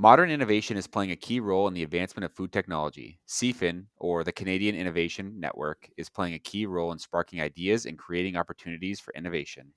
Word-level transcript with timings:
Modern 0.00 0.30
innovation 0.30 0.78
is 0.78 0.86
playing 0.86 1.10
a 1.10 1.16
key 1.16 1.40
role 1.40 1.68
in 1.68 1.74
the 1.74 1.82
advancement 1.82 2.24
of 2.24 2.32
food 2.32 2.52
technology. 2.52 3.20
CFIN, 3.28 3.84
or 3.98 4.24
the 4.24 4.32
Canadian 4.32 4.74
Innovation 4.74 5.38
Network, 5.38 5.90
is 5.98 6.08
playing 6.08 6.32
a 6.32 6.38
key 6.38 6.64
role 6.64 6.90
in 6.92 6.98
sparking 6.98 7.42
ideas 7.42 7.84
and 7.84 7.98
creating 7.98 8.34
opportunities 8.34 8.98
for 8.98 9.12
innovation. 9.12 9.74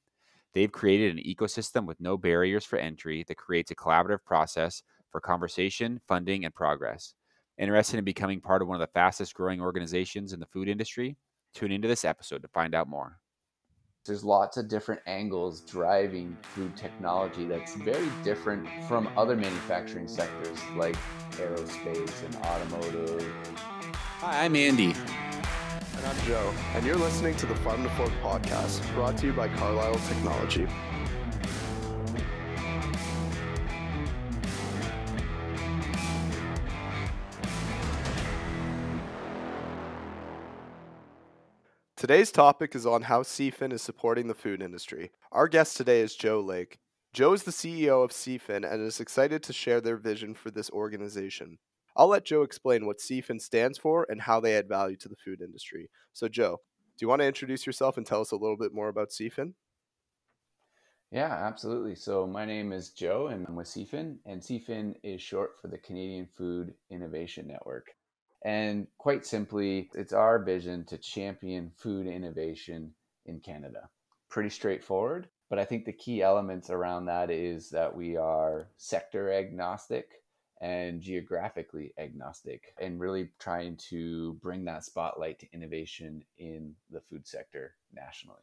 They've 0.53 0.71
created 0.71 1.11
an 1.11 1.23
ecosystem 1.25 1.85
with 1.85 1.99
no 1.99 2.17
barriers 2.17 2.63
for 2.63 2.79
entry 2.79 3.25
that 3.27 3.35
creates 3.35 3.71
a 3.71 3.75
collaborative 3.75 4.23
process 4.23 4.81
for 5.11 5.19
conversation, 5.19 5.99
funding, 6.07 6.45
and 6.45 6.55
progress. 6.55 7.15
Interested 7.57 7.97
in 7.97 8.05
becoming 8.05 8.39
part 8.39 8.61
of 8.61 8.69
one 8.69 8.81
of 8.81 8.87
the 8.87 8.93
fastest 8.93 9.33
growing 9.33 9.59
organizations 9.59 10.31
in 10.31 10.39
the 10.39 10.45
food 10.45 10.69
industry? 10.69 11.17
Tune 11.53 11.73
into 11.73 11.89
this 11.89 12.05
episode 12.05 12.43
to 12.43 12.47
find 12.47 12.73
out 12.73 12.87
more. 12.87 13.19
There's 14.05 14.25
lots 14.25 14.57
of 14.57 14.67
different 14.67 14.99
angles 15.07 15.61
driving 15.61 16.35
food 16.41 16.75
technology 16.75 17.45
that's 17.45 17.73
very 17.77 18.09
different 18.21 18.67
from 18.85 19.09
other 19.15 19.37
manufacturing 19.37 20.09
sectors 20.09 20.59
like 20.75 20.97
aerospace 21.37 22.25
and 22.25 22.35
automotive. 22.35 23.25
Hi, 24.19 24.43
I'm 24.43 24.57
Andy. 24.57 24.87
And 24.87 26.05
I'm 26.05 26.25
Joe, 26.25 26.53
and 26.75 26.85
you're 26.85 26.97
listening 26.97 27.37
to 27.37 27.45
the 27.45 27.55
Farm 27.55 27.81
to 27.83 27.89
Fork 27.91 28.11
podcast 28.21 28.93
brought 28.93 29.17
to 29.19 29.27
you 29.27 29.31
by 29.31 29.47
Carlisle 29.47 30.01
Technology. 30.09 30.67
Today's 42.03 42.33
topic 42.33 42.75
is 42.75 42.85
on 42.85 43.03
how 43.03 43.21
CFIN 43.21 43.71
is 43.71 43.81
supporting 43.81 44.27
the 44.27 44.33
food 44.33 44.61
industry. 44.61 45.11
Our 45.31 45.47
guest 45.47 45.77
today 45.77 46.01
is 46.01 46.17
Joe 46.17 46.41
Lake. 46.41 46.77
Joe 47.13 47.31
is 47.31 47.43
the 47.43 47.51
CEO 47.51 48.03
of 48.03 48.11
CFIN 48.11 48.69
and 48.69 48.85
is 48.85 48.99
excited 48.99 49.41
to 49.43 49.53
share 49.53 49.79
their 49.79 49.95
vision 49.95 50.33
for 50.33 50.51
this 50.51 50.69
organization. 50.71 51.59
I'll 51.95 52.09
let 52.09 52.25
Joe 52.25 52.41
explain 52.41 52.85
what 52.85 52.99
CFIN 52.99 53.39
stands 53.39 53.77
for 53.77 54.05
and 54.09 54.19
how 54.19 54.41
they 54.41 54.53
add 54.57 54.67
value 54.67 54.97
to 54.97 55.07
the 55.07 55.15
food 55.15 55.39
industry. 55.39 55.89
So, 56.11 56.27
Joe, 56.27 56.59
do 56.97 57.05
you 57.05 57.07
want 57.07 57.21
to 57.21 57.25
introduce 57.25 57.65
yourself 57.65 57.95
and 57.95 58.05
tell 58.05 58.19
us 58.19 58.31
a 58.31 58.35
little 58.35 58.57
bit 58.57 58.73
more 58.73 58.89
about 58.89 59.11
CFIN? 59.11 59.53
Yeah, 61.09 61.31
absolutely. 61.31 61.95
So, 61.95 62.27
my 62.27 62.43
name 62.43 62.73
is 62.73 62.89
Joe 62.89 63.27
and 63.27 63.47
I'm 63.47 63.55
with 63.55 63.67
CFIN, 63.67 64.17
and 64.25 64.41
CFIN 64.41 64.95
is 65.03 65.21
short 65.21 65.51
for 65.61 65.69
the 65.69 65.77
Canadian 65.77 66.27
Food 66.35 66.73
Innovation 66.89 67.47
Network. 67.47 67.95
And 68.45 68.87
quite 68.97 69.25
simply, 69.25 69.89
it's 69.93 70.13
our 70.13 70.39
vision 70.39 70.83
to 70.85 70.97
champion 70.97 71.71
food 71.77 72.07
innovation 72.07 72.93
in 73.25 73.39
Canada. 73.39 73.89
Pretty 74.29 74.49
straightforward, 74.49 75.29
but 75.49 75.59
I 75.59 75.65
think 75.65 75.85
the 75.85 75.93
key 75.93 76.21
elements 76.21 76.69
around 76.69 77.05
that 77.05 77.29
is 77.29 77.69
that 77.69 77.95
we 77.95 78.17
are 78.17 78.67
sector 78.77 79.31
agnostic 79.31 80.23
and 80.59 81.01
geographically 81.01 81.93
agnostic 81.97 82.73
and 82.79 82.99
really 82.99 83.29
trying 83.39 83.77
to 83.89 84.33
bring 84.41 84.65
that 84.65 84.83
spotlight 84.83 85.39
to 85.39 85.53
innovation 85.53 86.23
in 86.37 86.73
the 86.89 87.01
food 87.01 87.27
sector 87.27 87.75
nationally. 87.93 88.39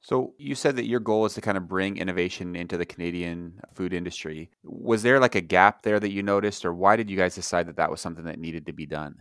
So 0.00 0.34
you 0.38 0.54
said 0.54 0.76
that 0.76 0.86
your 0.86 1.00
goal 1.00 1.26
is 1.26 1.34
to 1.34 1.40
kind 1.40 1.56
of 1.56 1.68
bring 1.68 1.96
innovation 1.96 2.54
into 2.54 2.76
the 2.76 2.86
Canadian 2.86 3.60
food 3.74 3.92
industry. 3.92 4.50
Was 4.62 5.02
there 5.02 5.18
like 5.20 5.34
a 5.34 5.40
gap 5.40 5.82
there 5.82 5.98
that 6.00 6.12
you 6.12 6.22
noticed, 6.22 6.64
or 6.64 6.72
why 6.72 6.96
did 6.96 7.10
you 7.10 7.16
guys 7.16 7.34
decide 7.34 7.66
that 7.66 7.76
that 7.76 7.90
was 7.90 8.00
something 8.00 8.24
that 8.24 8.38
needed 8.38 8.66
to 8.66 8.72
be 8.72 8.86
done? 8.86 9.16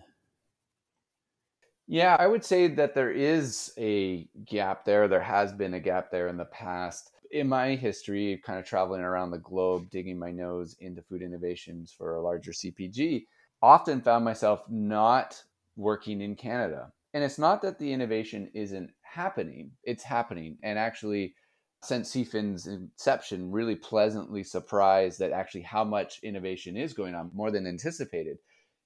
Yeah, 1.87 2.17
I 2.19 2.27
would 2.27 2.43
say 2.43 2.67
that 2.67 2.93
there 2.93 3.11
is 3.11 3.73
a 3.77 4.27
gap 4.45 4.83
there. 4.83 5.07
There 5.07 5.21
has 5.21 5.53
been 5.53 5.73
a 5.73 5.79
gap 5.79 6.11
there 6.11 6.27
in 6.27 6.37
the 6.37 6.45
past. 6.45 7.11
In 7.31 7.47
my 7.47 7.75
history, 7.75 8.41
kind 8.45 8.59
of 8.59 8.65
traveling 8.65 9.01
around 9.01 9.31
the 9.31 9.37
globe, 9.39 9.89
digging 9.89 10.19
my 10.19 10.31
nose 10.31 10.75
into 10.79 11.01
food 11.01 11.21
innovations 11.21 11.91
for 11.91 12.15
a 12.15 12.21
larger 12.21 12.51
CPG, 12.51 13.25
often 13.61 14.01
found 14.01 14.23
myself 14.25 14.61
not 14.69 15.41
working 15.75 16.21
in 16.21 16.35
Canada. 16.35 16.91
And 17.17 17.23
it's 17.23 17.39
not 17.39 17.63
that 17.63 17.79
the 17.79 17.91
innovation 17.91 18.51
isn't 18.53 18.91
happening. 19.01 19.71
It's 19.83 20.03
happening. 20.03 20.59
And 20.61 20.77
actually, 20.77 21.33
since 21.81 22.11
CFIN's 22.11 22.67
inception, 22.67 23.49
really 23.49 23.75
pleasantly 23.75 24.43
surprised 24.43 25.17
that 25.17 25.31
actually 25.31 25.63
how 25.63 25.83
much 25.83 26.19
innovation 26.21 26.77
is 26.77 26.93
going 26.93 27.15
on, 27.15 27.31
more 27.33 27.49
than 27.49 27.65
anticipated. 27.65 28.37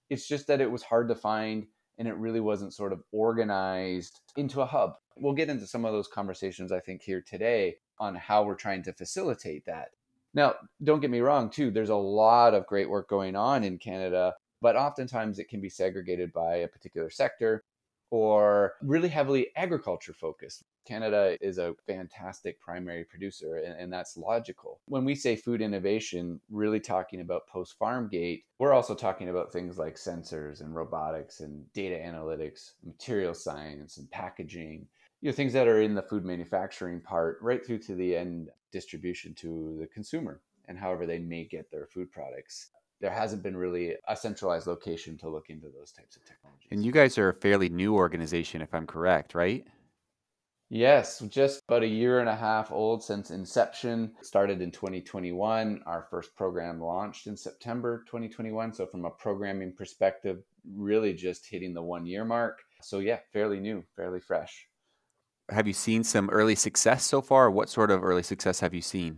It's 0.09 0.30
just 0.30 0.47
that 0.47 0.62
it 0.62 0.72
was 0.72 0.81
hard 0.81 1.09
to 1.09 1.16
find 1.16 1.66
and 1.97 2.08
it 2.08 2.16
really 2.16 2.40
wasn't 2.40 2.74
sort 2.74 2.94
of 2.94 3.03
organized 3.12 4.22
into 4.38 4.62
a 4.62 4.66
hub. 4.66 4.94
We'll 5.18 5.34
get 5.34 5.50
into 5.50 5.68
some 5.68 5.84
of 5.84 5.91
those 5.91 6.08
conversations, 6.08 6.72
I 6.72 6.80
think, 6.80 7.02
here 7.02 7.22
today 7.28 7.75
on 8.00 8.16
how 8.16 8.44
we're 8.46 8.56
trying 8.56 8.84
to 8.84 8.94
facilitate 8.94 9.66
that. 9.66 9.90
Now, 10.34 10.56
don't 10.81 11.02
get 11.02 11.12
me 11.12 11.20
wrong, 11.20 11.50
too, 11.50 11.70
there's 11.70 11.90
a 11.90 11.96
lot 11.97 12.53
of 12.53 12.66
great 12.66 12.90
work 12.90 13.09
going 13.09 13.36
on 13.36 13.66
in 13.66 13.78
Canada, 13.78 14.36
but 14.62 14.78
oftentimes 14.78 15.38
it 15.38 15.50
can 15.50 15.59
be 15.59 15.68
segregated 15.68 16.31
by 16.31 16.56
a 16.56 16.70
particular 16.70 17.09
sector 17.09 17.66
or 18.12 18.74
really 18.82 19.10
heavily 19.10 19.48
agriculture 19.56 20.14
focused. 20.14 20.64
Canada 20.86 21.38
is 21.42 21.58
a 21.58 21.74
fantastic 21.88 22.60
primary 22.60 23.06
producer, 23.06 23.58
and, 23.58 23.80
and, 23.80 23.94
that's 23.94 24.18
logical. 24.18 24.82
When 24.86 25.06
we 25.06 25.16
say 25.16 25.36
food 25.36 25.62
innovation, 25.62 26.40
really 26.50 26.80
talking 26.80 27.22
about 27.22 27.48
post 27.48 27.78
farm 27.78 28.10
gate, 28.10 28.44
we're 28.60 28.74
also 28.74 28.94
talking 28.94 29.30
about 29.30 29.54
things 29.54 29.78
like 29.78 29.96
sensors 29.96 30.60
and 30.62 30.76
robotics 30.76 31.40
and 31.40 31.72
data 31.74 31.96
analytics, 31.96 32.72
material 32.84 33.34
science 33.34 33.98
and 33.98 34.10
packaging, 34.12 34.88
you 35.22 35.30
know, 35.30 35.36
things 35.36 35.54
that 35.54 35.68
are 35.68 35.82
in 35.82 35.96
the 35.96 36.02
food 36.02 36.26
manufacturing 36.26 37.00
part, 37.00 37.38
right 37.42 37.66
through 37.66 37.80
to 37.80 37.96
the 37.96 38.16
end 38.16 38.50
distribution 38.72 39.34
to 39.36 39.78
the 39.80 39.88
consumer 39.88 40.42
and 40.68 40.78
however 40.78 41.06
they 41.06 41.20
may 41.20 41.44
get 41.44 41.70
their 41.70 41.88
food 41.88 42.12
products 42.12 42.72
there 43.02 43.12
hasn't 43.12 43.44
been 43.44 43.58
really 43.58 43.96
a 44.08 44.16
centralized 44.16 44.68
location 44.68 45.18
to 45.18 45.30
look 45.30 45.50
into 45.50 45.68
those 45.70 45.92
types 45.92 46.16
of 46.16 46.24
technologies. 46.24 46.68
And 46.72 46.86
you 46.86 46.92
guys 46.92 47.18
are 47.18 47.30
a 47.30 47.34
fairly 47.34 47.68
new 47.68 47.96
organization, 47.96 48.62
if 48.62 48.74
I'm 48.74 48.86
correct, 48.86 49.34
right? 49.34 49.66
Yes, 50.70 51.20
just 51.28 51.62
about 51.68 51.84
a 51.84 51.88
year 51.88 52.22
and 52.22 52.30
a 52.30 52.36
half 52.36 52.72
old 52.72 53.04
since 53.04 53.30
inception. 53.30 54.14
Started 54.22 54.62
in 54.62 54.72
2021. 54.72 55.82
Our 55.86 56.08
first 56.10 56.34
program 56.34 56.80
launched 56.80 57.28
in 57.28 57.36
September 57.36 58.06
2021. 58.06 58.72
So, 58.72 58.86
from 58.86 59.04
a 59.04 59.10
programming 59.10 59.74
perspective, 59.74 60.44
really 60.74 61.14
just 61.14 61.46
hitting 61.46 61.74
the 61.74 61.82
one 61.82 62.06
year 62.06 62.24
mark. 62.24 62.60
So, 62.82 63.00
yeah, 63.00 63.20
fairly 63.34 63.60
new, 63.60 63.84
fairly 63.98 64.22
fresh. 64.22 64.68
Have 65.50 65.68
you 65.68 65.74
seen 65.74 66.06
some 66.06 66.30
early 66.30 66.56
success 66.56 67.06
so 67.06 67.22
far? 67.22 67.52
What 67.52 67.70
sort 67.70 67.92
of 67.92 68.02
early 68.02 68.24
success 68.24 68.62
have 68.62 68.74
you 68.74 68.82
seen? 68.82 69.18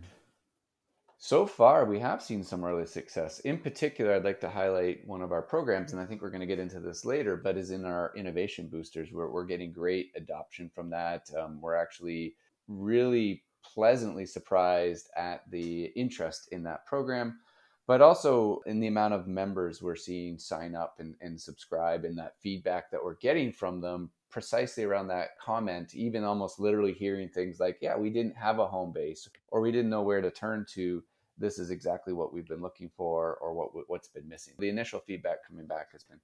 So 1.26 1.46
far, 1.46 1.86
we 1.86 2.00
have 2.00 2.22
seen 2.22 2.44
some 2.44 2.64
early 2.66 2.84
success. 2.84 3.40
In 3.40 3.56
particular, 3.56 4.12
I'd 4.12 4.26
like 4.26 4.42
to 4.42 4.50
highlight 4.50 5.06
one 5.06 5.22
of 5.22 5.32
our 5.32 5.40
programs, 5.40 5.92
and 5.92 5.98
I 6.02 6.04
think 6.04 6.20
we're 6.20 6.28
going 6.28 6.42
to 6.42 6.46
get 6.46 6.58
into 6.58 6.80
this 6.80 7.06
later, 7.06 7.34
but 7.34 7.56
is 7.56 7.70
in 7.70 7.86
our 7.86 8.12
innovation 8.14 8.68
boosters. 8.68 9.10
We're, 9.10 9.30
we're 9.30 9.46
getting 9.46 9.72
great 9.72 10.12
adoption 10.16 10.68
from 10.68 10.90
that. 10.90 11.30
Um, 11.34 11.62
we're 11.62 11.76
actually 11.76 12.34
really 12.68 13.42
pleasantly 13.64 14.26
surprised 14.26 15.08
at 15.16 15.50
the 15.50 15.84
interest 15.96 16.50
in 16.52 16.62
that 16.64 16.84
program, 16.84 17.38
but 17.86 18.02
also 18.02 18.60
in 18.66 18.78
the 18.78 18.88
amount 18.88 19.14
of 19.14 19.26
members 19.26 19.80
we're 19.80 19.96
seeing 19.96 20.38
sign 20.38 20.74
up 20.74 20.96
and, 20.98 21.14
and 21.22 21.40
subscribe, 21.40 22.04
and 22.04 22.18
that 22.18 22.34
feedback 22.42 22.90
that 22.90 23.02
we're 23.02 23.16
getting 23.16 23.50
from 23.50 23.80
them 23.80 24.10
precisely 24.28 24.84
around 24.84 25.08
that 25.08 25.38
comment, 25.40 25.94
even 25.94 26.22
almost 26.22 26.60
literally 26.60 26.92
hearing 26.92 27.30
things 27.30 27.60
like, 27.60 27.78
yeah, 27.80 27.96
we 27.96 28.10
didn't 28.10 28.36
have 28.36 28.58
a 28.58 28.66
home 28.66 28.92
base 28.92 29.26
or 29.48 29.62
we 29.62 29.72
didn't 29.72 29.88
know 29.88 30.02
where 30.02 30.20
to 30.20 30.30
turn 30.30 30.66
to 30.68 31.02
this 31.38 31.58
is 31.58 31.70
exactly 31.70 32.12
what 32.12 32.32
we've 32.32 32.46
been 32.46 32.62
looking 32.62 32.90
for 32.96 33.36
or 33.36 33.54
what 33.54 33.70
what's 33.88 34.08
been 34.08 34.28
missing. 34.28 34.54
The 34.58 34.68
initial 34.68 35.00
feedback 35.00 35.46
coming 35.46 35.66
back 35.66 35.92
has 35.92 36.04
been 36.04 36.20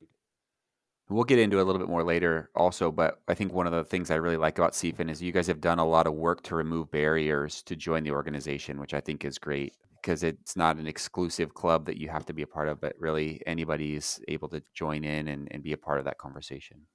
We'll 1.08 1.24
get 1.24 1.40
into 1.40 1.60
a 1.60 1.64
little 1.64 1.80
bit 1.80 1.88
more 1.88 2.04
later 2.04 2.50
also, 2.54 2.92
but 2.92 3.20
I 3.26 3.34
think 3.34 3.52
one 3.52 3.66
of 3.66 3.72
the 3.72 3.82
things 3.82 4.12
I 4.12 4.14
really 4.14 4.36
like 4.36 4.58
about 4.58 4.74
CFIN 4.74 5.10
is 5.10 5.20
you 5.20 5.32
guys 5.32 5.48
have 5.48 5.60
done 5.60 5.80
a 5.80 5.84
lot 5.84 6.06
of 6.06 6.14
work 6.14 6.40
to 6.44 6.54
remove 6.54 6.92
barriers 6.92 7.64
to 7.64 7.74
join 7.74 8.04
the 8.04 8.12
organization, 8.12 8.78
which 8.78 8.94
I 8.94 9.00
think 9.00 9.24
is 9.24 9.36
great 9.36 9.74
because 10.00 10.22
it's 10.22 10.56
not 10.56 10.76
an 10.76 10.86
exclusive 10.86 11.52
club 11.52 11.86
that 11.86 11.96
you 11.96 12.08
have 12.08 12.24
to 12.26 12.32
be 12.32 12.42
a 12.42 12.46
part 12.46 12.68
of, 12.68 12.80
but 12.80 12.94
really 12.96 13.42
anybody 13.44 13.96
is 13.96 14.20
able 14.28 14.48
to 14.50 14.62
join 14.72 15.02
in 15.02 15.26
and, 15.26 15.48
and 15.50 15.64
be 15.64 15.72
a 15.72 15.76
part 15.76 15.98
of 15.98 16.04
that 16.04 16.18
conversation. 16.18 16.86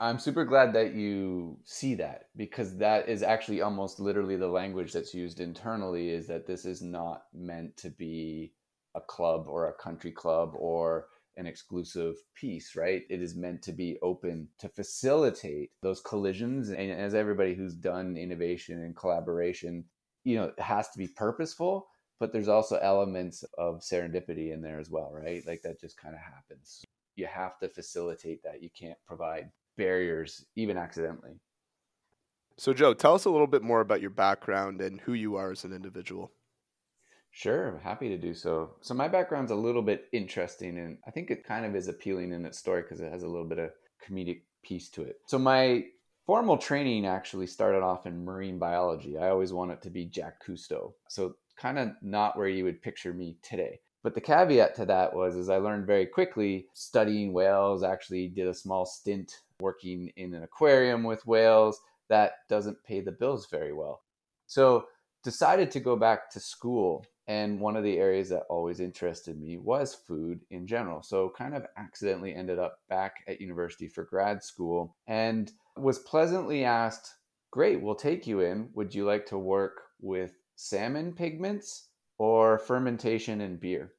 I'm 0.00 0.20
super 0.20 0.44
glad 0.44 0.74
that 0.74 0.94
you 0.94 1.58
see 1.64 1.96
that 1.96 2.26
because 2.36 2.76
that 2.76 3.08
is 3.08 3.24
actually 3.24 3.62
almost 3.62 3.98
literally 3.98 4.36
the 4.36 4.46
language 4.46 4.92
that's 4.92 5.12
used 5.12 5.40
internally 5.40 6.10
is 6.10 6.28
that 6.28 6.46
this 6.46 6.64
is 6.64 6.80
not 6.80 7.22
meant 7.34 7.76
to 7.78 7.90
be 7.90 8.52
a 8.94 9.00
club 9.00 9.46
or 9.48 9.68
a 9.68 9.82
country 9.82 10.12
club 10.12 10.52
or 10.56 11.06
an 11.36 11.46
exclusive 11.46 12.14
piece, 12.34 12.76
right? 12.76 13.02
It 13.10 13.20
is 13.20 13.34
meant 13.34 13.60
to 13.62 13.72
be 13.72 13.98
open 14.00 14.48
to 14.60 14.68
facilitate 14.68 15.70
those 15.82 16.00
collisions. 16.00 16.70
And 16.70 16.92
as 16.92 17.14
everybody 17.14 17.54
who's 17.54 17.74
done 17.74 18.16
innovation 18.16 18.82
and 18.82 18.96
collaboration, 18.96 19.84
you 20.22 20.36
know, 20.36 20.44
it 20.44 20.60
has 20.60 20.90
to 20.90 20.98
be 20.98 21.08
purposeful, 21.08 21.88
but 22.20 22.32
there's 22.32 22.48
also 22.48 22.76
elements 22.76 23.42
of 23.56 23.80
serendipity 23.80 24.52
in 24.52 24.62
there 24.62 24.78
as 24.78 24.90
well, 24.90 25.10
right? 25.12 25.42
Like 25.44 25.62
that 25.62 25.80
just 25.80 25.96
kind 25.96 26.14
of 26.14 26.20
happens. 26.20 26.84
You 27.16 27.26
have 27.26 27.58
to 27.58 27.68
facilitate 27.68 28.44
that. 28.44 28.62
You 28.62 28.70
can't 28.78 28.98
provide 29.04 29.50
barriers, 29.78 30.44
even 30.56 30.76
accidentally. 30.76 31.40
So, 32.58 32.74
Joe, 32.74 32.92
tell 32.92 33.14
us 33.14 33.24
a 33.24 33.30
little 33.30 33.46
bit 33.46 33.62
more 33.62 33.80
about 33.80 34.02
your 34.02 34.10
background 34.10 34.82
and 34.82 35.00
who 35.00 35.14
you 35.14 35.36
are 35.36 35.52
as 35.52 35.64
an 35.64 35.72
individual. 35.72 36.32
Sure, 37.30 37.80
happy 37.84 38.08
to 38.08 38.18
do 38.18 38.34
so. 38.34 38.74
So 38.80 38.94
my 38.94 39.06
background's 39.06 39.52
a 39.52 39.54
little 39.56 39.82
bit 39.82 40.08
interesting 40.12 40.78
and 40.78 40.98
I 41.06 41.12
think 41.12 41.30
it 41.30 41.44
kind 41.44 41.64
of 41.64 41.76
is 41.76 41.86
appealing 41.86 42.32
in 42.32 42.44
its 42.44 42.58
story 42.58 42.82
because 42.82 43.00
it 43.00 43.12
has 43.12 43.22
a 43.22 43.28
little 43.28 43.46
bit 43.46 43.58
of 43.60 43.70
comedic 44.04 44.42
piece 44.64 44.88
to 44.90 45.02
it. 45.02 45.20
So 45.26 45.38
my 45.38 45.84
formal 46.26 46.58
training 46.58 47.06
actually 47.06 47.46
started 47.46 47.82
off 47.82 48.06
in 48.06 48.24
marine 48.24 48.58
biology. 48.58 49.18
I 49.18 49.28
always 49.28 49.52
wanted 49.52 49.80
to 49.82 49.90
be 49.90 50.10
Jacques 50.12 50.44
Cousteau. 50.44 50.94
So 51.08 51.36
kind 51.56 51.78
of 51.78 51.90
not 52.02 52.36
where 52.36 52.48
you 52.48 52.64
would 52.64 52.82
picture 52.82 53.12
me 53.12 53.36
today. 53.42 53.78
But 54.02 54.14
the 54.14 54.20
caveat 54.20 54.74
to 54.76 54.86
that 54.86 55.14
was 55.14 55.36
is 55.36 55.48
I 55.48 55.56
learned 55.58 55.86
very 55.86 56.06
quickly 56.06 56.66
studying 56.72 57.32
whales, 57.32 57.82
actually 57.82 58.28
did 58.28 58.46
a 58.46 58.54
small 58.54 58.86
stint 58.86 59.32
working 59.60 60.10
in 60.16 60.34
an 60.34 60.42
aquarium 60.42 61.04
with 61.04 61.26
whales. 61.26 61.80
That 62.08 62.32
doesn't 62.48 62.82
pay 62.84 63.00
the 63.00 63.12
bills 63.12 63.48
very 63.50 63.72
well. 63.72 64.02
So 64.46 64.86
decided 65.24 65.70
to 65.72 65.80
go 65.80 65.96
back 65.96 66.30
to 66.30 66.40
school 66.40 67.04
and 67.28 67.60
one 67.60 67.76
of 67.76 67.84
the 67.84 67.98
areas 67.98 68.30
that 68.30 68.46
always 68.48 68.80
interested 68.80 69.38
me 69.38 69.58
was 69.58 69.94
food 69.94 70.40
in 70.50 70.66
general. 70.66 71.02
So, 71.02 71.30
kind 71.36 71.54
of 71.54 71.66
accidentally 71.76 72.34
ended 72.34 72.58
up 72.58 72.78
back 72.88 73.16
at 73.28 73.40
university 73.40 73.86
for 73.86 74.04
grad 74.04 74.42
school 74.42 74.96
and 75.06 75.52
was 75.76 75.98
pleasantly 75.98 76.64
asked, 76.64 77.14
Great, 77.50 77.82
we'll 77.82 77.94
take 77.94 78.26
you 78.26 78.40
in. 78.40 78.70
Would 78.74 78.94
you 78.94 79.04
like 79.04 79.26
to 79.26 79.38
work 79.38 79.82
with 80.00 80.32
salmon 80.56 81.12
pigments 81.12 81.88
or 82.18 82.58
fermentation 82.58 83.42
and 83.42 83.60
beer? 83.60 83.92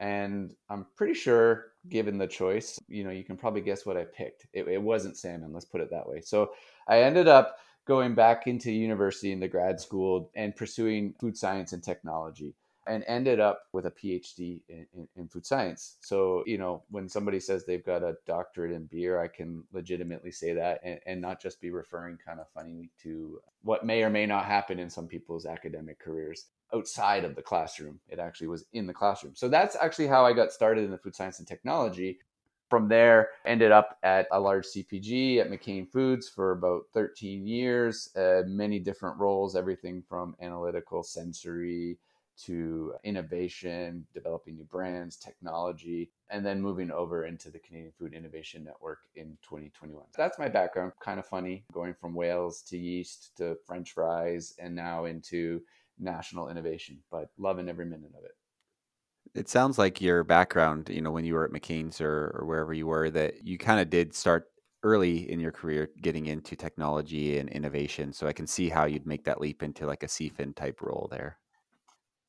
And 0.00 0.54
I'm 0.70 0.86
pretty 0.96 1.14
sure, 1.14 1.66
given 1.88 2.18
the 2.18 2.26
choice, 2.26 2.78
you 2.88 3.04
know, 3.04 3.10
you 3.10 3.24
can 3.24 3.36
probably 3.36 3.60
guess 3.60 3.84
what 3.84 3.96
I 3.96 4.04
picked. 4.04 4.46
It, 4.52 4.68
it 4.68 4.82
wasn't 4.82 5.16
salmon, 5.16 5.52
let's 5.52 5.64
put 5.64 5.80
it 5.80 5.90
that 5.90 6.08
way. 6.08 6.20
So, 6.20 6.52
I 6.88 7.00
ended 7.00 7.28
up 7.28 7.58
going 7.86 8.14
back 8.14 8.46
into 8.46 8.72
university 8.72 9.32
into 9.32 9.48
grad 9.48 9.80
school 9.80 10.30
and 10.34 10.56
pursuing 10.56 11.14
food 11.20 11.36
science 11.36 11.72
and 11.72 11.82
technology 11.82 12.54
and 12.86 13.04
ended 13.06 13.40
up 13.40 13.62
with 13.72 13.86
a 13.86 13.90
PhD 13.90 14.62
in, 14.68 14.86
in, 14.94 15.08
in, 15.16 15.28
food 15.28 15.46
science. 15.46 15.96
So, 16.00 16.42
you 16.46 16.58
know, 16.58 16.82
when 16.90 17.08
somebody 17.08 17.40
says 17.40 17.64
they've 17.64 17.84
got 17.84 18.02
a 18.02 18.16
doctorate 18.26 18.72
in 18.72 18.86
beer, 18.86 19.20
I 19.20 19.28
can 19.28 19.64
legitimately 19.72 20.30
say 20.30 20.52
that 20.54 20.80
and, 20.84 21.00
and 21.06 21.20
not 21.20 21.40
just 21.40 21.60
be 21.60 21.70
referring 21.70 22.18
kind 22.24 22.40
of 22.40 22.46
funny 22.54 22.90
to 23.02 23.40
what 23.62 23.86
may 23.86 24.02
or 24.02 24.10
may 24.10 24.26
not 24.26 24.44
happen 24.44 24.78
in 24.78 24.90
some 24.90 25.06
people's 25.06 25.46
academic 25.46 25.98
careers 25.98 26.46
outside 26.74 27.24
of 27.24 27.34
the 27.34 27.42
classroom. 27.42 28.00
It 28.08 28.18
actually 28.18 28.48
was 28.48 28.66
in 28.72 28.86
the 28.86 28.92
classroom. 28.92 29.34
So 29.34 29.48
that's 29.48 29.76
actually 29.80 30.08
how 30.08 30.26
I 30.26 30.32
got 30.32 30.52
started 30.52 30.84
in 30.84 30.90
the 30.90 30.98
food 30.98 31.14
science 31.14 31.38
and 31.38 31.48
technology 31.48 32.18
from 32.70 32.88
there 32.88 33.28
ended 33.44 33.70
up 33.70 33.98
at 34.02 34.26
a 34.32 34.40
large 34.40 34.64
cpg 34.64 35.38
at 35.38 35.50
mccain 35.50 35.88
foods 35.88 36.28
for 36.28 36.52
about 36.52 36.82
13 36.94 37.46
years 37.46 38.08
uh, 38.16 38.42
many 38.46 38.78
different 38.78 39.18
roles 39.18 39.54
everything 39.54 40.02
from 40.08 40.34
analytical 40.40 41.02
sensory 41.02 41.98
to 42.36 42.94
innovation 43.04 44.06
developing 44.12 44.56
new 44.56 44.64
brands 44.64 45.16
technology 45.16 46.10
and 46.30 46.44
then 46.44 46.60
moving 46.60 46.90
over 46.90 47.26
into 47.26 47.50
the 47.50 47.58
canadian 47.58 47.92
food 47.98 48.12
innovation 48.12 48.64
network 48.64 49.00
in 49.14 49.36
2021 49.42 50.04
that's 50.16 50.38
my 50.38 50.48
background 50.48 50.92
kind 51.00 51.18
of 51.18 51.26
funny 51.26 51.64
going 51.72 51.94
from 51.94 52.14
whales 52.14 52.62
to 52.62 52.76
yeast 52.76 53.36
to 53.36 53.56
french 53.66 53.92
fries 53.92 54.54
and 54.58 54.74
now 54.74 55.04
into 55.04 55.60
national 55.98 56.48
innovation 56.48 56.98
but 57.10 57.30
loving 57.38 57.68
every 57.68 57.84
minute 57.86 58.12
of 58.16 58.24
it 58.24 58.36
it 59.34 59.48
sounds 59.48 59.78
like 59.78 60.00
your 60.00 60.22
background, 60.22 60.88
you 60.88 61.00
know, 61.00 61.10
when 61.10 61.24
you 61.24 61.34
were 61.34 61.44
at 61.44 61.50
McCain's 61.50 62.00
or, 62.00 62.36
or 62.38 62.46
wherever 62.46 62.72
you 62.72 62.86
were, 62.86 63.10
that 63.10 63.44
you 63.44 63.58
kind 63.58 63.80
of 63.80 63.90
did 63.90 64.14
start 64.14 64.50
early 64.82 65.30
in 65.30 65.40
your 65.40 65.50
career 65.50 65.90
getting 66.02 66.26
into 66.26 66.54
technology 66.54 67.38
and 67.38 67.48
innovation. 67.48 68.12
So 68.12 68.26
I 68.26 68.32
can 68.32 68.46
see 68.46 68.68
how 68.68 68.84
you'd 68.84 69.06
make 69.06 69.24
that 69.24 69.40
leap 69.40 69.62
into 69.62 69.86
like 69.86 70.02
a 70.02 70.06
CFIN 70.08 70.54
type 70.54 70.80
role 70.82 71.08
there. 71.10 71.38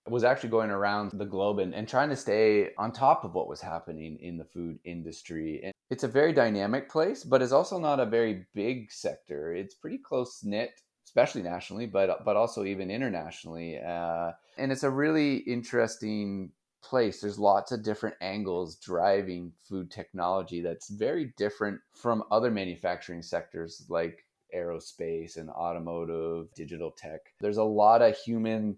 Was 0.07 0.23
actually 0.23 0.49
going 0.49 0.69
around 0.69 1.11
the 1.13 1.25
globe 1.25 1.59
and, 1.59 1.73
and 1.73 1.87
trying 1.87 2.09
to 2.09 2.15
stay 2.15 2.69
on 2.77 2.91
top 2.91 3.23
of 3.23 3.33
what 3.33 3.47
was 3.47 3.61
happening 3.61 4.17
in 4.21 4.37
the 4.37 4.45
food 4.45 4.77
industry. 4.83 5.61
And 5.63 5.73
it's 5.89 6.03
a 6.03 6.07
very 6.07 6.31
dynamic 6.31 6.89
place, 6.89 7.23
but 7.23 7.41
it's 7.41 7.51
also 7.51 7.79
not 7.79 7.99
a 7.99 8.05
very 8.05 8.45
big 8.53 8.91
sector. 8.91 9.53
It's 9.53 9.73
pretty 9.73 9.97
close 9.97 10.43
knit 10.43 10.81
especially 11.15 11.43
nationally, 11.43 11.85
but 11.85 12.25
but 12.25 12.35
also 12.35 12.65
even 12.65 12.91
internationally. 12.91 13.79
Uh, 13.79 14.31
and 14.57 14.71
it's 14.71 14.83
a 14.83 14.89
really 14.89 15.37
interesting 15.37 16.51
place. 16.83 17.21
There's 17.21 17.39
lots 17.39 17.71
of 17.71 17.83
different 17.83 18.15
angles 18.21 18.75
driving 18.75 19.53
food 19.63 19.89
technology 19.89 20.61
that's 20.61 20.89
very 20.89 21.33
different 21.37 21.79
from 21.93 22.23
other 22.31 22.51
manufacturing 22.51 23.21
sectors 23.21 23.85
like 23.89 24.25
aerospace 24.55 25.37
and 25.37 25.49
automotive, 25.49 26.53
digital 26.53 26.91
tech. 26.91 27.21
There's 27.41 27.57
a 27.57 27.63
lot 27.63 28.01
of 28.01 28.17
human 28.17 28.77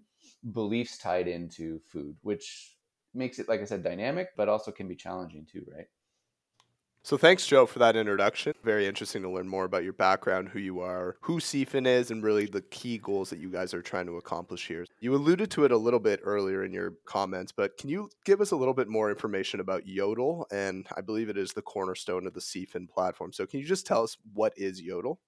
beliefs 0.52 0.98
tied 0.98 1.28
into 1.28 1.80
food, 1.88 2.16
which 2.22 2.76
makes 3.14 3.38
it, 3.38 3.48
like 3.48 3.60
I 3.60 3.64
said, 3.64 3.82
dynamic, 3.82 4.28
but 4.36 4.48
also 4.48 4.70
can 4.70 4.88
be 4.88 4.96
challenging 4.96 5.46
too, 5.50 5.64
right? 5.74 5.86
So 7.04 7.16
thanks, 7.16 7.46
Joe, 7.46 7.64
for 7.64 7.78
that 7.78 7.96
introduction. 7.96 8.52
Very 8.64 8.86
interesting 8.86 9.22
to 9.22 9.30
learn 9.30 9.48
more 9.48 9.64
about 9.64 9.84
your 9.84 9.94
background, 9.94 10.48
who 10.48 10.58
you 10.58 10.80
are, 10.80 11.16
who 11.22 11.40
CFIN 11.40 11.86
is, 11.86 12.10
and 12.10 12.22
really 12.22 12.44
the 12.44 12.60
key 12.60 12.98
goals 12.98 13.30
that 13.30 13.38
you 13.38 13.50
guys 13.50 13.72
are 13.72 13.80
trying 13.80 14.06
to 14.06 14.16
accomplish 14.16 14.66
here. 14.66 14.84
You 15.00 15.14
alluded 15.14 15.50
to 15.52 15.64
it 15.64 15.72
a 15.72 15.76
little 15.78 16.00
bit 16.00 16.20
earlier 16.22 16.64
in 16.64 16.72
your 16.72 16.94
comments, 17.06 17.50
but 17.50 17.78
can 17.78 17.88
you 17.88 18.10
give 18.26 18.40
us 18.42 18.50
a 18.50 18.56
little 18.56 18.74
bit 18.74 18.88
more 18.88 19.08
information 19.08 19.60
about 19.60 19.86
Yodel? 19.86 20.46
And 20.50 20.86
I 20.96 21.00
believe 21.00 21.30
it 21.30 21.38
is 21.38 21.52
the 21.52 21.62
cornerstone 21.62 22.26
of 22.26 22.34
the 22.34 22.40
CFIN 22.40 22.90
platform. 22.90 23.32
So 23.32 23.46
can 23.46 23.60
you 23.60 23.66
just 23.66 23.86
tell 23.86 24.02
us 24.02 24.18
what 24.34 24.52
is 24.56 24.82
Yodel? 24.82 25.18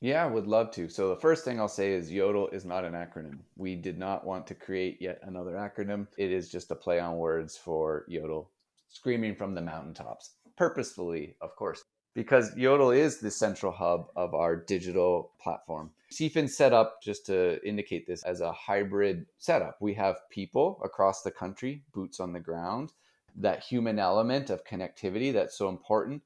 Yeah, 0.00 0.26
would 0.26 0.46
love 0.46 0.70
to. 0.72 0.88
So 0.88 1.08
the 1.08 1.20
first 1.20 1.44
thing 1.44 1.58
I'll 1.58 1.66
say 1.66 1.92
is 1.92 2.12
Yodel 2.12 2.48
is 2.48 2.64
not 2.64 2.84
an 2.84 2.92
acronym. 2.92 3.38
We 3.56 3.74
did 3.74 3.98
not 3.98 4.24
want 4.24 4.46
to 4.46 4.54
create 4.54 4.98
yet 5.00 5.18
another 5.22 5.52
acronym. 5.52 6.06
It 6.16 6.30
is 6.30 6.48
just 6.48 6.70
a 6.70 6.76
play 6.76 7.00
on 7.00 7.16
words 7.16 7.56
for 7.56 8.04
Yodel 8.06 8.48
screaming 8.88 9.34
from 9.34 9.54
the 9.54 9.60
mountaintops, 9.60 10.30
purposefully, 10.56 11.34
of 11.40 11.56
course, 11.56 11.82
because 12.14 12.56
Yodel 12.56 12.92
is 12.92 13.18
the 13.18 13.30
central 13.30 13.72
hub 13.72 14.08
of 14.14 14.34
our 14.34 14.54
digital 14.54 15.32
platform. 15.40 15.90
CFIN 16.12 16.48
set 16.48 16.72
up, 16.72 17.02
just 17.02 17.26
to 17.26 17.62
indicate 17.66 18.06
this, 18.06 18.22
as 18.22 18.40
a 18.40 18.52
hybrid 18.52 19.26
setup. 19.38 19.76
We 19.80 19.94
have 19.94 20.28
people 20.30 20.80
across 20.84 21.22
the 21.22 21.30
country, 21.32 21.82
boots 21.92 22.20
on 22.20 22.32
the 22.32 22.40
ground, 22.40 22.92
that 23.34 23.64
human 23.64 23.98
element 23.98 24.48
of 24.48 24.64
connectivity 24.64 25.32
that's 25.32 25.58
so 25.58 25.68
important. 25.68 26.22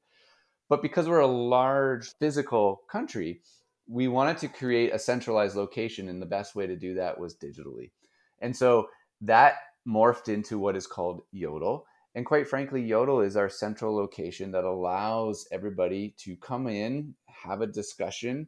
But 0.69 0.81
because 0.81 1.09
we're 1.09 1.19
a 1.19 1.27
large 1.27 2.13
physical 2.19 2.83
country, 2.89 3.41
we 3.87 4.07
wanted 4.07 4.37
to 4.39 4.47
create 4.47 4.93
a 4.93 4.99
centralized 4.99 5.55
location, 5.55 6.09
and 6.09 6.21
the 6.21 6.25
best 6.25 6.55
way 6.55 6.67
to 6.67 6.75
do 6.75 6.93
that 6.95 7.19
was 7.19 7.35
digitally. 7.35 7.91
And 8.39 8.55
so 8.55 8.87
that 9.21 9.55
morphed 9.87 10.29
into 10.29 10.57
what 10.59 10.75
is 10.75 10.87
called 10.87 11.23
Yodel. 11.31 11.85
And 12.15 12.25
quite 12.25 12.47
frankly, 12.47 12.81
Yodel 12.81 13.21
is 13.21 13.35
our 13.35 13.49
central 13.49 13.95
location 13.95 14.51
that 14.51 14.63
allows 14.63 15.47
everybody 15.51 16.13
to 16.19 16.35
come 16.37 16.67
in, 16.67 17.15
have 17.27 17.61
a 17.61 17.67
discussion, 17.67 18.47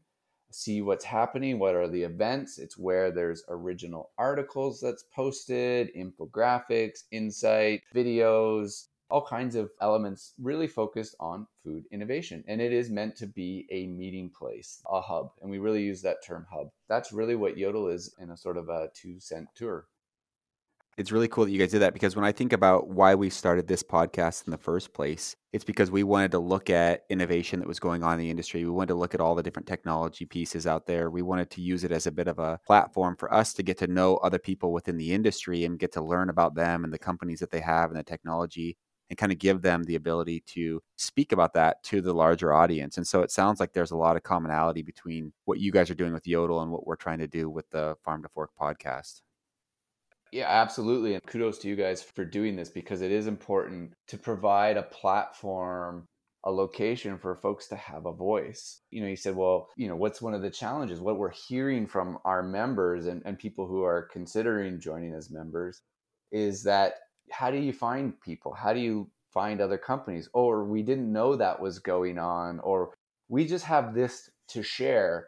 see 0.51 0.81
what's 0.81 1.03
happening, 1.03 1.59
what 1.59 1.75
are 1.75 1.88
the 1.88 2.03
events. 2.03 2.59
It's 2.59 2.77
where 2.77 3.12
there's 3.12 3.43
original 3.50 4.12
articles 4.17 4.79
that's 4.79 5.03
posted, 5.13 5.89
infographics, 5.95 7.03
insight, 7.12 7.81
videos, 7.93 8.86
all 9.09 9.25
kinds 9.25 9.55
of 9.55 9.69
elements 9.81 10.33
really 10.39 10.67
focused 10.67 11.15
on 11.19 11.47
food 11.63 11.85
innovation. 11.91 12.43
And 12.47 12.62
it 12.62 12.74
is 12.74 12.89
meant 12.89 13.15
to 13.17 13.27
be 13.27 13.67
a 13.71 13.88
meeting 13.88 14.29
place, 14.29 14.81
a 14.89 15.01
hub. 15.01 15.31
And 15.41 15.50
we 15.50 15.59
really 15.59 15.83
use 15.83 16.01
that 16.01 16.25
term 16.25 16.45
hub. 16.51 16.69
That's 16.89 17.13
really 17.13 17.35
what 17.35 17.57
Yodel 17.57 17.88
is 17.88 18.13
in 18.19 18.31
a 18.31 18.38
sort 18.38 18.57
of 18.57 18.69
a 18.69 18.89
two 18.93 19.19
cent 19.19 19.47
tour 19.55 19.88
it's 20.97 21.12
really 21.12 21.27
cool 21.27 21.43
that 21.43 21.51
you 21.51 21.59
guys 21.59 21.71
did 21.71 21.81
that 21.81 21.93
because 21.93 22.15
when 22.15 22.24
I 22.24 22.31
think 22.31 22.53
about 22.53 22.88
why 22.88 23.15
we 23.15 23.29
started 23.29 23.67
this 23.67 23.83
podcast 23.83 24.47
in 24.47 24.51
the 24.51 24.57
first 24.57 24.93
place, 24.93 25.35
it's 25.51 25.65
because 25.65 25.91
we 25.91 26.03
wanted 26.03 26.31
to 26.31 26.39
look 26.39 26.69
at 26.69 27.03
innovation 27.09 27.59
that 27.59 27.67
was 27.67 27.81
going 27.81 28.01
on 28.01 28.13
in 28.13 28.19
the 28.19 28.29
industry. 28.29 28.63
We 28.63 28.71
wanted 28.71 28.89
to 28.89 28.95
look 28.95 29.13
at 29.13 29.19
all 29.19 29.35
the 29.35 29.43
different 29.43 29.67
technology 29.67 30.25
pieces 30.25 30.65
out 30.65 30.85
there. 30.85 31.09
We 31.09 31.21
wanted 31.21 31.50
to 31.51 31.62
use 31.62 31.83
it 31.83 31.91
as 31.91 32.07
a 32.07 32.12
bit 32.12 32.29
of 32.29 32.39
a 32.39 32.59
platform 32.65 33.17
for 33.17 33.33
us 33.33 33.53
to 33.55 33.63
get 33.63 33.77
to 33.79 33.88
know 33.88 34.17
other 34.17 34.39
people 34.39 34.71
within 34.71 34.97
the 34.97 35.12
industry 35.12 35.65
and 35.65 35.79
get 35.79 35.91
to 35.93 36.01
learn 36.01 36.29
about 36.29 36.55
them 36.55 36.85
and 36.85 36.93
the 36.93 37.00
companies 37.00 37.39
that 37.39 37.51
they 37.51 37.62
have 37.62 37.89
and 37.89 38.00
the 38.00 38.03
technology 38.03 38.77
and 39.09 39.17
kind 39.17 39.31
of 39.31 39.39
give 39.39 39.62
them 39.62 39.83
the 39.83 39.95
ability 39.95 40.41
to 40.47 40.81
speak 40.95 41.31
about 41.31 41.53
that 41.53 41.83
to 41.83 42.01
the 42.01 42.13
larger 42.13 42.53
audience. 42.53 42.97
And 42.97 43.05
so 43.05 43.21
it 43.21 43.31
sounds 43.31 43.59
like 43.59 43.74
there's 43.74 43.91
a 43.91 43.97
lot 43.97 44.15
of 44.15 44.24
commonality 44.24 44.81
between 44.81 45.31
what 45.45 45.59
you 45.59 45.71
guys 45.71 45.89
are 45.89 45.95
doing 45.95 46.13
with 46.13 46.27
Yodel 46.27 46.62
and 46.62 46.71
what 46.71 46.88
we're 46.88 46.95
trying 46.95 47.19
to 47.19 47.27
do 47.27 47.50
with 47.50 47.69
the 47.69 47.95
Farm 48.03 48.24
to 48.24 48.29
Fork 48.29 48.51
podcast. 48.59 49.21
Yeah, 50.31 50.47
absolutely. 50.50 51.13
And 51.13 51.24
kudos 51.25 51.59
to 51.59 51.69
you 51.69 51.75
guys 51.75 52.03
for 52.03 52.25
doing 52.25 52.55
this 52.55 52.69
because 52.69 53.01
it 53.01 53.12
is 53.12 53.27
important 53.27 53.93
to 54.07 54.17
provide 54.17 54.75
a 54.75 54.83
platform, 54.83 56.07
a 56.43 56.51
location 56.51 57.17
for 57.17 57.35
folks 57.35 57.67
to 57.67 57.75
have 57.75 58.05
a 58.05 58.12
voice. 58.12 58.81
You 58.91 59.01
know, 59.01 59.07
you 59.07 59.15
said, 59.15 59.35
well, 59.35 59.69
you 59.77 59.88
know, 59.88 59.95
what's 59.95 60.21
one 60.21 60.33
of 60.33 60.41
the 60.41 60.50
challenges? 60.50 61.00
What 61.00 61.17
we're 61.17 61.31
hearing 61.31 61.88
from 61.88 62.17
our 62.25 62.43
members 62.43 63.05
and, 63.05 63.21
and 63.24 63.39
people 63.39 63.65
who 63.67 63.83
are 63.83 64.09
considering 64.12 64.79
joining 64.79 65.13
as 65.13 65.29
members 65.31 65.81
is 66.31 66.63
that 66.63 66.95
how 67.32 67.51
do 67.51 67.58
you 67.58 67.74
find 67.74 68.20
people? 68.22 68.53
How 68.53 68.74
do 68.74 68.79
you 68.79 69.10
find 69.34 69.62
other 69.62 69.77
companies? 69.77 70.29
Or 70.34 70.65
we 70.65 70.82
didn't 70.82 71.12
know 71.12 71.36
that 71.36 71.60
was 71.62 71.79
going 71.79 72.17
on, 72.17 72.60
or 72.60 72.94
we 73.29 73.46
just 73.46 73.65
have 73.65 73.94
this 73.94 74.29
to 74.50 74.63
share. 74.63 75.27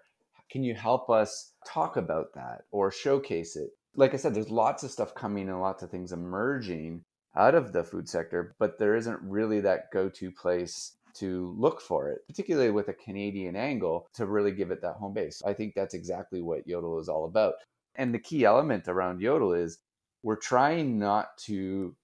Can 0.52 0.64
you 0.64 0.76
help 0.76 1.10
us 1.10 1.54
talk 1.68 1.98
about 1.98 2.34
that 2.36 2.62
or 2.72 2.92
showcase 2.92 3.56
it? 3.56 3.72
like 3.98 4.14
I 4.14 4.18
said, 4.18 4.34
there's 4.34 4.52
lots 4.52 4.84
of 4.84 4.92
stuff 4.92 5.16
coming 5.16 5.50
and 5.50 5.60
lots 5.60 5.84
of 5.84 5.90
things 5.90 6.12
emerging 6.12 7.04
out 7.36 7.56
of 7.56 7.74
the 7.74 7.84
food 7.84 8.08
sector, 8.08 8.56
but 8.60 8.78
there 8.80 8.96
isn't 8.96 9.20
really 9.22 9.60
that 9.62 9.92
go 9.92 10.08
to 10.08 10.32
place 10.32 10.96
to 11.16 11.56
look 11.58 11.82
for 11.82 12.10
it, 12.10 12.20
particularly 12.28 12.70
with 12.70 12.90
a 12.90 12.94
Canadian 12.94 13.56
angle 13.56 14.08
to 14.14 14.28
really 14.28 14.52
give 14.52 14.70
it 14.70 14.82
that 14.84 14.94
home 14.94 15.14
base. 15.14 15.42
I 15.46 15.54
think 15.54 15.74
that's 15.74 15.96
exactly 15.96 16.44
what 16.44 16.68
Yodel 16.68 17.00
is 17.00 17.10
all 17.10 17.26
about. 17.26 17.56
And 17.96 18.14
the 18.14 18.20
key 18.20 18.46
element 18.46 18.88
around 18.88 19.20
Yodel 19.20 19.54
is 19.54 19.80
we're 20.24 20.36
trying 20.36 20.98
not 21.00 21.38
to 21.38 21.96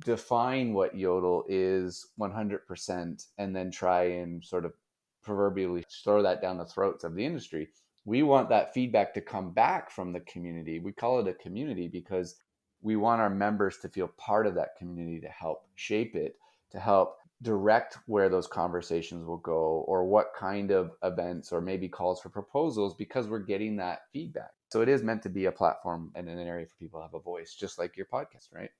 define 0.00 0.72
what 0.72 0.96
Yodel 0.96 1.44
is 1.48 2.08
100% 2.18 3.26
and 3.38 3.56
then 3.56 3.70
try 3.70 4.04
and 4.04 4.44
sort 4.44 4.64
of 4.64 4.72
proverbially 5.22 5.84
throw 6.02 6.22
that 6.22 6.42
down 6.42 6.58
the 6.58 6.64
throats 6.64 7.04
of 7.04 7.14
the 7.14 7.24
industry. 7.24 7.68
We 8.04 8.22
want 8.22 8.48
that 8.50 8.74
feedback 8.74 9.14
to 9.14 9.20
come 9.20 9.52
back 9.52 9.90
from 9.90 10.12
the 10.12 10.20
community. 10.20 10.78
We 10.78 10.92
call 10.92 11.20
it 11.20 11.28
a 11.28 11.34
community 11.34 11.88
because 11.88 12.36
we 12.82 12.96
want 12.96 13.22
our 13.22 13.30
members 13.30 13.78
to 13.78 13.88
feel 13.88 14.08
part 14.18 14.46
of 14.46 14.54
that 14.56 14.76
community 14.76 15.20
to 15.20 15.28
help 15.28 15.66
shape 15.74 16.14
it, 16.14 16.36
to 16.70 16.78
help 16.78 17.16
direct 17.42 17.98
where 18.06 18.28
those 18.28 18.46
conversations 18.46 19.24
will 19.24 19.38
go 19.38 19.84
or 19.86 20.04
what 20.04 20.32
kind 20.36 20.70
of 20.70 20.92
events 21.02 21.52
or 21.52 21.60
maybe 21.60 21.88
calls 21.88 22.20
for 22.20 22.28
proposals 22.28 22.94
because 22.94 23.26
we're 23.28 23.38
getting 23.38 23.76
that 23.76 24.02
feedback. 24.12 24.50
So 24.74 24.80
it 24.80 24.88
is 24.88 25.04
meant 25.04 25.22
to 25.22 25.28
be 25.28 25.44
a 25.44 25.52
platform 25.52 26.10
and 26.16 26.28
an 26.28 26.36
area 26.36 26.66
for 26.66 26.74
people 26.80 26.98
to 26.98 27.04
have 27.04 27.14
a 27.14 27.20
voice, 27.20 27.54
just 27.54 27.78
like 27.78 27.96
your 27.96 28.06
podcast, 28.06 28.52
right? 28.52 28.70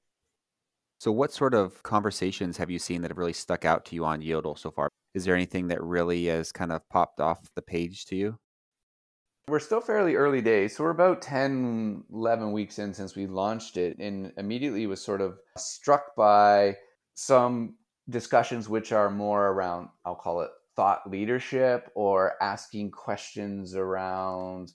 So, 0.99 1.13
what 1.13 1.33
sort 1.33 1.55
of 1.55 1.85
conversations 1.85 2.57
have 2.57 2.69
you 2.69 2.81
seen 2.81 3.03
that 3.03 3.13
have 3.13 3.17
really 3.17 3.33
stuck 3.33 3.65
out 3.65 3.85
to 3.85 3.95
you 3.95 4.05
on 4.05 4.21
Yodel 4.21 4.57
so 4.57 4.73
far? 4.73 4.89
Is 5.15 5.25
there 5.25 5.37
anything 5.37 5.69
that 5.69 5.81
really 5.81 6.27
has 6.27 6.51
kind 6.51 6.73
of 6.73 6.81
popped 6.89 7.21
off 7.21 7.49
the 7.55 7.63
page 7.63 8.07
to 8.07 8.17
you? 8.17 8.41
We're 9.47 9.61
still 9.61 9.81
fairly 9.81 10.17
early 10.17 10.41
days. 10.41 10.75
So 10.75 10.83
we're 10.83 10.91
about 10.91 11.23
10, 11.23 12.03
11 12.13 12.51
weeks 12.51 12.81
in 12.81 12.93
since 12.93 13.15
we 13.15 13.29
launched 13.29 13.77
it 13.77 13.97
and 14.01 14.33
immediately 14.37 14.89
was 14.89 15.01
sort 15.01 15.21
of 15.21 15.39
struck 15.57 16.17
by 16.17 16.77
some 17.15 17.77
discussions 18.11 18.69
which 18.69 18.91
are 18.91 19.11
more 19.11 19.47
around, 19.51 19.91
I'll 20.05 20.17
call 20.17 20.41
it 20.41 20.51
thought 20.75 21.09
leadership 21.09 21.93
or 21.95 22.33
asking 22.43 22.91
questions 22.91 23.77
around 23.77 24.73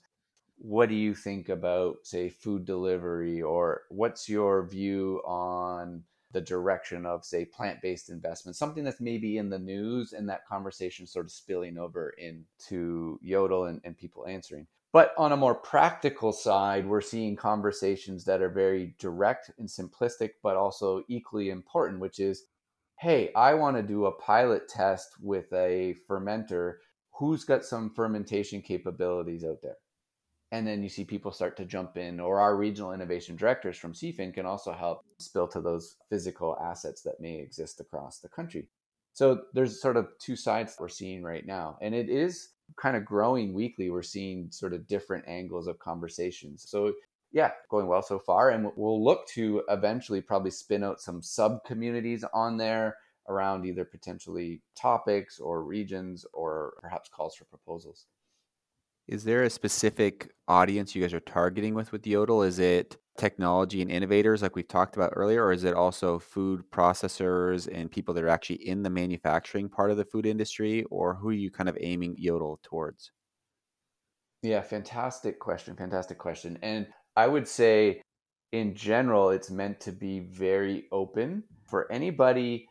what 0.62 0.90
do 0.90 0.94
you 0.94 1.14
think 1.14 1.48
about, 1.48 1.96
say, 2.02 2.28
food 2.28 2.66
delivery 2.66 3.40
or 3.40 3.82
what's 3.88 4.28
your 4.28 4.66
view 4.66 5.22
on 5.24 6.02
the 6.32 6.40
direction 6.40 7.06
of, 7.06 7.24
say, 7.24 7.46
plant 7.46 7.80
based 7.80 8.10
investment, 8.10 8.56
something 8.56 8.84
that's 8.84 9.00
maybe 9.00 9.38
in 9.38 9.48
the 9.48 9.58
news 9.58 10.12
and 10.12 10.28
that 10.28 10.46
conversation 10.46 11.06
sort 11.06 11.24
of 11.24 11.32
spilling 11.32 11.78
over 11.78 12.14
into 12.18 13.18
Yodel 13.22 13.64
and, 13.64 13.80
and 13.84 13.96
people 13.96 14.26
answering. 14.26 14.66
But 14.92 15.14
on 15.16 15.32
a 15.32 15.36
more 15.36 15.54
practical 15.54 16.30
side, 16.30 16.86
we're 16.86 17.00
seeing 17.00 17.36
conversations 17.36 18.24
that 18.26 18.42
are 18.42 18.50
very 18.50 18.94
direct 18.98 19.50
and 19.58 19.66
simplistic, 19.66 20.32
but 20.42 20.56
also 20.56 21.04
equally 21.08 21.48
important, 21.48 22.00
which 22.00 22.20
is 22.20 22.44
hey, 22.98 23.32
I 23.34 23.54
want 23.54 23.78
to 23.78 23.82
do 23.82 24.04
a 24.04 24.12
pilot 24.12 24.68
test 24.68 25.14
with 25.22 25.50
a 25.54 25.96
fermenter 26.06 26.74
who's 27.14 27.44
got 27.44 27.64
some 27.64 27.94
fermentation 27.94 28.60
capabilities 28.60 29.42
out 29.42 29.62
there 29.62 29.78
and 30.52 30.66
then 30.66 30.82
you 30.82 30.88
see 30.88 31.04
people 31.04 31.30
start 31.30 31.56
to 31.56 31.64
jump 31.64 31.96
in 31.96 32.18
or 32.18 32.40
our 32.40 32.56
regional 32.56 32.92
innovation 32.92 33.36
directors 33.36 33.76
from 33.76 33.92
cfin 33.92 34.34
can 34.34 34.46
also 34.46 34.72
help 34.72 35.04
spill 35.18 35.46
to 35.46 35.60
those 35.60 35.96
physical 36.08 36.58
assets 36.62 37.02
that 37.02 37.20
may 37.20 37.38
exist 37.38 37.80
across 37.80 38.18
the 38.18 38.28
country. 38.28 38.68
So 39.12 39.42
there's 39.54 39.82
sort 39.82 39.96
of 39.96 40.08
two 40.20 40.36
sides 40.36 40.76
we're 40.78 40.88
seeing 40.88 41.22
right 41.22 41.46
now 41.46 41.78
and 41.80 41.94
it 41.94 42.08
is 42.08 42.50
kind 42.76 42.96
of 42.96 43.04
growing 43.04 43.52
weekly. 43.52 43.90
We're 43.90 44.02
seeing 44.02 44.48
sort 44.50 44.72
of 44.72 44.86
different 44.86 45.24
angles 45.26 45.66
of 45.66 45.78
conversations. 45.78 46.64
So 46.68 46.92
yeah 47.32 47.50
going 47.70 47.86
well 47.86 48.02
so 48.02 48.18
far 48.18 48.50
and 48.50 48.70
we'll 48.76 49.04
look 49.04 49.26
to 49.28 49.62
eventually 49.68 50.20
probably 50.20 50.50
spin 50.50 50.82
out 50.82 51.00
some 51.00 51.22
sub 51.22 51.62
communities 51.64 52.24
on 52.32 52.56
there 52.56 52.96
around 53.28 53.64
either 53.64 53.84
potentially 53.84 54.60
topics 54.74 55.38
or 55.38 55.62
regions 55.62 56.24
or 56.32 56.74
perhaps 56.80 57.08
calls 57.08 57.36
for 57.36 57.44
proposals 57.44 58.06
is 59.10 59.24
there 59.24 59.42
a 59.42 59.50
specific 59.50 60.30
audience 60.46 60.94
you 60.94 61.02
guys 61.02 61.12
are 61.12 61.20
targeting 61.20 61.74
with 61.74 61.90
with 61.90 62.06
Yodel? 62.06 62.44
Is 62.44 62.60
it 62.60 62.96
technology 63.18 63.82
and 63.82 63.90
innovators 63.90 64.40
like 64.40 64.54
we've 64.54 64.68
talked 64.68 64.94
about 64.94 65.12
earlier, 65.16 65.44
or 65.44 65.52
is 65.52 65.64
it 65.64 65.74
also 65.74 66.16
food 66.20 66.62
processors 66.70 67.68
and 67.74 67.90
people 67.90 68.14
that 68.14 68.22
are 68.22 68.28
actually 68.28 68.66
in 68.68 68.84
the 68.84 68.88
manufacturing 68.88 69.68
part 69.68 69.90
of 69.90 69.96
the 69.96 70.04
food 70.04 70.26
industry, 70.26 70.84
or 70.90 71.14
who 71.14 71.30
are 71.30 71.32
you 71.32 71.50
kind 71.50 71.68
of 71.68 71.76
aiming 71.80 72.14
Yodel 72.18 72.60
towards? 72.62 73.10
Yeah, 74.42 74.62
fantastic 74.62 75.40
question. 75.40 75.74
Fantastic 75.74 76.16
question. 76.16 76.56
And 76.62 76.86
I 77.16 77.26
would 77.26 77.48
say, 77.48 78.00
in 78.52 78.76
general, 78.76 79.30
it's 79.30 79.50
meant 79.50 79.80
to 79.80 79.92
be 79.92 80.20
very 80.20 80.84
open 80.92 81.42
for 81.68 81.90
anybody 81.90 82.68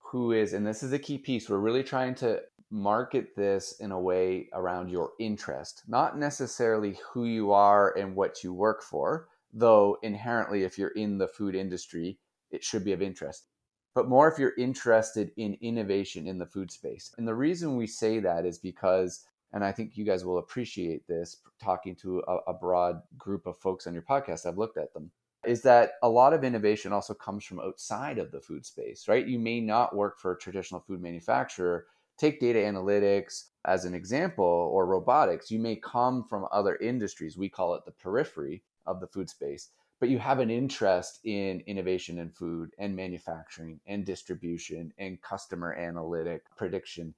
who 0.00 0.32
is, 0.32 0.52
and 0.52 0.66
this 0.66 0.82
is 0.82 0.92
a 0.92 0.98
key 0.98 1.16
piece, 1.16 1.48
we're 1.48 1.56
really 1.56 1.82
trying 1.82 2.14
to 2.16 2.40
market 2.70 3.34
this 3.36 3.72
in 3.80 3.92
a 3.92 4.00
way 4.00 4.48
around 4.52 4.90
your 4.90 5.12
interest, 5.18 5.82
not 5.86 6.18
necessarily 6.18 6.98
who 7.12 7.24
you 7.24 7.52
are 7.52 7.96
and 7.96 8.14
what 8.14 8.44
you 8.44 8.52
work 8.52 8.82
for, 8.82 9.28
though 9.52 9.96
inherently, 10.02 10.64
if 10.64 10.78
you're 10.78 10.88
in 10.88 11.18
the 11.18 11.28
food 11.28 11.54
industry, 11.54 12.18
it 12.50 12.62
should 12.62 12.84
be 12.84 12.92
of 12.92 13.02
interest, 13.02 13.46
but 13.94 14.08
more 14.08 14.30
if 14.30 14.38
you're 14.38 14.54
interested 14.58 15.32
in 15.36 15.56
innovation 15.60 16.26
in 16.26 16.38
the 16.38 16.46
food 16.46 16.70
space. 16.70 17.14
And 17.18 17.26
the 17.26 17.34
reason 17.34 17.76
we 17.76 17.86
say 17.86 18.20
that 18.20 18.44
is 18.44 18.58
because, 18.58 19.24
and 19.52 19.64
I 19.64 19.72
think 19.72 19.96
you 19.96 20.04
guys 20.04 20.24
will 20.24 20.38
appreciate 20.38 21.06
this 21.06 21.38
talking 21.62 21.96
to 21.96 22.22
a, 22.28 22.36
a 22.48 22.52
broad 22.52 23.00
group 23.16 23.46
of 23.46 23.56
folks 23.56 23.86
on 23.86 23.94
your 23.94 24.02
podcast, 24.02 24.46
I've 24.46 24.58
looked 24.58 24.78
at 24.78 24.92
them 24.92 25.10
is 25.46 25.62
that 25.62 25.92
a 26.02 26.08
lot 26.08 26.32
of 26.32 26.44
innovation 26.44 26.92
also 26.92 27.14
comes 27.14 27.44
from 27.44 27.60
outside 27.60 28.18
of 28.18 28.32
the 28.32 28.40
food 28.40 28.66
space, 28.66 29.06
right? 29.08 29.26
You 29.26 29.38
may 29.38 29.60
not 29.60 29.94
work 29.94 30.18
for 30.18 30.32
a 30.32 30.38
traditional 30.38 30.80
food 30.80 31.00
manufacturer, 31.00 31.86
take 32.18 32.40
data 32.40 32.58
analytics 32.58 33.44
as 33.64 33.84
an 33.84 33.94
example 33.94 34.44
or 34.44 34.86
robotics, 34.86 35.50
you 35.50 35.58
may 35.58 35.76
come 35.76 36.24
from 36.24 36.46
other 36.52 36.76
industries. 36.76 37.36
We 37.36 37.48
call 37.48 37.74
it 37.74 37.84
the 37.84 37.92
periphery 37.92 38.62
of 38.86 39.00
the 39.00 39.06
food 39.06 39.30
space, 39.30 39.70
but 40.00 40.08
you 40.08 40.18
have 40.18 40.40
an 40.40 40.50
interest 40.50 41.20
in 41.24 41.60
innovation 41.66 42.18
in 42.18 42.30
food 42.30 42.70
and 42.78 42.96
manufacturing 42.96 43.80
and 43.86 44.04
distribution 44.04 44.92
and 44.98 45.20
customer 45.22 45.74
analytic 45.74 46.42
prediction. 46.56 47.14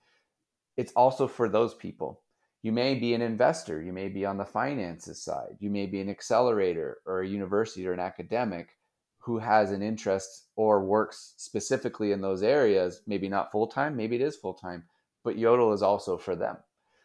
It's 0.76 0.92
also 0.92 1.26
for 1.26 1.48
those 1.48 1.74
people. 1.74 2.22
You 2.62 2.72
may 2.72 2.94
be 2.94 3.14
an 3.14 3.22
investor, 3.22 3.80
you 3.80 3.92
may 3.92 4.08
be 4.08 4.26
on 4.26 4.36
the 4.36 4.44
finances 4.44 5.22
side, 5.22 5.56
you 5.60 5.70
may 5.70 5.86
be 5.86 6.00
an 6.00 6.10
accelerator 6.10 6.98
or 7.06 7.22
a 7.22 7.28
university 7.28 7.86
or 7.86 7.94
an 7.94 8.00
academic 8.00 8.76
who 9.18 9.38
has 9.38 9.70
an 9.70 9.82
interest 9.82 10.48
or 10.56 10.84
works 10.84 11.34
specifically 11.36 12.12
in 12.12 12.20
those 12.20 12.42
areas, 12.42 13.02
maybe 13.06 13.28
not 13.28 13.52
full 13.52 13.66
time, 13.66 13.96
maybe 13.96 14.16
it 14.16 14.22
is 14.22 14.36
full 14.36 14.54
time, 14.54 14.84
but 15.24 15.38
Yodel 15.38 15.72
is 15.72 15.82
also 15.82 16.16
for 16.16 16.34
them. 16.34 16.56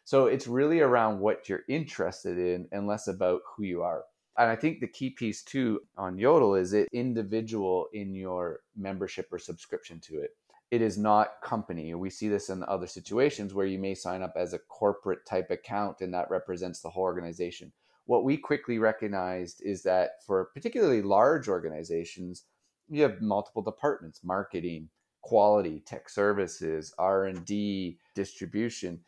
So 0.04 0.28
it's 0.28 0.48
really 0.48 0.82
around 0.82 1.20
what 1.20 1.50
you're 1.50 1.64
interested 1.68 2.38
in 2.38 2.68
and 2.72 2.88
less 2.88 3.08
about 3.08 3.42
who 3.56 3.64
you 3.64 3.82
are. 3.82 4.04
And 4.38 4.50
I 4.50 4.56
think 4.56 4.80
the 4.80 4.88
key 4.88 5.10
piece 5.10 5.44
too 5.44 5.82
on 5.98 6.18
Yodel 6.18 6.56
is 6.56 6.74
it 6.74 6.90
individual 6.92 7.88
in 7.94 8.14
your 8.14 8.60
membership 8.76 9.28
or 9.32 9.40
subscription 9.40 10.00
to 10.02 10.20
it. 10.20 10.32
It 10.72 10.82
is 10.82 10.98
not 10.98 11.42
company. 11.42 11.94
We 11.96 12.10
see 12.10 12.28
this 12.28 12.50
in 12.50 12.64
other 12.64 12.88
situations 12.88 13.54
where 13.54 13.66
you 13.66 13.80
may 13.80 13.96
sign 13.96 14.22
up 14.22 14.34
as 14.36 14.54
a 14.54 14.60
corporate 14.60 15.26
type 15.26 15.52
account 15.52 16.02
and 16.02 16.14
that 16.14 16.30
represents 16.30 16.82
the 16.82 16.90
whole 16.90 17.04
organization. 17.04 17.72
What 18.06 18.24
we 18.24 18.38
quickly 18.38 18.78
recognized 18.78 19.62
is 19.64 19.84
that 19.84 20.24
for 20.26 20.52
particularly 20.54 21.02
large 21.02 21.48
organizations, 21.48 22.44
you 22.90 23.02
have 23.04 23.22
multiple 23.22 23.62
departments, 23.62 24.22
marketing, 24.24 24.90
quality, 25.26 25.82
tech 25.88 26.08
services, 26.08 26.94
R&D, 27.00 27.98
distribution. 28.14 29.00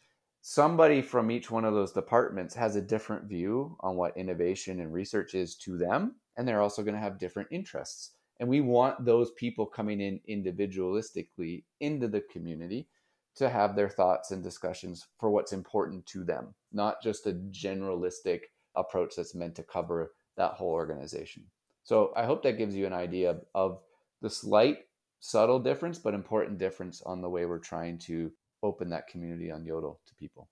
Somebody 0.41 0.99
from 0.99 1.29
each 1.29 1.51
one 1.51 1.63
of 1.63 1.75
those 1.75 1.91
departments 1.91 2.55
has 2.55 2.75
a 2.75 2.81
different 2.81 3.25
view 3.25 3.77
on 3.81 3.97
what 3.97 4.17
innovation 4.17 4.79
and 4.79 4.91
research 4.91 5.35
is 5.35 5.55
to 5.57 5.77
them, 5.77 6.15
and 6.35 6.47
they're 6.47 6.63
also 6.63 6.81
going 6.81 6.95
to 6.95 6.99
have 6.99 7.19
different 7.19 7.49
interests. 7.51 8.13
And 8.39 8.49
we 8.49 8.61
want 8.61 9.05
those 9.05 9.29
people 9.33 9.67
coming 9.67 10.01
in 10.01 10.19
individualistically 10.27 11.65
into 11.81 12.07
the 12.07 12.21
community 12.31 12.87
to 13.35 13.47
have 13.47 13.75
their 13.75 13.89
thoughts 13.89 14.31
and 14.31 14.43
discussions 14.43 15.05
for 15.19 15.29
what's 15.29 15.53
important 15.53 16.03
to 16.07 16.23
them, 16.23 16.55
not 16.73 16.95
just 17.03 17.27
a 17.27 17.39
generalistic 17.51 18.39
approach 18.75 19.13
that's 19.15 19.35
meant 19.35 19.53
to 19.57 19.61
cover 19.61 20.13
that 20.35 20.53
whole 20.53 20.71
organization. 20.71 21.43
So 21.83 22.11
I 22.15 22.25
hope 22.25 22.41
that 22.41 22.57
gives 22.57 22.73
you 22.73 22.87
an 22.87 22.93
idea 22.93 23.37
of 23.53 23.81
the 24.23 24.31
slight 24.31 24.79
subtle 25.19 25.59
difference, 25.59 25.99
but 25.99 26.13
important 26.13 26.57
difference 26.57 27.01
on 27.05 27.21
the 27.21 27.29
way 27.29 27.45
we're 27.45 27.59
trying 27.59 27.97
to 27.99 28.31
open 28.63 28.89
that 28.89 29.07
community 29.07 29.51
on 29.51 29.65
Yodel 29.65 29.99
to 30.07 30.15
people. 30.15 30.49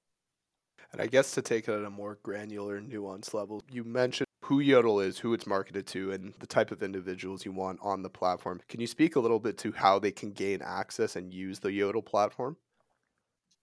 And 0.92 1.02
I 1.02 1.08
guess 1.08 1.32
to 1.32 1.42
take 1.42 1.68
it 1.68 1.74
at 1.74 1.84
a 1.84 1.90
more 1.90 2.20
granular, 2.24 2.80
nuanced 2.80 3.34
level, 3.34 3.64
you 3.72 3.84
mentioned 3.84 4.28
who 4.44 4.60
Yodel 4.60 5.00
is, 5.00 5.18
who 5.18 5.34
it's 5.34 5.48
marketed 5.48 5.88
to, 5.88 6.12
and 6.12 6.34
the 6.40 6.46
type 6.46 6.72
of 6.72 6.84
individuals 6.84 7.44
you 7.44 7.52
want 7.52 7.80
on 7.82 8.04
the 8.04 8.10
platform. 8.10 8.62
Can 8.70 8.80
you 8.80 8.88
speak 8.88 9.16
a 9.16 9.20
little 9.20 9.40
bit 9.40 9.58
to 9.60 9.72
how 9.72 9.98
they 9.98 10.12
can 10.12 10.32
gain 10.32 10.62
access 10.62 11.16
and 11.16 11.34
use 11.34 11.60
the 11.60 11.72
Yodel 11.72 12.04
platform? 12.04 12.56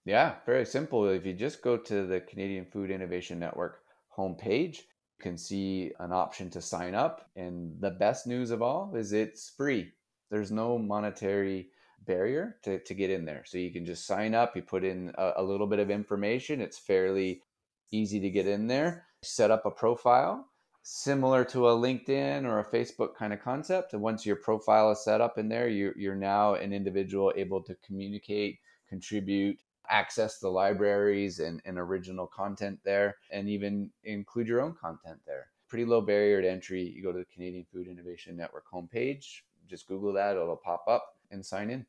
Yeah, 0.05 0.35
very 0.45 0.65
simple. 0.65 1.07
If 1.07 1.25
you 1.25 1.33
just 1.33 1.61
go 1.61 1.77
to 1.77 2.05
the 2.05 2.19
Canadian 2.19 2.65
Food 2.65 2.91
Innovation 2.91 3.39
Network 3.39 3.79
homepage, 4.17 4.79
you 4.79 5.21
can 5.21 5.37
see 5.37 5.93
an 5.99 6.11
option 6.11 6.49
to 6.49 6.61
sign 6.61 6.93
up. 6.93 7.29
And 7.37 7.79
the 7.79 7.91
best 7.91 8.27
news 8.27 8.51
of 8.51 8.61
all 8.61 8.93
is 8.95 9.13
it's 9.13 9.53
free. 9.55 9.93
There's 10.33 10.51
no 10.51 10.79
monetary 10.79 11.67
barrier 12.07 12.57
to, 12.63 12.79
to 12.79 12.93
get 12.95 13.11
in 13.11 13.23
there. 13.23 13.43
So 13.45 13.59
you 13.59 13.71
can 13.71 13.85
just 13.85 14.07
sign 14.07 14.33
up, 14.33 14.55
you 14.55 14.63
put 14.63 14.83
in 14.83 15.13
a, 15.15 15.33
a 15.35 15.43
little 15.43 15.67
bit 15.67 15.77
of 15.77 15.91
information. 15.91 16.59
It's 16.59 16.79
fairly 16.79 17.43
easy 17.91 18.19
to 18.19 18.31
get 18.31 18.47
in 18.47 18.65
there, 18.65 19.05
set 19.21 19.51
up 19.51 19.67
a 19.67 19.69
profile 19.69 20.47
similar 20.81 21.45
to 21.45 21.69
a 21.69 21.75
LinkedIn 21.75 22.45
or 22.45 22.57
a 22.57 22.65
Facebook 22.65 23.13
kind 23.15 23.31
of 23.31 23.43
concept. 23.43 23.93
And 23.93 24.01
once 24.01 24.25
your 24.25 24.35
profile 24.35 24.89
is 24.89 25.03
set 25.03 25.21
up 25.21 25.37
in 25.37 25.49
there, 25.49 25.67
you're, 25.67 25.95
you're 25.95 26.15
now 26.15 26.55
an 26.55 26.73
individual 26.73 27.31
able 27.35 27.61
to 27.61 27.77
communicate, 27.85 28.57
contribute, 28.89 29.59
access 29.87 30.39
the 30.39 30.49
libraries 30.49 31.39
and, 31.41 31.61
and 31.65 31.77
original 31.77 32.25
content 32.25 32.79
there, 32.83 33.17
and 33.29 33.47
even 33.47 33.91
include 34.03 34.47
your 34.47 34.61
own 34.61 34.73
content 34.73 35.19
there. 35.27 35.49
Pretty 35.69 35.85
low 35.85 36.01
barrier 36.01 36.41
to 36.41 36.49
entry. 36.49 36.81
You 36.81 37.03
go 37.03 37.11
to 37.11 37.19
the 37.19 37.33
Canadian 37.33 37.65
Food 37.71 37.87
Innovation 37.87 38.35
Network 38.35 38.65
homepage, 38.73 39.41
just 39.73 39.87
Google 39.87 40.13
that, 40.13 40.35
it'll 40.35 40.55
pop 40.55 40.85
up 40.87 41.03
and 41.31 41.43
sign 41.43 41.71
in. 41.71 41.85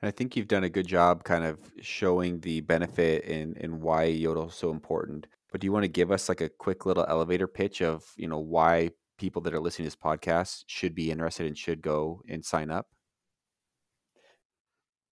And 0.00 0.08
I 0.08 0.10
think 0.12 0.36
you've 0.36 0.48
done 0.48 0.64
a 0.64 0.68
good 0.68 0.86
job 0.86 1.24
kind 1.24 1.44
of 1.44 1.58
showing 1.80 2.38
the 2.40 2.60
benefit 2.60 3.24
and, 3.24 3.56
and 3.56 3.82
why 3.82 4.04
Yodel 4.04 4.48
is 4.48 4.54
so 4.54 4.70
important. 4.70 5.26
But 5.50 5.60
do 5.60 5.66
you 5.66 5.72
want 5.72 5.84
to 5.84 5.88
give 5.88 6.12
us 6.12 6.28
like 6.28 6.40
a 6.40 6.48
quick 6.48 6.86
little 6.86 7.06
elevator 7.08 7.48
pitch 7.48 7.82
of, 7.82 8.04
you 8.16 8.28
know, 8.28 8.38
why 8.38 8.90
people 9.18 9.42
that 9.42 9.54
are 9.54 9.60
listening 9.60 9.88
to 9.88 9.96
this 9.96 10.02
podcast 10.04 10.64
should 10.68 10.94
be 10.94 11.10
interested 11.10 11.46
and 11.46 11.58
should 11.58 11.82
go 11.82 12.22
and 12.28 12.44
sign 12.44 12.70
up? 12.70 12.86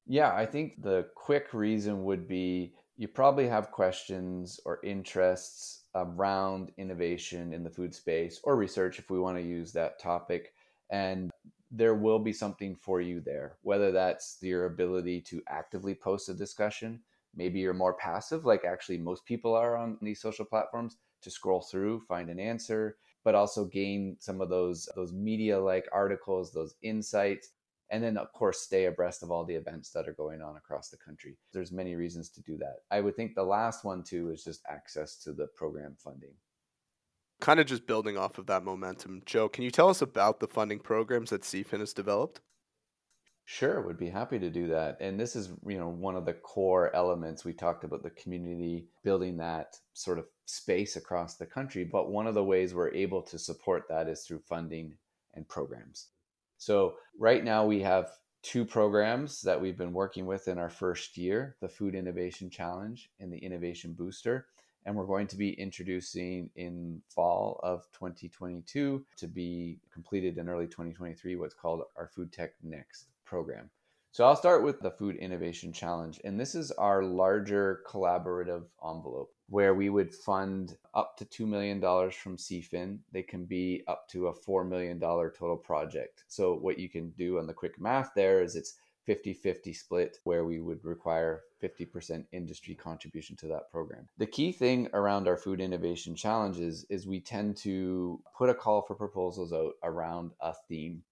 Yeah, 0.06 0.32
I 0.32 0.46
think 0.46 0.80
the 0.82 1.06
quick 1.16 1.54
reason 1.54 2.04
would 2.04 2.28
be 2.28 2.74
you 2.96 3.08
probably 3.08 3.48
have 3.48 3.72
questions 3.72 4.60
or 4.64 4.78
interests 4.84 5.84
around 5.94 6.70
innovation 6.76 7.52
in 7.52 7.64
the 7.64 7.70
food 7.70 7.94
space 7.94 8.40
or 8.44 8.54
research 8.56 8.98
if 8.98 9.10
we 9.10 9.18
want 9.18 9.38
to 9.38 9.42
use 9.42 9.72
that 9.72 9.98
topic. 9.98 10.52
And 10.90 11.31
there 11.72 11.94
will 11.94 12.18
be 12.18 12.32
something 12.32 12.76
for 12.76 13.00
you 13.00 13.20
there, 13.20 13.56
whether 13.62 13.90
that's 13.90 14.36
your 14.42 14.66
ability 14.66 15.20
to 15.22 15.42
actively 15.48 15.94
post 15.94 16.28
a 16.28 16.34
discussion. 16.34 17.00
Maybe 17.34 17.60
you're 17.60 17.74
more 17.74 17.94
passive, 17.94 18.44
like 18.44 18.64
actually 18.64 18.98
most 18.98 19.24
people 19.24 19.54
are 19.54 19.76
on 19.76 19.96
these 20.02 20.20
social 20.20 20.44
platforms, 20.44 20.98
to 21.22 21.30
scroll 21.30 21.62
through, 21.62 22.00
find 22.00 22.28
an 22.28 22.38
answer, 22.38 22.98
but 23.24 23.34
also 23.34 23.64
gain 23.64 24.16
some 24.20 24.40
of 24.40 24.48
those 24.50 24.88
those 24.96 25.12
media 25.12 25.58
like 25.58 25.88
articles, 25.92 26.52
those 26.52 26.74
insights 26.82 27.50
and 27.92 28.02
then 28.02 28.16
of 28.16 28.32
course 28.32 28.60
stay 28.60 28.86
abreast 28.86 29.22
of 29.22 29.30
all 29.30 29.44
the 29.44 29.54
events 29.54 29.90
that 29.90 30.08
are 30.08 30.14
going 30.14 30.42
on 30.42 30.56
across 30.56 30.88
the 30.88 30.96
country 30.96 31.36
there's 31.52 31.70
many 31.70 31.94
reasons 31.94 32.28
to 32.30 32.42
do 32.42 32.56
that 32.56 32.78
i 32.90 33.00
would 33.00 33.14
think 33.14 33.34
the 33.34 33.42
last 33.42 33.84
one 33.84 34.02
too 34.02 34.30
is 34.30 34.42
just 34.42 34.62
access 34.68 35.16
to 35.16 35.32
the 35.32 35.46
program 35.54 35.94
funding 35.96 36.34
kind 37.42 37.58
of 37.58 37.66
just 37.66 37.88
building 37.88 38.16
off 38.16 38.38
of 38.38 38.46
that 38.46 38.64
momentum. 38.64 39.20
Joe 39.26 39.48
can 39.48 39.64
you 39.64 39.70
tell 39.70 39.88
us 39.88 40.00
about 40.00 40.38
the 40.38 40.46
funding 40.46 40.78
programs 40.78 41.30
that 41.30 41.42
cfin 41.42 41.80
has 41.80 41.92
developed? 41.92 42.40
Sure 43.44 43.82
would 43.82 43.98
be 43.98 44.08
happy 44.08 44.38
to 44.38 44.48
do 44.48 44.68
that. 44.68 44.96
And 45.00 45.18
this 45.18 45.34
is 45.34 45.50
you 45.66 45.76
know 45.76 45.88
one 45.88 46.14
of 46.14 46.24
the 46.24 46.34
core 46.34 46.94
elements. 46.94 47.44
We 47.44 47.52
talked 47.52 47.82
about 47.82 48.04
the 48.04 48.10
community 48.10 48.86
building 49.02 49.36
that 49.38 49.76
sort 49.92 50.20
of 50.20 50.26
space 50.46 50.94
across 50.96 51.36
the 51.36 51.46
country 51.46 51.82
but 51.84 52.10
one 52.10 52.26
of 52.26 52.34
the 52.34 52.44
ways 52.44 52.74
we're 52.74 52.94
able 52.94 53.22
to 53.22 53.38
support 53.38 53.84
that 53.88 54.08
is 54.08 54.22
through 54.22 54.40
funding 54.48 54.94
and 55.34 55.46
programs. 55.48 56.08
So 56.58 56.94
right 57.18 57.42
now 57.42 57.66
we 57.66 57.80
have 57.80 58.12
two 58.42 58.64
programs 58.64 59.40
that 59.42 59.60
we've 59.60 59.78
been 59.78 59.92
working 59.92 60.26
with 60.26 60.46
in 60.46 60.58
our 60.58 60.70
first 60.70 61.16
year 61.16 61.56
the 61.60 61.68
Food 61.68 61.96
Innovation 61.96 62.50
Challenge 62.50 63.10
and 63.18 63.32
the 63.32 63.38
Innovation 63.38 63.94
Booster. 63.94 64.46
And 64.84 64.96
we're 64.96 65.06
going 65.06 65.28
to 65.28 65.36
be 65.36 65.52
introducing 65.52 66.50
in 66.56 67.00
fall 67.08 67.60
of 67.62 67.86
2022 67.92 69.04
to 69.16 69.26
be 69.28 69.78
completed 69.92 70.38
in 70.38 70.48
early 70.48 70.66
2023 70.66 71.36
what's 71.36 71.54
called 71.54 71.82
our 71.96 72.08
Food 72.08 72.32
Tech 72.32 72.54
Next 72.62 73.06
program. 73.24 73.70
So 74.14 74.24
I'll 74.24 74.36
start 74.36 74.62
with 74.62 74.80
the 74.80 74.90
Food 74.90 75.16
Innovation 75.16 75.72
Challenge. 75.72 76.20
And 76.22 76.38
this 76.38 76.54
is 76.54 76.70
our 76.72 77.02
larger 77.02 77.80
collaborative 77.88 78.64
envelope 78.86 79.32
where 79.48 79.74
we 79.74 79.88
would 79.88 80.14
fund 80.14 80.76
up 80.94 81.16
to 81.16 81.24
$2 81.24 81.46
million 81.46 81.80
from 81.80 82.36
CFIN. 82.36 82.98
They 83.10 83.22
can 83.22 83.46
be 83.46 83.84
up 83.88 84.08
to 84.08 84.26
a 84.26 84.34
$4 84.34 84.68
million 84.68 85.00
total 85.00 85.56
project. 85.56 86.24
So 86.28 86.54
what 86.54 86.78
you 86.78 86.90
can 86.90 87.08
do 87.10 87.38
on 87.38 87.46
the 87.46 87.54
quick 87.54 87.80
math 87.80 88.10
there 88.14 88.42
is 88.42 88.54
it's 88.54 88.74
50 89.04 89.34
50 89.34 89.72
split 89.72 90.18
where 90.24 90.44
we 90.44 90.60
would 90.60 90.84
require 90.84 91.42
50% 91.62 92.24
industry 92.32 92.74
contribution 92.74 93.36
to 93.36 93.46
that 93.48 93.70
program. 93.70 94.08
The 94.18 94.26
key 94.26 94.52
thing 94.52 94.88
around 94.92 95.28
our 95.28 95.36
food 95.36 95.60
innovation 95.60 96.14
challenges 96.14 96.84
is 96.88 97.06
we 97.06 97.20
tend 97.20 97.56
to 97.58 98.20
put 98.36 98.50
a 98.50 98.54
call 98.54 98.82
for 98.82 98.94
proposals 98.94 99.52
out 99.52 99.74
around 99.82 100.32
a 100.40 100.54
theme. 100.68 101.02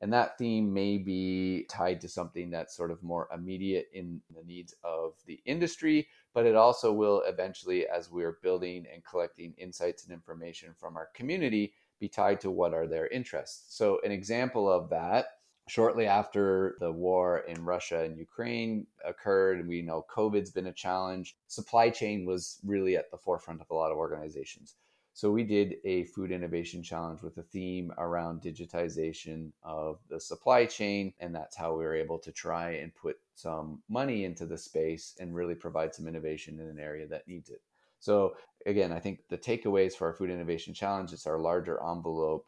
And 0.00 0.12
that 0.12 0.38
theme 0.38 0.72
may 0.72 0.98
be 0.98 1.66
tied 1.68 2.00
to 2.02 2.08
something 2.08 2.50
that's 2.50 2.76
sort 2.76 2.92
of 2.92 3.02
more 3.02 3.28
immediate 3.34 3.88
in 3.92 4.20
the 4.34 4.44
needs 4.44 4.74
of 4.84 5.14
the 5.26 5.40
industry, 5.44 6.06
but 6.34 6.46
it 6.46 6.54
also 6.54 6.92
will 6.92 7.22
eventually, 7.26 7.86
as 7.88 8.10
we're 8.10 8.38
building 8.40 8.86
and 8.92 9.04
collecting 9.04 9.54
insights 9.58 10.04
and 10.04 10.12
information 10.12 10.72
from 10.78 10.96
our 10.96 11.08
community, 11.14 11.72
be 11.98 12.08
tied 12.08 12.40
to 12.40 12.50
what 12.50 12.74
are 12.74 12.86
their 12.86 13.08
interests. 13.08 13.76
So, 13.76 13.98
an 14.04 14.12
example 14.12 14.70
of 14.70 14.88
that 14.90 15.37
shortly 15.68 16.06
after 16.06 16.76
the 16.80 16.90
war 16.90 17.40
in 17.40 17.64
Russia 17.64 18.02
and 18.02 18.18
Ukraine 18.18 18.86
occurred, 19.04 19.60
and 19.60 19.68
we 19.68 19.82
know 19.82 20.04
COVID's 20.10 20.50
been 20.50 20.66
a 20.66 20.72
challenge. 20.72 21.36
Supply 21.46 21.90
chain 21.90 22.26
was 22.26 22.58
really 22.64 22.96
at 22.96 23.10
the 23.10 23.18
forefront 23.18 23.60
of 23.60 23.70
a 23.70 23.74
lot 23.74 23.92
of 23.92 23.98
organizations. 23.98 24.74
So 25.18 25.32
we 25.32 25.42
did 25.42 25.78
a 25.84 26.04
food 26.04 26.30
innovation 26.30 26.80
challenge 26.80 27.22
with 27.22 27.38
a 27.38 27.42
theme 27.42 27.92
around 27.98 28.40
digitization 28.40 29.50
of 29.64 29.98
the 30.08 30.20
supply 30.20 30.64
chain. 30.64 31.12
And 31.18 31.34
that's 31.34 31.56
how 31.56 31.72
we 31.72 31.84
were 31.84 31.96
able 31.96 32.20
to 32.20 32.30
try 32.30 32.70
and 32.74 32.94
put 32.94 33.18
some 33.34 33.82
money 33.88 34.24
into 34.24 34.46
the 34.46 34.56
space 34.56 35.16
and 35.18 35.34
really 35.34 35.56
provide 35.56 35.92
some 35.92 36.06
innovation 36.06 36.60
in 36.60 36.68
an 36.68 36.78
area 36.78 37.08
that 37.08 37.26
needs 37.26 37.50
it. 37.50 37.60
So 37.98 38.36
again, 38.64 38.92
I 38.92 39.00
think 39.00 39.24
the 39.28 39.36
takeaways 39.36 39.94
for 39.94 40.06
our 40.06 40.14
food 40.14 40.30
innovation 40.30 40.72
challenge, 40.72 41.12
it's 41.12 41.26
our 41.26 41.40
larger 41.40 41.82
envelope. 41.82 42.46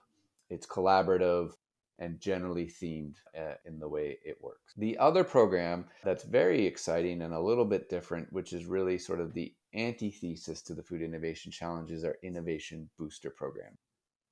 It's 0.49 0.67
collaborative 0.67 1.55
and 2.01 2.19
generally 2.19 2.67
themed 2.67 3.17
uh, 3.39 3.55
in 3.65 3.79
the 3.79 3.89
way 3.89 4.19
it 4.25 4.39
works. 4.41 4.73
The 4.77 4.99
other 4.99 5.23
program 5.23 5.85
that's 6.03 6.25
very 6.25 6.67
exciting 6.67 7.23
and 7.23 7.35
a 7.35 7.41
little 7.41 7.67
bit 7.67 7.91
different, 7.91 8.33
which 8.33 8.53
is 8.53 8.65
really 8.65 8.99
sort 8.99 9.21
of 9.21 9.35
the 9.35 9.55
antithesis 9.75 10.63
to 10.63 10.75
the 10.75 10.83
Food 10.83 11.03
Innovation 11.03 11.53
Challenge 11.53 11.91
is 11.91 12.05
our 12.05 12.17
Innovation 12.23 12.89
Booster 12.99 13.31
Program. 13.31 13.77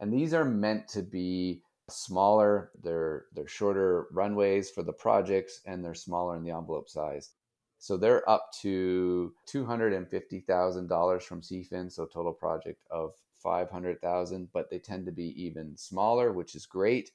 And 0.01 0.13
these 0.13 0.33
are 0.33 0.45
meant 0.45 0.89
to 0.89 1.03
be 1.03 1.63
smaller, 1.91 2.71
they're, 2.83 3.27
they're 3.35 3.47
shorter 3.49 4.07
runways 4.13 4.71
for 4.71 4.83
the 4.83 4.93
projects, 4.93 5.61
and 5.67 5.85
they're 5.85 5.95
smaller 5.95 6.37
in 6.37 6.45
the 6.45 6.51
envelope 6.51 6.89
size. 6.89 7.31
So 7.79 7.97
they're 7.97 8.29
up 8.29 8.51
to 8.63 9.33
$250,000 9.53 11.23
from 11.23 11.41
CFIN, 11.41 11.93
so 11.93 12.07
total 12.07 12.33
project 12.33 12.83
of 12.91 13.13
500,000, 13.43 14.49
but 14.53 14.69
they 14.71 14.79
tend 14.79 15.07
to 15.07 15.13
be 15.13 15.43
even 15.43 15.77
smaller, 15.77 16.33
which 16.33 16.55
is 16.55 16.67
great. 16.67 17.13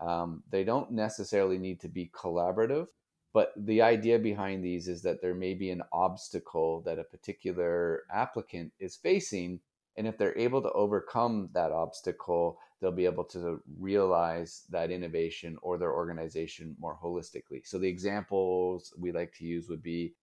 Um, 0.00 0.42
they 0.50 0.64
don't 0.64 0.90
necessarily 0.90 1.58
need 1.58 1.80
to 1.80 1.88
be 1.88 2.10
collaborative, 2.14 2.86
but 3.32 3.52
the 3.56 3.82
idea 3.82 4.18
behind 4.18 4.64
these 4.64 4.88
is 4.88 5.02
that 5.02 5.20
there 5.20 5.34
may 5.34 5.54
be 5.54 5.70
an 5.70 5.82
obstacle 5.92 6.80
that 6.82 6.98
a 6.98 7.04
particular 7.04 8.04
applicant 8.12 8.72
is 8.80 8.96
facing. 8.96 9.60
And 9.96 10.06
if 10.06 10.16
they're 10.16 10.38
able 10.38 10.62
to 10.62 10.72
overcome 10.72 11.50
that 11.52 11.70
obstacle, 11.70 12.58
they'll 12.80 12.90
be 12.90 13.04
able 13.04 13.24
to 13.24 13.62
realize 13.78 14.62
that 14.70 14.90
innovation 14.90 15.58
or 15.62 15.76
their 15.76 15.92
organization 15.92 16.74
more 16.80 16.98
holistically. 17.02 17.64
So 17.64 17.78
the 17.78 17.88
examples 17.88 18.94
we 18.98 19.12
like 19.12 19.34
to 19.34 19.44
use 19.44 19.68
would 19.68 19.82
be 19.82 20.14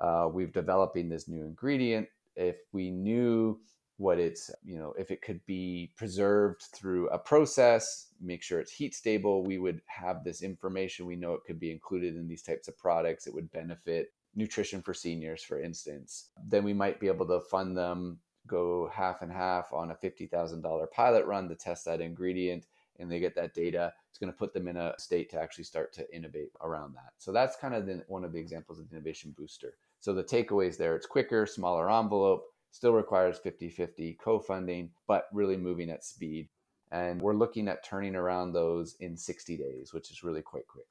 uh, 0.00 0.28
we've 0.32 0.52
developing 0.52 1.08
this 1.08 1.28
new 1.28 1.42
ingredient. 1.42 2.08
If 2.34 2.56
we 2.72 2.90
knew 2.90 3.60
what 3.98 4.18
it's 4.18 4.50
you 4.64 4.78
know 4.78 4.94
if 4.98 5.10
it 5.10 5.20
could 5.20 5.44
be 5.44 5.92
preserved 5.96 6.62
through 6.74 7.08
a 7.10 7.18
process 7.18 8.06
make 8.20 8.42
sure 8.42 8.60
it's 8.60 8.72
heat 8.72 8.94
stable 8.94 9.44
we 9.44 9.58
would 9.58 9.80
have 9.86 10.24
this 10.24 10.42
information 10.42 11.04
we 11.04 11.16
know 11.16 11.34
it 11.34 11.44
could 11.46 11.60
be 11.60 11.70
included 11.70 12.16
in 12.16 12.26
these 12.26 12.42
types 12.42 12.68
of 12.68 12.78
products 12.78 13.26
it 13.26 13.34
would 13.34 13.50
benefit 13.50 14.12
nutrition 14.34 14.80
for 14.80 14.94
seniors 14.94 15.42
for 15.42 15.60
instance. 15.60 16.30
Then 16.46 16.64
we 16.64 16.72
might 16.72 17.00
be 17.00 17.08
able 17.08 17.26
to 17.26 17.40
fund 17.40 17.76
them 17.76 18.20
go 18.46 18.90
half 18.94 19.20
and 19.20 19.30
half 19.30 19.72
on 19.72 19.90
a 19.90 19.94
$50000 19.94 20.90
pilot 20.90 21.26
run 21.26 21.48
to 21.48 21.54
test 21.54 21.84
that 21.84 22.00
ingredient 22.00 22.66
and 22.98 23.10
they 23.10 23.20
get 23.20 23.34
that 23.34 23.54
data. 23.54 23.92
It's 24.08 24.18
going 24.18 24.32
to 24.32 24.38
put 24.38 24.54
them 24.54 24.66
in 24.68 24.76
a 24.76 24.94
state 24.98 25.30
to 25.30 25.40
actually 25.40 25.64
start 25.64 25.92
to 25.94 26.14
innovate 26.14 26.50
around 26.62 26.94
that. 26.94 27.12
So 27.18 27.30
that's 27.30 27.56
kind 27.56 27.74
of 27.74 27.86
the, 27.86 28.04
one 28.08 28.24
of 28.24 28.32
the 28.32 28.40
examples 28.40 28.78
of 28.78 28.88
the 28.88 28.96
innovation 28.96 29.34
booster. 29.36 29.74
So 30.00 30.14
the 30.14 30.24
takeaways 30.24 30.76
there 30.76 30.96
it's 30.96 31.06
quicker 31.06 31.44
smaller 31.44 31.90
envelope 31.90 32.44
still 32.70 32.92
requires 32.92 33.38
50 33.38 33.68
50 33.70 34.14
co 34.14 34.38
funding, 34.38 34.90
but 35.06 35.26
really 35.32 35.56
moving 35.56 35.90
at 35.90 36.04
speed. 36.04 36.48
And 36.90 37.20
we're 37.20 37.34
looking 37.34 37.68
at 37.68 37.84
turning 37.84 38.16
around 38.16 38.52
those 38.52 38.96
in 39.00 39.16
60 39.16 39.56
days, 39.56 39.92
which 39.92 40.10
is 40.10 40.22
really 40.22 40.42
quite 40.42 40.66
quick. 40.66 40.86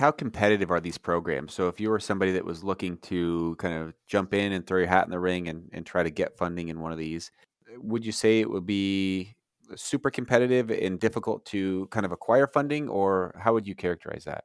How 0.00 0.10
competitive 0.10 0.70
are 0.70 0.80
these 0.80 0.98
programs? 0.98 1.52
So, 1.52 1.68
if 1.68 1.78
you 1.78 1.90
were 1.90 2.00
somebody 2.00 2.32
that 2.32 2.44
was 2.44 2.64
looking 2.64 2.96
to 2.98 3.54
kind 3.58 3.74
of 3.74 3.94
jump 4.06 4.32
in 4.32 4.52
and 4.52 4.66
throw 4.66 4.78
your 4.78 4.88
hat 4.88 5.04
in 5.04 5.10
the 5.10 5.20
ring 5.20 5.48
and, 5.48 5.68
and 5.72 5.84
try 5.84 6.02
to 6.02 6.10
get 6.10 6.38
funding 6.38 6.68
in 6.68 6.80
one 6.80 6.90
of 6.90 6.98
these, 6.98 7.30
would 7.76 8.04
you 8.04 8.12
say 8.12 8.40
it 8.40 8.50
would 8.50 8.66
be 8.66 9.36
super 9.76 10.10
competitive 10.10 10.70
and 10.70 10.98
difficult 10.98 11.44
to 11.46 11.86
kind 11.90 12.06
of 12.06 12.12
acquire 12.12 12.46
funding, 12.46 12.88
or 12.88 13.38
how 13.38 13.52
would 13.52 13.66
you 13.66 13.74
characterize 13.74 14.24
that? 14.24 14.44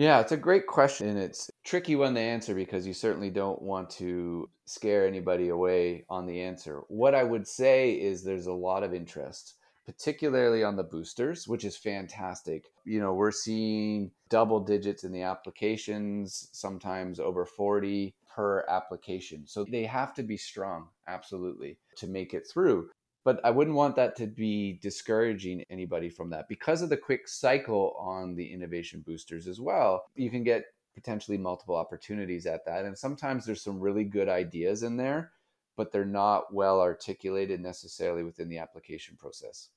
Yeah, 0.00 0.20
it's 0.20 0.32
a 0.32 0.36
great 0.38 0.66
question. 0.66 1.08
And 1.08 1.18
it's 1.18 1.50
tricky 1.62 1.94
one 1.94 2.14
to 2.14 2.20
answer 2.20 2.54
because 2.54 2.86
you 2.86 2.94
certainly 2.94 3.28
don't 3.28 3.60
want 3.60 3.90
to 3.90 4.48
scare 4.64 5.06
anybody 5.06 5.50
away 5.50 6.06
on 6.08 6.24
the 6.24 6.40
answer. 6.40 6.80
What 6.88 7.14
I 7.14 7.22
would 7.22 7.46
say 7.46 7.90
is 7.92 8.24
there's 8.24 8.46
a 8.46 8.52
lot 8.54 8.82
of 8.82 8.94
interest, 8.94 9.56
particularly 9.84 10.64
on 10.64 10.76
the 10.76 10.84
boosters, 10.84 11.46
which 11.46 11.66
is 11.66 11.76
fantastic. 11.76 12.64
You 12.86 12.98
know, 12.98 13.12
we're 13.12 13.30
seeing 13.30 14.10
double 14.30 14.60
digits 14.60 15.04
in 15.04 15.12
the 15.12 15.20
applications, 15.20 16.48
sometimes 16.50 17.20
over 17.20 17.44
40 17.44 18.14
per 18.34 18.64
application. 18.70 19.46
So 19.46 19.66
they 19.70 19.84
have 19.84 20.14
to 20.14 20.22
be 20.22 20.38
strong, 20.38 20.88
absolutely, 21.08 21.76
to 21.96 22.06
make 22.06 22.32
it 22.32 22.48
through 22.50 22.88
but 23.24 23.40
I 23.44 23.50
wouldn't 23.50 23.76
want 23.76 23.96
that 23.96 24.16
to 24.16 24.26
be 24.26 24.78
discouraging 24.80 25.64
anybody 25.70 26.08
from 26.08 26.30
that 26.30 26.48
because 26.48 26.82
of 26.82 26.88
the 26.88 26.96
quick 26.96 27.28
cycle 27.28 27.94
on 27.98 28.34
the 28.34 28.52
innovation 28.52 29.02
boosters 29.06 29.46
as 29.46 29.60
well. 29.60 30.04
You 30.14 30.30
can 30.30 30.42
get 30.42 30.64
potentially 30.94 31.38
multiple 31.38 31.76
opportunities 31.76 32.46
at 32.46 32.64
that. 32.64 32.84
And 32.84 32.96
sometimes 32.96 33.44
there's 33.44 33.62
some 33.62 33.78
really 33.78 34.04
good 34.04 34.28
ideas 34.28 34.82
in 34.82 34.96
there, 34.96 35.32
but 35.76 35.92
they're 35.92 36.04
not 36.04 36.52
well 36.52 36.80
articulated 36.80 37.60
necessarily 37.60 38.22
within 38.22 38.48
the 38.48 38.58
application 38.58 39.16
process. 39.16 39.68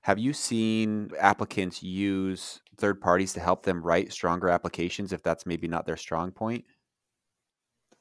Have 0.00 0.18
you 0.18 0.32
seen 0.32 1.10
applicants 1.18 1.82
use 1.82 2.60
third 2.76 3.00
parties 3.00 3.32
to 3.34 3.40
help 3.40 3.62
them 3.62 3.82
write 3.82 4.12
stronger 4.12 4.48
applications 4.50 5.12
if 5.12 5.22
that's 5.22 5.46
maybe 5.46 5.68
not 5.68 5.86
their 5.86 5.96
strong 5.96 6.30
point? 6.30 6.64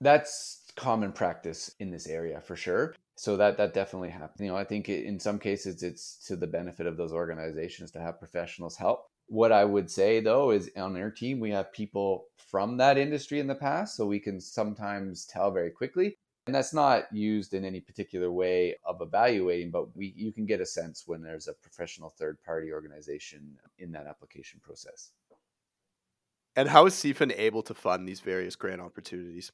That's 0.01 0.63
common 0.75 1.13
practice 1.13 1.73
in 1.79 1.91
this 1.91 2.07
area 2.07 2.41
for 2.41 2.55
sure 2.55 2.95
so 3.15 3.37
that 3.37 3.57
that 3.57 3.73
definitely 3.73 4.09
happens 4.09 4.39
you 4.39 4.47
know 4.47 4.57
i 4.57 4.63
think 4.63 4.89
in 4.89 5.19
some 5.19 5.37
cases 5.37 5.83
it's 5.83 6.17
to 6.25 6.35
the 6.35 6.47
benefit 6.47 6.87
of 6.87 6.97
those 6.97 7.13
organizations 7.13 7.91
to 7.91 7.99
have 7.99 8.19
professionals 8.19 8.75
help. 8.75 9.05
What 9.27 9.51
i 9.51 9.63
would 9.63 9.89
say 9.89 10.19
though 10.19 10.51
is 10.51 10.69
on 10.75 10.97
our 10.97 11.11
team 11.11 11.39
we 11.39 11.51
have 11.51 11.71
people 11.71 12.25
from 12.53 12.77
that 12.77 12.97
industry 12.97 13.39
in 13.39 13.47
the 13.47 13.55
past 13.55 13.95
so 13.95 14.05
we 14.05 14.19
can 14.19 14.39
sometimes 14.39 15.25
tell 15.25 15.51
very 15.51 15.71
quickly. 15.71 16.17
And 16.45 16.53
that's 16.53 16.73
not 16.73 17.05
used 17.11 17.53
in 17.53 17.63
any 17.63 17.79
particular 17.79 18.31
way 18.31 18.75
of 18.85 19.01
evaluating 19.01 19.71
but 19.71 19.95
we 19.95 20.13
you 20.15 20.31
can 20.31 20.45
get 20.45 20.61
a 20.61 20.65
sense 20.65 21.03
when 21.07 21.21
there's 21.21 21.47
a 21.47 21.53
professional 21.53 22.09
third 22.09 22.37
party 22.43 22.71
organization 22.71 23.57
in 23.79 23.91
that 23.93 24.07
application 24.07 24.59
process. 24.61 25.11
And 26.55 26.69
how 26.69 26.85
is 26.85 26.93
CFIN 26.93 27.33
able 27.35 27.63
to 27.63 27.73
fund 27.73 28.07
these 28.07 28.19
various 28.19 28.55
grant 28.55 28.81
opportunities 28.81 29.51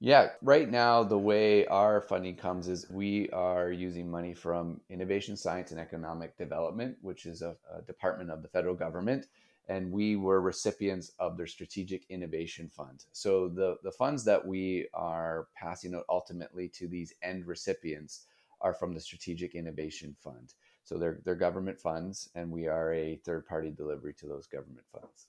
yeah, 0.00 0.30
right 0.42 0.70
now, 0.70 1.02
the 1.02 1.18
way 1.18 1.66
our 1.66 2.00
funding 2.00 2.36
comes 2.36 2.68
is 2.68 2.88
we 2.88 3.28
are 3.30 3.72
using 3.72 4.08
money 4.08 4.32
from 4.32 4.80
Innovation, 4.90 5.36
Science, 5.36 5.72
and 5.72 5.80
Economic 5.80 6.36
Development, 6.38 6.96
which 7.02 7.26
is 7.26 7.42
a, 7.42 7.56
a, 7.76 7.82
department 7.82 8.30
of 8.30 8.42
the 8.42 8.48
federal 8.48 8.76
government. 8.76 9.26
And 9.68 9.90
we 9.90 10.14
were 10.14 10.40
recipients 10.40 11.10
of 11.18 11.36
their 11.36 11.48
Strategic 11.48 12.06
Innovation 12.10 12.68
Fund. 12.68 13.04
So 13.12 13.48
the, 13.48 13.76
the 13.82 13.90
funds 13.90 14.24
that 14.24 14.46
we 14.46 14.86
are 14.94 15.48
passing 15.56 15.94
out 15.94 16.04
ultimately 16.08 16.68
to 16.70 16.86
these 16.86 17.12
end 17.22 17.46
recipients 17.46 18.26
are 18.60 18.74
from 18.74 18.94
the 18.94 19.00
Strategic 19.00 19.56
Innovation 19.56 20.14
Fund. 20.22 20.54
So 20.84 20.96
they're, 20.96 21.18
they're 21.24 21.34
government 21.34 21.78
funds, 21.78 22.30
and 22.36 22.50
we 22.50 22.68
are 22.68 22.94
a 22.94 23.16
third 23.16 23.46
party 23.46 23.70
delivery 23.70 24.14
to 24.20 24.26
those 24.26 24.46
government 24.46 24.86
funds. 24.92 25.26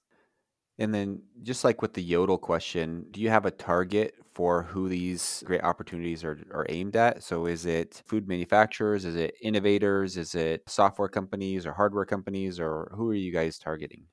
And 0.79 0.95
then, 0.95 1.21
just 1.43 1.65
like 1.65 1.81
with 1.81 1.93
the 1.93 2.01
Yodel 2.01 2.37
question, 2.37 3.05
do 3.11 3.19
you 3.19 3.29
have 3.29 3.45
a 3.45 3.51
target 3.51 4.15
for 4.33 4.63
who 4.63 4.87
these 4.87 5.43
great 5.45 5.61
opportunities 5.61 6.23
are, 6.23 6.39
are 6.53 6.65
aimed 6.69 6.95
at? 6.95 7.21
So, 7.21 7.47
is 7.47 7.65
it 7.65 8.01
food 8.05 8.29
manufacturers? 8.29 9.03
Is 9.03 9.17
it 9.17 9.35
innovators? 9.41 10.15
Is 10.15 10.35
it 10.35 10.63
software 10.67 11.09
companies 11.09 11.65
or 11.65 11.73
hardware 11.73 12.05
companies? 12.05 12.61
Or 12.61 12.93
who 12.95 13.09
are 13.09 13.13
you 13.15 13.33
guys 13.33 13.59
targeting? 13.59 14.05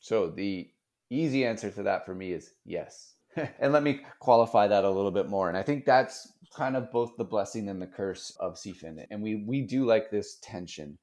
So, 0.00 0.28
the 0.28 0.68
easy 1.08 1.46
answer 1.46 1.70
to 1.70 1.84
that 1.84 2.04
for 2.04 2.16
me 2.16 2.32
is 2.32 2.50
yes. 2.64 3.14
and 3.60 3.72
let 3.72 3.84
me 3.84 4.00
qualify 4.18 4.66
that 4.66 4.84
a 4.84 4.90
little 4.90 5.12
bit 5.12 5.28
more. 5.28 5.48
And 5.48 5.56
I 5.56 5.62
think 5.62 5.84
that's 5.84 6.32
kind 6.56 6.76
of 6.76 6.90
both 6.90 7.12
the 7.16 7.24
blessing 7.24 7.68
and 7.68 7.80
the 7.80 7.86
curse 7.86 8.36
of 8.40 8.54
CFIN. 8.54 9.04
And 9.08 9.22
we, 9.22 9.44
we 9.46 9.60
do 9.60 9.86
like 9.86 10.10
this 10.10 10.38
tension 10.42 10.98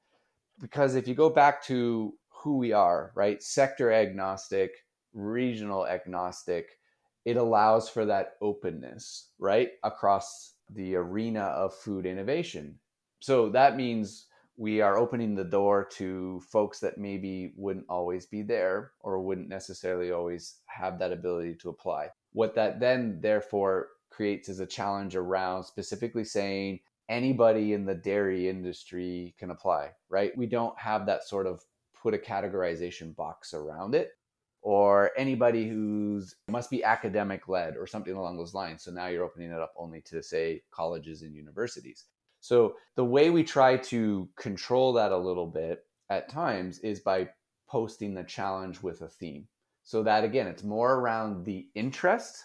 because 0.60 0.94
if 0.94 1.08
you 1.08 1.14
go 1.14 1.30
back 1.30 1.64
to 1.64 2.12
who 2.42 2.56
we 2.56 2.72
are, 2.72 3.12
right? 3.14 3.42
Sector 3.42 3.92
agnostic, 3.92 4.70
regional 5.12 5.86
agnostic. 5.86 6.78
It 7.24 7.36
allows 7.36 7.88
for 7.88 8.06
that 8.06 8.36
openness, 8.40 9.30
right? 9.38 9.70
Across 9.82 10.54
the 10.70 10.96
arena 10.96 11.40
of 11.40 11.74
food 11.74 12.06
innovation. 12.06 12.78
So 13.20 13.48
that 13.50 13.76
means 13.76 14.26
we 14.56 14.80
are 14.80 14.98
opening 14.98 15.34
the 15.34 15.44
door 15.44 15.84
to 15.92 16.40
folks 16.50 16.80
that 16.80 16.98
maybe 16.98 17.52
wouldn't 17.56 17.86
always 17.88 18.26
be 18.26 18.42
there 18.42 18.92
or 19.00 19.20
wouldn't 19.20 19.48
necessarily 19.48 20.10
always 20.10 20.56
have 20.66 20.98
that 20.98 21.12
ability 21.12 21.54
to 21.56 21.68
apply. 21.68 22.08
What 22.32 22.54
that 22.56 22.80
then, 22.80 23.20
therefore, 23.20 23.88
creates 24.10 24.48
is 24.48 24.60
a 24.60 24.66
challenge 24.66 25.14
around 25.14 25.64
specifically 25.64 26.24
saying 26.24 26.80
anybody 27.08 27.72
in 27.72 27.86
the 27.86 27.94
dairy 27.94 28.48
industry 28.48 29.34
can 29.38 29.50
apply, 29.50 29.90
right? 30.08 30.36
We 30.36 30.46
don't 30.46 30.78
have 30.78 31.06
that 31.06 31.24
sort 31.24 31.46
of 31.46 31.64
put 32.02 32.14
a 32.14 32.18
categorization 32.18 33.14
box 33.14 33.54
around 33.54 33.94
it 33.94 34.10
or 34.62 35.10
anybody 35.16 35.68
who's 35.68 36.34
must 36.48 36.70
be 36.70 36.84
academic 36.84 37.48
led 37.48 37.76
or 37.76 37.86
something 37.86 38.14
along 38.14 38.36
those 38.36 38.54
lines. 38.54 38.82
So 38.82 38.90
now 38.90 39.06
you're 39.06 39.24
opening 39.24 39.50
it 39.50 39.60
up 39.60 39.72
only 39.76 40.00
to 40.02 40.22
say 40.22 40.62
colleges 40.70 41.22
and 41.22 41.34
universities. 41.34 42.04
So 42.40 42.74
the 42.96 43.04
way 43.04 43.30
we 43.30 43.44
try 43.44 43.76
to 43.76 44.28
control 44.36 44.92
that 44.94 45.12
a 45.12 45.16
little 45.16 45.46
bit 45.46 45.84
at 46.10 46.28
times 46.28 46.78
is 46.80 47.00
by 47.00 47.28
posting 47.68 48.14
the 48.14 48.24
challenge 48.24 48.82
with 48.82 49.02
a 49.02 49.08
theme. 49.08 49.46
So 49.84 50.02
that 50.02 50.24
again 50.24 50.46
it's 50.46 50.64
more 50.64 50.94
around 50.94 51.44
the 51.44 51.68
interest 51.74 52.44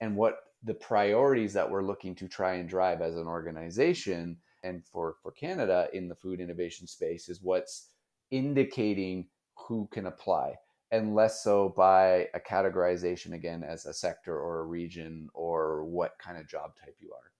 and 0.00 0.16
what 0.16 0.36
the 0.64 0.74
priorities 0.74 1.52
that 1.54 1.68
we're 1.68 1.82
looking 1.82 2.14
to 2.16 2.28
try 2.28 2.54
and 2.54 2.68
drive 2.68 3.00
as 3.00 3.16
an 3.16 3.26
organization 3.26 4.36
and 4.62 4.84
for 4.84 5.16
for 5.22 5.32
canada 5.32 5.88
in 5.92 6.08
the 6.08 6.14
food 6.14 6.40
innovation 6.40 6.86
space 6.86 7.28
is 7.28 7.40
what's 7.42 7.88
indicating 8.32 9.26
who 9.68 9.88
can 9.92 10.06
apply 10.06 10.54
and 10.90 11.14
less 11.14 11.42
so 11.42 11.72
by 11.76 12.28
a 12.34 12.40
categorization 12.40 13.34
again 13.34 13.62
as 13.62 13.86
a 13.86 13.94
sector 13.94 14.36
or 14.36 14.60
a 14.60 14.64
region 14.64 15.28
or 15.32 15.84
what 15.84 16.18
kind 16.18 16.36
of 16.36 16.48
job 16.48 16.72
type 16.84 16.96
you 17.00 17.10
are. 17.12 17.30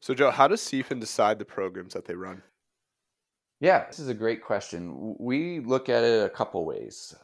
So, 0.00 0.14
Joe, 0.14 0.30
how 0.30 0.48
does 0.48 0.62
CFIN 0.62 0.98
decide 0.98 1.38
the 1.38 1.44
programs 1.44 1.92
that 1.92 2.06
they 2.06 2.14
run? 2.14 2.42
Yeah, 3.60 3.86
this 3.86 3.98
is 3.98 4.08
a 4.08 4.14
great 4.14 4.42
question. 4.42 5.14
We 5.18 5.60
look 5.60 5.90
at 5.90 6.02
it 6.02 6.24
a 6.24 6.30
couple 6.30 6.64
ways. 6.64 7.14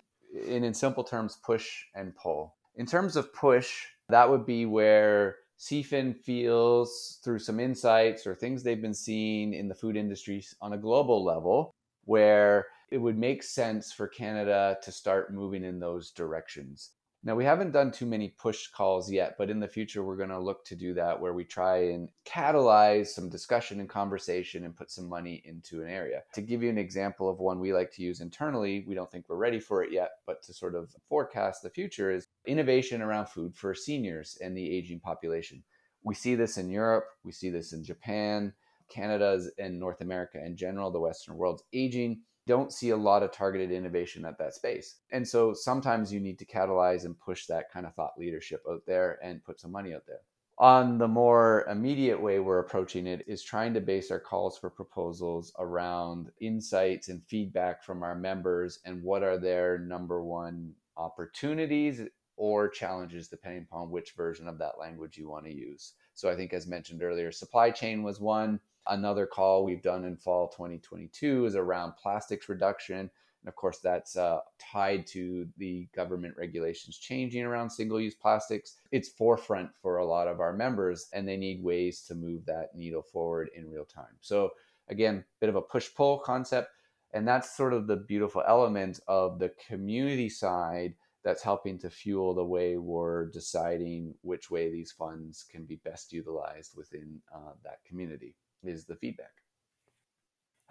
And 0.47 0.65
in 0.65 0.75
simple 0.75 1.03
terms, 1.03 1.39
push 1.43 1.85
and 1.95 2.15
pull. 2.15 2.55
In 2.77 2.85
terms 2.85 3.17
of 3.17 3.33
push, 3.33 3.87
that 4.11 4.29
would 4.29 4.45
be 4.45 4.67
where 4.67 5.37
CFIN 5.59 6.19
feels 6.19 7.19
through 7.25 7.39
some 7.39 7.59
insights 7.59 8.27
or 8.27 8.35
things 8.35 8.63
they've 8.63 8.83
been 8.83 8.93
seeing 8.93 9.55
in 9.55 9.69
the 9.69 9.75
food 9.75 9.97
industry 9.97 10.45
on 10.61 10.75
a 10.75 10.79
global 10.79 11.25
level 11.25 11.73
where 12.07 12.67
it 12.91 12.99
would 12.99 13.19
make 13.19 13.43
sense 13.43 13.93
for 13.93 14.09
Canada 14.09 14.79
to 14.83 14.91
start 14.91 15.35
moving 15.35 15.65
in 15.65 15.79
those 15.79 16.11
directions. 16.11 16.91
Now, 17.25 17.35
we 17.35 17.45
haven't 17.45 17.73
done 17.73 17.91
too 17.91 18.07
many 18.07 18.29
push 18.29 18.69
calls 18.69 19.11
yet, 19.11 19.35
but 19.37 19.51
in 19.51 19.59
the 19.59 19.67
future, 19.67 20.05
we're 20.05 20.17
going 20.17 20.29
to 20.29 20.39
look 20.39 20.65
to 20.67 20.77
do 20.77 20.95
that 20.95 21.21
where 21.21 21.33
we 21.33 21.45
try 21.45 21.89
and 21.89 22.09
catalyze 22.25 23.09
some 23.09 23.29
discussion 23.29 23.81
and 23.81 23.89
conversation 23.89 24.65
and 24.65 24.77
put 24.77 24.93
some 24.93 25.09
money 25.09 25.43
into 25.45 25.83
an 25.83 25.89
area. 25.89 26.23
To 26.35 26.41
give 26.41 26.63
you 26.63 26.71
an 26.71 26.79
example 26.79 27.29
of 27.29 27.41
one 27.41 27.59
we 27.59 27.73
like 27.73 27.91
to 27.95 28.03
use 28.03 28.21
internally, 28.21 28.85
we 28.87 28.95
don't 28.95 29.11
think 29.11 29.29
we're 29.29 29.37
ready 29.37 29.59
for 29.59 29.83
it 29.83 29.91
yet, 29.91 30.11
but 30.25 30.41
to 30.45 30.55
sort 30.55 30.77
of 30.77 30.95
forecast 31.09 31.65
the 31.65 31.71
future 31.71 32.13
is 32.13 32.29
innovation 32.47 33.03
around 33.03 33.27
food 33.27 33.57
for 33.57 33.75
seniors 33.75 34.39
and 34.41 34.57
the 34.57 34.71
aging 34.71 35.01
population. 35.01 35.65
We 36.05 36.15
see 36.15 36.37
this 36.37 36.59
in 36.59 36.71
Europe, 36.71 37.07
we 37.25 37.33
see 37.33 37.51
this 37.51 37.73
in 37.73 37.83
Japan, 37.83 38.53
Canada 38.89 39.41
and 39.59 39.79
North 39.79 40.01
America 40.01 40.45
in 40.45 40.57
general, 40.57 40.91
the 40.91 41.01
Western 41.01 41.37
world's 41.37 41.65
aging, 41.73 42.21
don't 42.47 42.73
see 42.73 42.91
a 42.91 42.97
lot 42.97 43.23
of 43.23 43.33
targeted 43.33 43.73
innovation 43.73 44.25
at 44.25 44.39
that 44.39 44.55
space. 44.55 44.97
And 45.11 45.27
so 45.27 45.53
sometimes 45.53 46.13
you 46.13 46.21
need 46.21 46.39
to 46.39 46.47
catalyze 46.47 47.05
and 47.05 47.19
push 47.19 47.47
that 47.47 47.71
kind 47.73 47.87
of 47.87 47.95
thought 47.95 48.19
leadership 48.19 48.63
out 48.71 48.83
there 48.87 49.19
and 49.23 49.45
put 49.45 49.61
some 49.61 49.73
money 49.73 49.95
out 49.95 50.07
there. 50.07 50.21
On 50.59 50.97
the 50.97 51.09
more 51.09 51.67
immediate 51.69 52.21
way 52.21 52.39
we're 52.39 52.61
approaching 52.61 53.07
it 53.07 53.25
is 53.27 53.43
trying 53.43 53.75
to 53.75 53.81
base 53.81 54.11
our 54.11 54.21
calls 54.21 54.57
for 54.57 54.71
proposals 54.71 55.53
around 55.59 56.31
insights 56.41 57.09
and 57.09 57.23
feedback 57.27 57.85
from 57.85 58.03
our 58.03 58.15
members 58.15 58.79
and 58.87 59.03
what 59.03 59.23
are 59.23 59.37
their 59.37 59.79
number 59.79 60.23
one 60.23 60.73
opportunities 60.97 62.01
or 62.37 62.71
challenges 62.71 63.29
depending 63.29 63.67
upon 63.71 63.91
which 63.91 64.13
version 64.13 64.49
of 64.49 64.57
that 64.59 64.79
language 64.79 65.19
you 65.19 65.29
want 65.29 65.45
to 65.45 65.53
use. 65.53 65.93
So 66.15 66.31
I 66.31 66.37
think 66.37 66.55
as 66.55 66.67
mentioned 66.67 67.03
earlier, 67.03 67.33
supply 67.33 67.71
chain 67.71 68.03
was 68.03 68.19
one 68.19 68.59
Another 68.89 69.27
call 69.27 69.65
we've 69.65 69.83
done 69.83 70.05
in 70.05 70.17
fall 70.17 70.49
2022 70.49 71.47
is 71.47 71.57
around 71.57 71.97
plastics 71.97 72.49
reduction. 72.49 72.99
And 73.47 73.49
of 73.49 73.57
course, 73.57 73.79
that's 73.79 74.17
uh, 74.17 74.41
tied 74.59 75.07
to 75.09 75.49
the 75.57 75.89
government 75.95 76.35
regulations 76.37 76.99
changing 76.99 77.45
around 77.45 77.71
single 77.71 78.01
use 78.01 78.15
plastics. 78.15 78.77
It's 78.93 79.09
forefront 79.09 79.71
for 79.81 79.99
a 79.99 80.07
lot 80.07 80.29
of 80.29 80.41
our 80.41 80.53
members, 80.53 81.09
and 81.13 81.27
they 81.27 81.37
need 81.37 81.63
ways 81.63 82.03
to 82.03 82.15
move 82.15 82.45
that 82.47 82.75
needle 82.75 83.03
forward 83.03 83.51
in 83.55 83.71
real 83.71 83.85
time. 83.85 84.17
So, 84.21 84.51
again, 84.89 85.25
bit 85.41 85.49
of 85.49 85.57
a 85.57 85.63
push 85.63 85.89
pull 85.95 86.19
concept. 86.19 86.71
And 87.13 87.27
that's 87.27 87.57
sort 87.57 87.73
of 87.73 87.87
the 87.87 87.97
beautiful 87.97 88.43
element 88.47 89.01
of 89.09 89.39
the 89.39 89.53
community 89.69 90.29
side 90.29 90.95
that's 91.25 91.43
helping 91.43 91.79
to 91.79 91.91
fuel 91.91 92.35
the 92.35 92.45
way 92.45 92.77
we're 92.77 93.27
deciding 93.31 94.15
which 94.23 94.51
way 94.51 94.71
these 94.71 94.93
funds 94.93 95.45
can 95.51 95.65
be 95.65 95.77
best 95.77 96.13
utilized 96.13 96.77
within 96.77 97.21
uh, 97.35 97.53
that 97.65 97.79
community 97.85 98.35
is 98.63 98.85
the 98.85 98.97
feedback. 98.97 99.33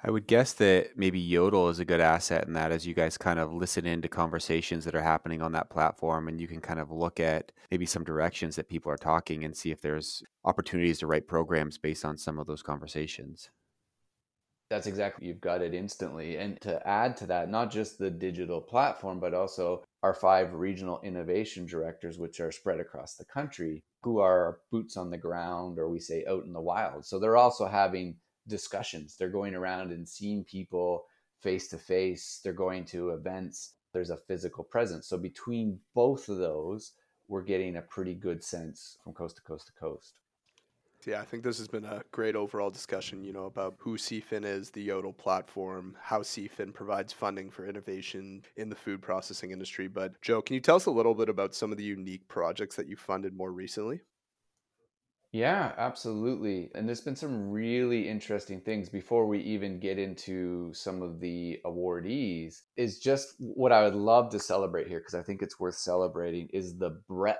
I 0.03 0.11
would 0.11 0.27
guess 0.27 0.53
that 0.53 0.97
maybe 0.97 1.19
Yodel 1.19 1.69
is 1.69 1.79
a 1.79 1.85
good 1.85 1.99
asset 1.99 2.45
in 2.45 2.53
that 2.53 2.71
as 2.71 2.85
you 2.85 2.93
guys 2.93 3.17
kind 3.17 3.39
of 3.39 3.51
listen 3.51 3.87
into 3.87 4.07
conversations 4.07 4.85
that 4.85 4.93
are 4.93 5.01
happening 5.01 5.41
on 5.41 5.53
that 5.53 5.71
platform 5.71 6.27
and 6.27 6.39
you 6.39 6.47
can 6.47 6.61
kind 6.61 6.79
of 6.79 6.91
look 6.91 7.19
at 7.19 7.51
maybe 7.71 7.87
some 7.87 8.03
directions 8.03 8.55
that 8.55 8.69
people 8.69 8.91
are 8.91 8.97
talking 8.97 9.43
and 9.43 9.57
see 9.57 9.71
if 9.71 9.81
there's 9.81 10.21
opportunities 10.43 10.99
to 10.99 11.07
write 11.07 11.27
programs 11.27 11.79
based 11.79 12.05
on 12.05 12.17
some 12.17 12.37
of 12.37 12.45
those 12.45 12.61
conversations. 12.61 13.49
That's 14.69 14.88
exactly 14.88 15.28
you've 15.28 15.41
got 15.41 15.62
it 15.62 15.75
instantly. 15.75 16.38
And 16.38 16.60
to 16.62 16.86
add 16.88 17.15
to 17.17 17.28
that, 17.28 17.49
not 17.49 17.71
just 17.71 17.99
the 17.99 18.10
digital 18.10 18.60
platform, 18.60 19.19
but 19.19 19.34
also 19.34 19.84
our 20.01 20.13
five 20.13 20.54
regional 20.54 20.99
innovation 21.04 21.67
directors, 21.67 22.17
which 22.17 22.39
are 22.39 22.51
spread 22.51 22.80
across 22.80 23.15
the 23.15 23.25
country, 23.25 23.84
who 24.01 24.19
are 24.19 24.60
boots 24.71 24.97
on 24.97 25.12
the 25.12 25.17
ground, 25.17 25.78
or 25.78 25.89
we 25.89 25.99
say 25.99 26.25
out 26.28 26.45
in 26.45 26.54
the 26.54 26.62
wild. 26.62 27.06
So 27.06 27.19
they're 27.19 27.38
also 27.38 27.67
having 27.67 28.15
discussions. 28.47 29.15
They're 29.17 29.30
going 29.30 29.54
around 29.54 29.91
and 29.91 30.08
seeing 30.08 30.43
people 30.43 31.06
face 31.41 31.67
to 31.69 31.78
face. 31.78 32.39
They're 32.43 32.54
going 32.54 32.86
to 32.86 33.12
events. 33.12 33.73
There's 33.93 34.10
a 34.10 34.17
physical 34.17 34.63
presence. 34.63 35.08
So 35.08 35.17
between 35.17 35.80
both 35.93 36.28
of 36.28 36.38
those, 36.38 36.93
we're 37.28 37.43
getting 37.43 37.78
a 37.78 37.82
pretty 37.82 38.13
good 38.13 38.43
sense 38.43 38.97
from 39.04 39.13
coast 39.13 39.38
to 39.38 39.41
coast 39.43 39.67
to 39.67 39.73
coast. 39.73 40.15
Yeah, 41.05 41.21
I 41.21 41.25
think 41.25 41.43
this 41.43 41.59
has 41.59 41.67
been 41.67 41.85
a 41.85 42.01
great 42.11 42.35
overall 42.35 42.69
discussion, 42.69 43.23
you 43.23 43.31
know, 43.31 43.45
about 43.45 43.75
who 43.77 43.97
CFIN 43.97 44.43
is, 44.43 44.71
the 44.71 44.81
Yodel 44.81 45.13
platform, 45.13 45.95
how 46.01 46.21
CFIN 46.21 46.73
provides 46.73 47.13
funding 47.13 47.51
for 47.51 47.67
innovation 47.67 48.43
in 48.57 48.69
the 48.69 48.75
food 48.75 49.01
processing 49.01 49.51
industry. 49.51 49.87
But 49.87 50.19
Joe, 50.21 50.41
can 50.41 50.55
you 50.55 50.61
tell 50.61 50.77
us 50.77 50.87
a 50.87 50.91
little 50.91 51.13
bit 51.13 51.29
about 51.29 51.53
some 51.53 51.71
of 51.71 51.77
the 51.77 51.83
unique 51.83 52.27
projects 52.27 52.75
that 52.77 52.87
you 52.87 52.95
funded 52.95 53.35
more 53.35 53.51
recently? 53.51 54.01
Yeah, 55.31 55.73
absolutely. 55.77 56.71
And 56.75 56.87
there's 56.87 57.01
been 57.01 57.17
some 57.17 57.51
really 57.51 58.07
interesting 58.07 58.61
things 58.61 58.87
before 58.87 59.27
we 59.27 59.39
even 59.39 59.81
get 59.81 59.99
into 59.99 60.73
some 60.73 61.01
of 61.01 61.19
the 61.19 61.59
awardees. 61.65 62.61
Is 62.77 62.99
just 62.99 63.35
what 63.39 63.73
I 63.73 63.83
would 63.83 63.95
love 63.95 64.29
to 64.29 64.39
celebrate 64.39 64.87
here 64.87 64.99
because 64.99 65.13
I 65.13 65.21
think 65.21 65.41
it's 65.41 65.59
worth 65.59 65.75
celebrating 65.75 66.47
is 66.53 66.77
the 66.77 67.01
breadth 67.09 67.39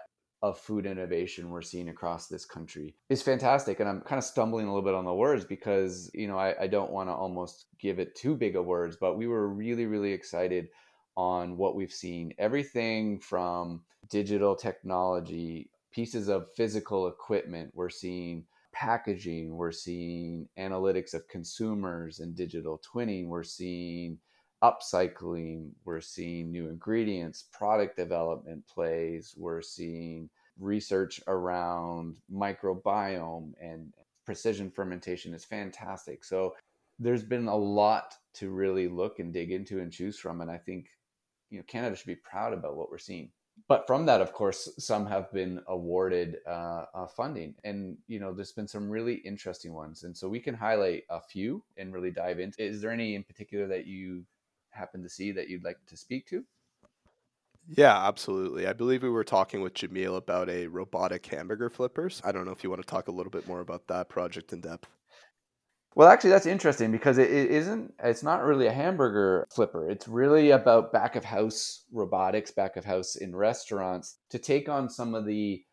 of 0.50 0.60
food 0.60 0.86
innovation 0.86 1.50
we're 1.50 1.62
seeing 1.62 1.90
across 1.90 2.28
this 2.28 2.46
country 2.46 2.96
is 3.10 3.24
fantastic. 3.24 3.80
And 3.80 3.90
I'm 3.90 4.02
kind 4.02 4.20
of 4.20 4.24
stumbling 4.24 4.68
a 4.68 4.70
little 4.70 4.86
bit 4.86 4.94
on 4.94 5.06
the 5.06 5.14
words 5.14 5.44
because, 5.44 6.12
you 6.14 6.28
know, 6.28 6.38
I, 6.38 6.56
I 6.62 6.68
don't 6.68 6.92
want 6.92 7.10
to 7.10 7.14
almost 7.14 7.66
give 7.80 7.98
it 8.00 8.16
too 8.16 8.36
big 8.36 8.56
of 8.56 8.66
words, 8.66 8.96
but 8.96 9.18
we 9.18 9.28
were 9.28 9.48
really, 9.48 9.88
really 9.88 10.12
excited 10.12 10.70
on 11.18 11.58
what 11.58 11.76
we've 11.76 11.92
seen. 11.92 12.34
Everything 12.38 13.20
from 13.20 13.82
digital 14.10 14.56
technology, 14.56 15.70
pieces 15.92 16.28
of 16.28 16.54
physical 16.56 17.08
equipment, 17.08 17.72
we're 17.74 17.90
seeing 17.90 18.46
packaging, 18.72 19.56
we're 19.56 19.72
seeing 19.72 20.48
analytics 20.60 21.14
of 21.14 21.28
consumers 21.28 22.20
and 22.20 22.36
digital 22.36 22.80
twinning, 22.94 23.28
we're 23.28 23.42
seeing 23.42 24.20
upcycling, 24.64 25.70
we're 25.86 26.02
seeing 26.02 26.52
new 26.52 26.68
ingredients, 26.70 27.46
product 27.52 27.96
development 27.96 28.66
plays, 28.68 29.34
we're 29.38 29.62
seeing 29.62 30.30
research 30.60 31.22
around 31.28 32.16
microbiome 32.34 33.54
and 33.62 33.94
precision 34.26 34.72
fermentation 34.72 35.34
is 35.34 35.46
fantastic. 35.46 36.24
So 36.24 36.56
there's 37.00 37.24
been 37.24 37.48
a 37.48 37.56
lot 37.56 38.16
to 38.36 38.50
really 38.50 38.88
look 38.88 39.20
and 39.20 39.34
dig 39.34 39.52
into 39.52 39.80
and 39.80 39.92
choose 39.92 40.18
from 40.18 40.42
and 40.42 40.50
I 40.50 40.58
think 40.58 40.88
you 41.50 41.58
know 41.58 41.64
Canada 41.68 41.96
should 41.96 42.08
be 42.08 42.16
proud 42.16 42.54
about 42.54 42.76
what 42.76 42.90
we're 42.90 42.98
seeing. 42.98 43.32
But 43.68 43.88
from 43.88 44.06
that, 44.06 44.22
of 44.22 44.34
course, 44.34 44.70
some 44.78 45.06
have 45.08 45.32
been 45.32 45.62
awarded 45.68 46.38
uh, 46.46 46.86
uh, 46.94 47.08
funding, 47.08 47.56
and 47.64 47.98
you 48.08 48.20
know, 48.20 48.34
there's 48.34 48.52
been 48.52 48.68
some 48.68 48.90
really 48.90 49.16
interesting 49.16 49.74
ones, 49.74 50.04
and 50.04 50.16
so 50.16 50.28
we 50.28 50.42
can 50.42 50.54
highlight 50.54 51.04
a 51.10 51.22
few 51.22 51.64
and 51.78 51.94
really 51.94 52.12
dive 52.12 52.40
into. 52.40 52.62
Is 52.62 52.82
there 52.82 52.92
any 52.92 53.16
in 53.16 53.24
particular 53.24 53.66
that 53.68 53.88
you 53.88 54.26
happen 54.72 55.02
to 55.04 55.10
see 55.10 55.32
that 55.32 55.48
you'd 55.48 55.64
like 55.64 55.78
to 55.88 55.98
speak 55.98 56.28
to? 56.28 56.44
Yeah, 57.68 58.08
absolutely. 58.08 58.68
I 58.68 58.74
believe 58.74 59.04
we 59.04 59.10
were 59.10 59.24
talking 59.24 59.62
with 59.62 59.74
Jamil 59.76 60.18
about 60.18 60.50
a 60.50 60.68
robotic 60.68 61.26
hamburger 61.28 61.70
flippers. 61.70 62.22
I 62.24 62.32
don't 62.32 62.46
know 62.46 62.52
if 62.52 62.64
you 62.64 62.70
want 62.72 62.82
to 62.82 62.88
talk 62.88 63.08
a 63.08 63.12
little 63.12 63.32
bit 63.32 63.48
more 63.48 63.60
about 63.60 63.88
that 63.88 64.10
project 64.10 64.52
in 64.54 64.62
depth. 64.62 64.88
Well, 65.96 66.10
actually, 66.10 66.32
that's 66.32 66.46
interesting 66.46 66.92
because 66.92 67.18
it, 67.18 67.32
it 67.32 67.52
isn't. 67.52 67.94
It's 68.04 68.24
not 68.24 68.44
really 68.44 68.68
a 68.68 68.74
hamburger 68.74 69.48
flipper. 69.54 69.90
It's 69.90 70.08
really 70.08 70.52
about 70.52 70.92
back 70.92 71.16
of 71.16 71.24
house 71.24 71.86
robotics, 71.92 72.52
back 72.52 72.76
of 72.76 72.84
house 72.84 73.16
in 73.16 73.34
restaurants 73.36 74.18
to 74.30 74.38
take 74.38 74.68
on 74.68 74.90
some 74.90 75.16
of 75.16 75.26
the, 75.26 75.64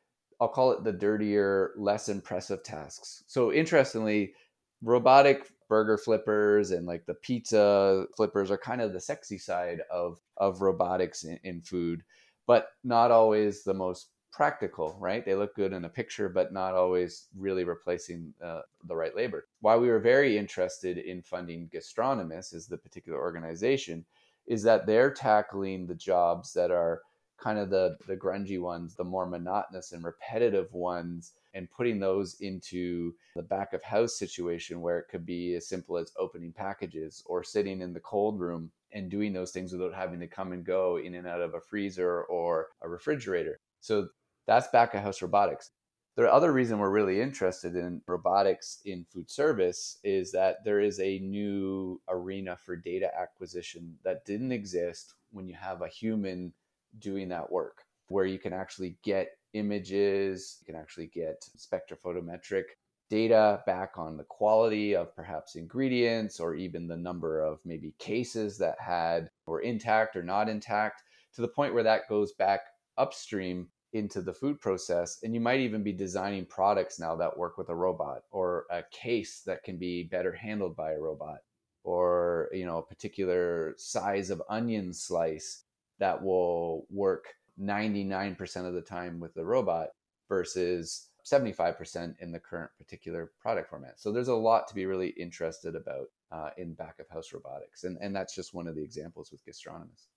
I'll 0.40 0.48
call 0.48 0.72
it 0.72 0.84
the 0.84 0.92
dirtier, 0.92 1.72
less 1.76 2.08
impressive 2.08 2.62
tasks. 2.62 3.24
So, 3.26 3.52
interestingly, 3.52 4.32
robotic 4.80 5.50
burger 5.72 5.96
flippers 5.96 6.70
and 6.70 6.86
like 6.86 7.06
the 7.06 7.14
pizza 7.14 8.04
flippers 8.14 8.50
are 8.50 8.58
kind 8.58 8.82
of 8.82 8.92
the 8.92 9.00
sexy 9.00 9.38
side 9.38 9.80
of 9.90 10.18
of 10.36 10.60
robotics 10.60 11.24
in, 11.24 11.40
in 11.44 11.62
food 11.62 12.02
but 12.46 12.72
not 12.84 13.10
always 13.10 13.64
the 13.64 13.72
most 13.72 14.08
practical 14.30 14.94
right? 15.00 15.24
They 15.24 15.34
look 15.34 15.54
good 15.54 15.72
in 15.72 15.86
a 15.86 15.88
picture 15.88 16.28
but 16.28 16.52
not 16.52 16.74
always 16.74 17.28
really 17.34 17.64
replacing 17.64 18.34
uh, 18.44 18.60
the 18.86 18.94
right 18.94 19.16
labor. 19.16 19.46
Why 19.62 19.76
we 19.76 19.88
were 19.88 19.98
very 19.98 20.36
interested 20.36 20.98
in 20.98 21.22
funding 21.22 21.70
Gastronomous 21.72 22.52
is 22.52 22.66
the 22.66 22.76
particular 22.76 23.18
organization 23.18 24.04
is 24.46 24.62
that 24.64 24.86
they're 24.86 25.14
tackling 25.14 25.86
the 25.86 25.94
jobs 25.94 26.52
that 26.52 26.70
are 26.70 27.00
kind 27.38 27.58
of 27.58 27.70
the 27.70 27.96
the 28.06 28.16
grungy 28.16 28.60
ones 28.60 28.94
the 28.94 29.04
more 29.04 29.24
monotonous 29.24 29.92
and 29.92 30.04
repetitive 30.04 30.70
ones 30.74 31.32
and 31.54 31.70
putting 31.70 31.98
those 31.98 32.36
into 32.40 33.14
the 33.36 33.42
back 33.42 33.72
of 33.72 33.82
house 33.82 34.18
situation 34.18 34.80
where 34.80 34.98
it 34.98 35.08
could 35.10 35.26
be 35.26 35.54
as 35.54 35.68
simple 35.68 35.96
as 35.96 36.12
opening 36.18 36.52
packages 36.52 37.22
or 37.26 37.42
sitting 37.44 37.80
in 37.80 37.92
the 37.92 38.00
cold 38.00 38.40
room 38.40 38.70
and 38.92 39.10
doing 39.10 39.32
those 39.32 39.52
things 39.52 39.72
without 39.72 39.94
having 39.94 40.20
to 40.20 40.26
come 40.26 40.52
and 40.52 40.64
go 40.64 40.98
in 40.98 41.14
and 41.14 41.26
out 41.26 41.40
of 41.40 41.54
a 41.54 41.60
freezer 41.60 42.22
or 42.24 42.68
a 42.82 42.88
refrigerator. 42.88 43.60
So 43.80 44.08
that's 44.46 44.68
back 44.68 44.94
of 44.94 45.02
house 45.02 45.22
robotics. 45.22 45.70
The 46.14 46.30
other 46.30 46.52
reason 46.52 46.78
we're 46.78 46.90
really 46.90 47.22
interested 47.22 47.74
in 47.74 48.02
robotics 48.06 48.80
in 48.84 49.06
food 49.10 49.30
service 49.30 49.98
is 50.04 50.30
that 50.32 50.62
there 50.62 50.80
is 50.80 51.00
a 51.00 51.20
new 51.20 52.02
arena 52.08 52.56
for 52.56 52.76
data 52.76 53.10
acquisition 53.18 53.96
that 54.04 54.26
didn't 54.26 54.52
exist 54.52 55.14
when 55.30 55.48
you 55.48 55.54
have 55.54 55.80
a 55.80 55.88
human 55.88 56.52
doing 56.98 57.30
that 57.30 57.50
work, 57.50 57.84
where 58.08 58.26
you 58.26 58.38
can 58.38 58.52
actually 58.52 58.98
get 59.02 59.38
images. 59.54 60.58
You 60.60 60.72
can 60.72 60.80
actually 60.80 61.08
get 61.08 61.46
spectrophotometric 61.56 62.64
data 63.10 63.62
back 63.66 63.98
on 63.98 64.16
the 64.16 64.24
quality 64.24 64.96
of 64.96 65.14
perhaps 65.14 65.54
ingredients 65.54 66.40
or 66.40 66.54
even 66.54 66.88
the 66.88 66.96
number 66.96 67.42
of 67.42 67.60
maybe 67.64 67.94
cases 67.98 68.56
that 68.56 68.76
had 68.80 69.28
were 69.46 69.60
intact 69.60 70.16
or 70.16 70.22
not 70.22 70.48
intact 70.48 71.02
to 71.34 71.42
the 71.42 71.48
point 71.48 71.74
where 71.74 71.82
that 71.82 72.08
goes 72.08 72.32
back 72.32 72.62
upstream 72.96 73.68
into 73.92 74.22
the 74.22 74.32
food 74.32 74.58
process 74.60 75.18
and 75.22 75.34
you 75.34 75.40
might 75.40 75.60
even 75.60 75.82
be 75.82 75.92
designing 75.92 76.46
products 76.46 76.98
now 76.98 77.14
that 77.14 77.36
work 77.36 77.58
with 77.58 77.68
a 77.68 77.74
robot 77.74 78.22
or 78.30 78.64
a 78.70 78.82
case 78.90 79.42
that 79.44 79.62
can 79.62 79.76
be 79.76 80.04
better 80.04 80.32
handled 80.32 80.74
by 80.74 80.92
a 80.92 80.98
robot 80.98 81.40
or 81.84 82.48
you 82.52 82.64
know 82.64 82.78
a 82.78 82.86
particular 82.86 83.74
size 83.76 84.30
of 84.30 84.42
onion 84.48 84.94
slice 84.94 85.64
that 85.98 86.22
will 86.22 86.86
work 86.88 87.26
99% 87.60 88.66
of 88.66 88.74
the 88.74 88.80
time 88.80 89.20
with 89.20 89.34
the 89.34 89.44
robot 89.44 89.88
versus 90.28 91.08
75% 91.24 92.14
in 92.20 92.32
the 92.32 92.38
current 92.38 92.70
particular 92.78 93.32
product 93.40 93.70
format. 93.70 94.00
So 94.00 94.12
there's 94.12 94.28
a 94.28 94.34
lot 94.34 94.66
to 94.68 94.74
be 94.74 94.86
really 94.86 95.08
interested 95.08 95.76
about 95.76 96.06
uh, 96.30 96.50
in 96.56 96.74
back 96.74 96.96
of 96.98 97.08
house 97.08 97.32
robotics. 97.32 97.84
And, 97.84 97.98
and 98.00 98.14
that's 98.14 98.34
just 98.34 98.54
one 98.54 98.66
of 98.66 98.74
the 98.74 98.82
examples 98.82 99.30
with 99.30 99.44
Gastronomous. 99.44 100.08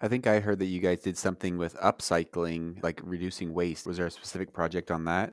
I 0.00 0.08
think 0.08 0.26
I 0.26 0.40
heard 0.40 0.58
that 0.58 0.66
you 0.66 0.80
guys 0.80 1.00
did 1.00 1.16
something 1.16 1.56
with 1.56 1.76
upcycling, 1.76 2.82
like 2.82 3.00
reducing 3.04 3.54
waste. 3.54 3.86
Was 3.86 3.98
there 3.98 4.06
a 4.06 4.10
specific 4.10 4.52
project 4.52 4.90
on 4.90 5.04
that? 5.04 5.30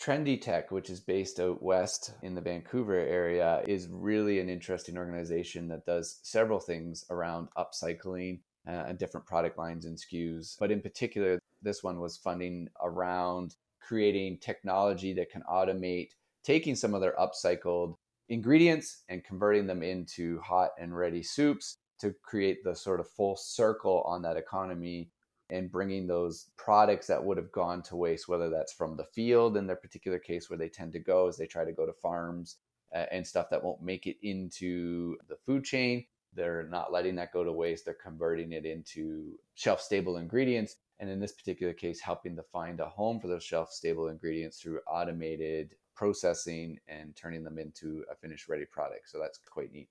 Trendi 0.00 0.40
Tech, 0.40 0.72
which 0.72 0.90
is 0.90 1.00
based 1.00 1.38
out 1.38 1.62
west 1.62 2.14
in 2.22 2.34
the 2.34 2.40
Vancouver 2.40 2.94
area, 2.94 3.62
is 3.68 3.88
really 3.88 4.40
an 4.40 4.48
interesting 4.48 4.96
organization 4.96 5.68
that 5.68 5.86
does 5.86 6.18
several 6.22 6.58
things 6.58 7.04
around 7.10 7.48
upcycling 7.56 8.40
and 8.66 8.98
different 8.98 9.26
product 9.26 9.58
lines 9.58 9.84
and 9.84 9.96
SKUs. 9.96 10.56
But 10.58 10.70
in 10.70 10.80
particular, 10.80 11.40
this 11.62 11.82
one 11.82 12.00
was 12.00 12.16
funding 12.16 12.68
around 12.80 13.56
creating 13.80 14.38
technology 14.38 15.12
that 15.14 15.30
can 15.30 15.42
automate 15.50 16.10
taking 16.44 16.74
some 16.74 16.94
of 16.94 17.00
their 17.00 17.14
upcycled 17.18 17.96
ingredients 18.28 19.02
and 19.08 19.24
converting 19.24 19.66
them 19.66 19.82
into 19.82 20.40
hot 20.40 20.70
and 20.78 20.96
ready 20.96 21.22
soups 21.22 21.76
to 22.00 22.14
create 22.22 22.64
the 22.64 22.74
sort 22.74 23.00
of 23.00 23.08
full 23.08 23.36
circle 23.36 24.02
on 24.06 24.22
that 24.22 24.36
economy 24.36 25.08
and 25.50 25.70
bringing 25.70 26.06
those 26.06 26.46
products 26.56 27.06
that 27.06 27.22
would 27.22 27.36
have 27.36 27.52
gone 27.52 27.82
to 27.82 27.94
waste, 27.94 28.26
whether 28.26 28.48
that's 28.48 28.72
from 28.72 28.96
the 28.96 29.04
field 29.04 29.56
in 29.56 29.66
their 29.66 29.76
particular 29.76 30.18
case 30.18 30.48
where 30.48 30.58
they 30.58 30.68
tend 30.68 30.92
to 30.92 30.98
go 30.98 31.28
as 31.28 31.36
they 31.36 31.46
try 31.46 31.64
to 31.64 31.72
go 31.72 31.84
to 31.84 31.92
farms 31.92 32.56
uh, 32.94 33.04
and 33.12 33.26
stuff 33.26 33.50
that 33.50 33.62
won't 33.62 33.82
make 33.82 34.06
it 34.06 34.16
into 34.22 35.16
the 35.28 35.36
food 35.44 35.64
chain. 35.64 36.04
They're 36.34 36.66
not 36.68 36.92
letting 36.92 37.14
that 37.16 37.32
go 37.32 37.44
to 37.44 37.52
waste. 37.52 37.84
They're 37.84 37.94
converting 37.94 38.52
it 38.52 38.64
into 38.64 39.38
shelf 39.54 39.80
stable 39.80 40.16
ingredients. 40.16 40.76
And 40.98 41.10
in 41.10 41.20
this 41.20 41.32
particular 41.32 41.72
case, 41.72 42.00
helping 42.00 42.36
to 42.36 42.42
find 42.42 42.80
a 42.80 42.88
home 42.88 43.20
for 43.20 43.28
those 43.28 43.42
shelf 43.42 43.70
stable 43.72 44.08
ingredients 44.08 44.60
through 44.60 44.80
automated 44.88 45.74
processing 45.94 46.78
and 46.88 47.14
turning 47.16 47.44
them 47.44 47.58
into 47.58 48.04
a 48.10 48.14
finished 48.14 48.48
ready 48.48 48.64
product. 48.64 49.10
So 49.10 49.18
that's 49.18 49.38
quite 49.50 49.72
neat. 49.72 49.88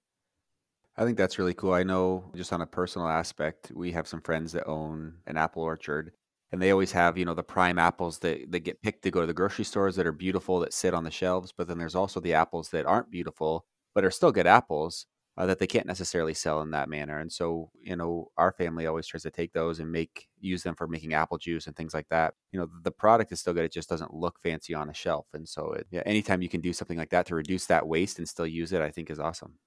I 0.97 1.05
think 1.05 1.17
that's 1.17 1.39
really 1.39 1.53
cool. 1.53 1.73
I 1.73 1.83
know 1.83 2.31
just 2.35 2.53
on 2.53 2.61
a 2.61 2.65
personal 2.65 3.07
aspect, 3.07 3.71
we 3.73 3.91
have 3.91 4.07
some 4.07 4.21
friends 4.21 4.51
that 4.53 4.67
own 4.67 5.15
an 5.27 5.37
apple 5.37 5.63
orchard 5.63 6.11
and 6.51 6.61
they 6.61 6.71
always 6.71 6.91
have, 6.91 7.17
you 7.17 7.23
know, 7.23 7.33
the 7.33 7.43
prime 7.43 7.79
apples 7.79 8.19
that, 8.19 8.51
that 8.51 8.59
get 8.59 8.81
picked 8.81 9.03
to 9.03 9.11
go 9.11 9.21
to 9.21 9.27
the 9.27 9.33
grocery 9.33 9.63
stores 9.63 9.95
that 9.95 10.05
are 10.05 10.11
beautiful 10.11 10.59
that 10.59 10.73
sit 10.73 10.93
on 10.93 11.05
the 11.05 11.11
shelves. 11.11 11.53
But 11.55 11.67
then 11.67 11.77
there's 11.77 11.95
also 11.95 12.19
the 12.19 12.33
apples 12.33 12.69
that 12.69 12.85
aren't 12.85 13.09
beautiful, 13.09 13.65
but 13.95 14.03
are 14.03 14.11
still 14.11 14.33
good 14.33 14.47
apples 14.47 15.05
uh, 15.37 15.45
that 15.45 15.59
they 15.59 15.67
can't 15.67 15.87
necessarily 15.87 16.33
sell 16.33 16.61
in 16.61 16.71
that 16.71 16.89
manner. 16.89 17.19
And 17.19 17.31
so, 17.31 17.71
you 17.81 17.95
know, 17.95 18.31
our 18.37 18.51
family 18.51 18.85
always 18.85 19.07
tries 19.07 19.23
to 19.23 19.31
take 19.31 19.53
those 19.53 19.79
and 19.79 19.91
make 19.91 20.29
use 20.39 20.63
them 20.63 20.75
for 20.75 20.87
making 20.87 21.13
apple 21.13 21.37
juice 21.37 21.67
and 21.67 21.75
things 21.75 21.93
like 21.93 22.09
that. 22.09 22.35
You 22.51 22.59
know, 22.59 22.69
the 22.83 22.91
product 22.91 23.31
is 23.31 23.39
still 23.41 23.53
good; 23.53 23.65
it 23.65 23.71
just 23.71 23.89
doesn't 23.89 24.13
look 24.13 24.39
fancy 24.41 24.73
on 24.73 24.89
a 24.89 24.93
shelf. 24.93 25.27
And 25.33 25.47
so, 25.47 25.71
it, 25.73 25.87
yeah, 25.91 26.03
anytime 26.05 26.41
you 26.41 26.49
can 26.49 26.61
do 26.61 26.73
something 26.73 26.97
like 26.97 27.09
that 27.11 27.25
to 27.27 27.35
reduce 27.35 27.65
that 27.67 27.87
waste 27.87 28.19
and 28.19 28.27
still 28.29 28.47
use 28.47 28.71
it, 28.73 28.81
I 28.81 28.91
think 28.91 29.09
is 29.09 29.19
awesome. 29.19 29.59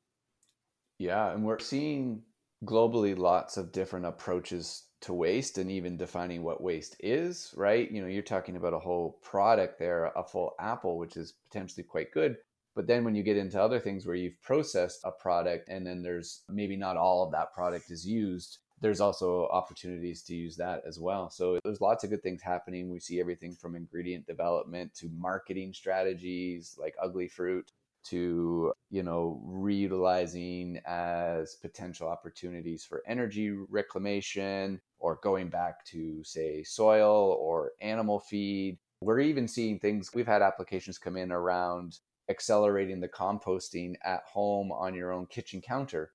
Yeah, 0.98 1.32
and 1.32 1.44
we're 1.44 1.58
seeing 1.60 2.24
globally 2.64 3.16
lots 3.16 3.56
of 3.56 3.72
different 3.72 4.06
approaches 4.06 4.88
to 5.02 5.12
waste 5.12 5.58
and 5.58 5.70
even 5.70 5.96
defining 5.96 6.42
what 6.42 6.62
waste 6.62 6.96
is, 7.00 7.52
right? 7.56 7.90
You 7.90 8.00
know, 8.00 8.06
you're 8.08 8.22
talking 8.22 8.56
about 8.56 8.72
a 8.74 8.78
whole 8.78 9.12
product 9.22 9.78
there, 9.78 10.06
a 10.06 10.24
full 10.24 10.54
apple, 10.58 10.98
which 10.98 11.16
is 11.16 11.32
potentially 11.32 11.84
quite 11.84 12.10
good. 12.12 12.38
But 12.74 12.86
then 12.86 13.04
when 13.04 13.14
you 13.14 13.22
get 13.22 13.36
into 13.36 13.60
other 13.60 13.78
things 13.78 14.06
where 14.06 14.16
you've 14.16 14.40
processed 14.42 15.00
a 15.04 15.12
product 15.12 15.68
and 15.68 15.86
then 15.86 16.02
there's 16.02 16.42
maybe 16.48 16.76
not 16.76 16.96
all 16.96 17.24
of 17.24 17.32
that 17.32 17.52
product 17.52 17.90
is 17.90 18.06
used, 18.06 18.58
there's 18.80 19.00
also 19.00 19.46
opportunities 19.48 20.22
to 20.22 20.34
use 20.34 20.56
that 20.56 20.82
as 20.86 20.98
well. 20.98 21.30
So 21.30 21.58
there's 21.64 21.80
lots 21.80 22.04
of 22.04 22.10
good 22.10 22.22
things 22.22 22.42
happening. 22.42 22.90
We 22.90 23.00
see 23.00 23.20
everything 23.20 23.54
from 23.54 23.76
ingredient 23.76 24.26
development 24.26 24.92
to 24.96 25.08
marketing 25.16 25.72
strategies 25.72 26.76
like 26.78 26.94
ugly 27.00 27.28
fruit 27.28 27.70
to 28.04 28.72
you 28.90 29.02
know 29.02 29.42
reutilizing 29.46 30.80
as 30.84 31.56
potential 31.56 32.06
opportunities 32.06 32.84
for 32.84 33.02
energy 33.06 33.50
reclamation 33.50 34.80
or 34.98 35.18
going 35.22 35.48
back 35.48 35.84
to 35.86 36.22
say 36.22 36.62
soil 36.62 37.36
or 37.40 37.72
animal 37.80 38.20
feed 38.20 38.78
we're 39.00 39.20
even 39.20 39.48
seeing 39.48 39.78
things 39.78 40.10
we've 40.14 40.26
had 40.26 40.42
applications 40.42 40.98
come 40.98 41.16
in 41.16 41.32
around 41.32 41.98
accelerating 42.28 43.00
the 43.00 43.08
composting 43.08 43.94
at 44.04 44.22
home 44.24 44.72
on 44.72 44.94
your 44.94 45.12
own 45.12 45.26
kitchen 45.26 45.60
counter 45.60 46.12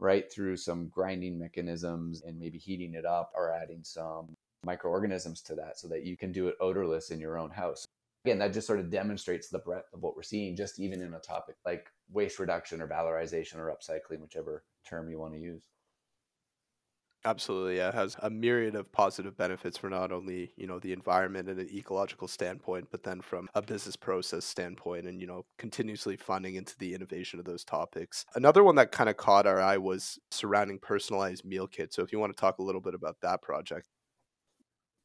right 0.00 0.32
through 0.32 0.56
some 0.56 0.88
grinding 0.88 1.38
mechanisms 1.38 2.22
and 2.22 2.38
maybe 2.38 2.58
heating 2.58 2.94
it 2.94 3.04
up 3.04 3.30
or 3.34 3.50
adding 3.50 3.80
some 3.82 4.34
microorganisms 4.64 5.40
to 5.40 5.54
that 5.54 5.78
so 5.78 5.86
that 5.86 6.04
you 6.04 6.16
can 6.16 6.32
do 6.32 6.48
it 6.48 6.56
odorless 6.60 7.10
in 7.10 7.20
your 7.20 7.38
own 7.38 7.50
house 7.50 7.86
again, 8.24 8.38
that 8.38 8.52
just 8.52 8.66
sort 8.66 8.80
of 8.80 8.90
demonstrates 8.90 9.48
the 9.48 9.58
breadth 9.58 9.92
of 9.92 10.02
what 10.02 10.16
we're 10.16 10.22
seeing, 10.22 10.56
just 10.56 10.80
even 10.80 11.02
in 11.02 11.14
a 11.14 11.18
topic 11.18 11.56
like 11.64 11.90
waste 12.10 12.38
reduction 12.38 12.80
or 12.80 12.88
valorization 12.88 13.56
or 13.56 13.74
upcycling, 13.74 14.20
whichever 14.20 14.64
term 14.86 15.10
you 15.10 15.18
want 15.18 15.34
to 15.34 15.40
use. 15.40 15.68
Absolutely, 17.26 17.76
yeah. 17.78 17.88
It 17.88 17.94
has 17.94 18.16
a 18.22 18.28
myriad 18.28 18.74
of 18.74 18.92
positive 18.92 19.34
benefits 19.34 19.78
for 19.78 19.88
not 19.88 20.12
only, 20.12 20.52
you 20.56 20.66
know, 20.66 20.78
the 20.78 20.92
environment 20.92 21.48
and 21.48 21.58
an 21.58 21.68
ecological 21.74 22.28
standpoint, 22.28 22.88
but 22.90 23.02
then 23.02 23.22
from 23.22 23.48
a 23.54 23.62
business 23.62 23.96
process 23.96 24.44
standpoint 24.44 25.06
and, 25.06 25.18
you 25.22 25.26
know, 25.26 25.46
continuously 25.56 26.16
funding 26.18 26.56
into 26.56 26.76
the 26.78 26.92
innovation 26.94 27.38
of 27.38 27.46
those 27.46 27.64
topics. 27.64 28.26
Another 28.34 28.62
one 28.62 28.74
that 28.74 28.92
kind 28.92 29.08
of 29.08 29.16
caught 29.16 29.46
our 29.46 29.58
eye 29.60 29.78
was 29.78 30.18
surrounding 30.30 30.78
personalized 30.78 31.46
meal 31.46 31.66
kits. 31.66 31.96
So 31.96 32.02
if 32.02 32.12
you 32.12 32.18
want 32.18 32.36
to 32.36 32.38
talk 32.40 32.58
a 32.58 32.62
little 32.62 32.82
bit 32.82 32.94
about 32.94 33.16
that 33.22 33.40
project. 33.40 33.88